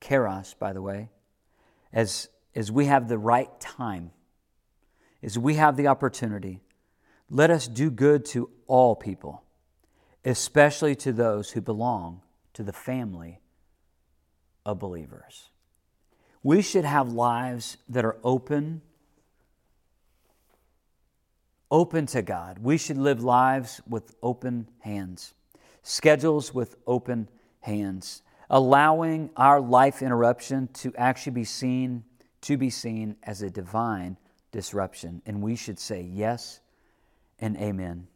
kairos, 0.00 0.58
by 0.58 0.72
the 0.72 0.82
way, 0.82 1.10
as, 1.92 2.28
as 2.54 2.70
we 2.70 2.86
have 2.86 3.08
the 3.08 3.18
right 3.18 3.48
time, 3.60 4.10
as 5.22 5.38
we 5.38 5.54
have 5.54 5.76
the 5.76 5.86
opportunity, 5.86 6.60
let 7.30 7.50
us 7.50 7.66
do 7.68 7.90
good 7.90 8.24
to 8.26 8.50
all 8.66 8.96
people, 8.96 9.42
especially 10.24 10.94
to 10.96 11.12
those 11.12 11.50
who 11.50 11.60
belong 11.60 12.22
to 12.54 12.62
the 12.62 12.72
family 12.72 13.40
of 14.64 14.78
believers. 14.78 15.50
We 16.42 16.62
should 16.62 16.84
have 16.84 17.12
lives 17.12 17.76
that 17.88 18.04
are 18.04 18.16
open 18.22 18.82
open 21.70 22.06
to 22.06 22.22
God. 22.22 22.58
We 22.58 22.78
should 22.78 22.96
live 22.96 23.22
lives 23.22 23.80
with 23.88 24.14
open 24.22 24.68
hands, 24.80 25.34
schedules 25.82 26.54
with 26.54 26.76
open 26.86 27.28
hands, 27.60 28.22
allowing 28.50 29.30
our 29.36 29.60
life 29.60 30.02
interruption 30.02 30.68
to 30.74 30.94
actually 30.96 31.32
be 31.32 31.44
seen 31.44 32.04
to 32.40 32.56
be 32.56 32.70
seen 32.70 33.16
as 33.22 33.42
a 33.42 33.50
divine 33.50 34.16
disruption. 34.52 35.22
And 35.26 35.42
we 35.42 35.56
should 35.56 35.78
say 35.78 36.02
yes 36.02 36.60
and 37.38 37.56
amen. 37.56 38.06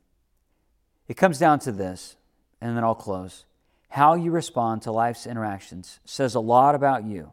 It 1.09 1.17
comes 1.17 1.39
down 1.39 1.59
to 1.61 1.73
this, 1.73 2.17
and 2.61 2.77
then 2.77 2.85
I'll 2.85 2.95
close. 2.95 3.45
How 3.89 4.15
you 4.15 4.31
respond 4.31 4.83
to 4.83 4.93
life's 4.93 5.27
interactions 5.27 6.01
says 6.05 6.35
a 6.35 6.41
lot 6.41 6.75
about 6.75 7.05
you. 7.05 7.33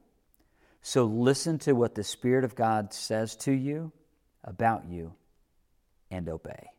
So 0.81 1.05
listen 1.05 1.59
to 1.59 1.73
what 1.73 1.95
the 1.95 2.03
Spirit 2.03 2.43
of 2.43 2.55
God 2.55 2.93
says 2.93 3.35
to 3.37 3.51
you 3.51 3.91
about 4.43 4.85
you 4.89 5.13
and 6.09 6.27
obey. 6.27 6.69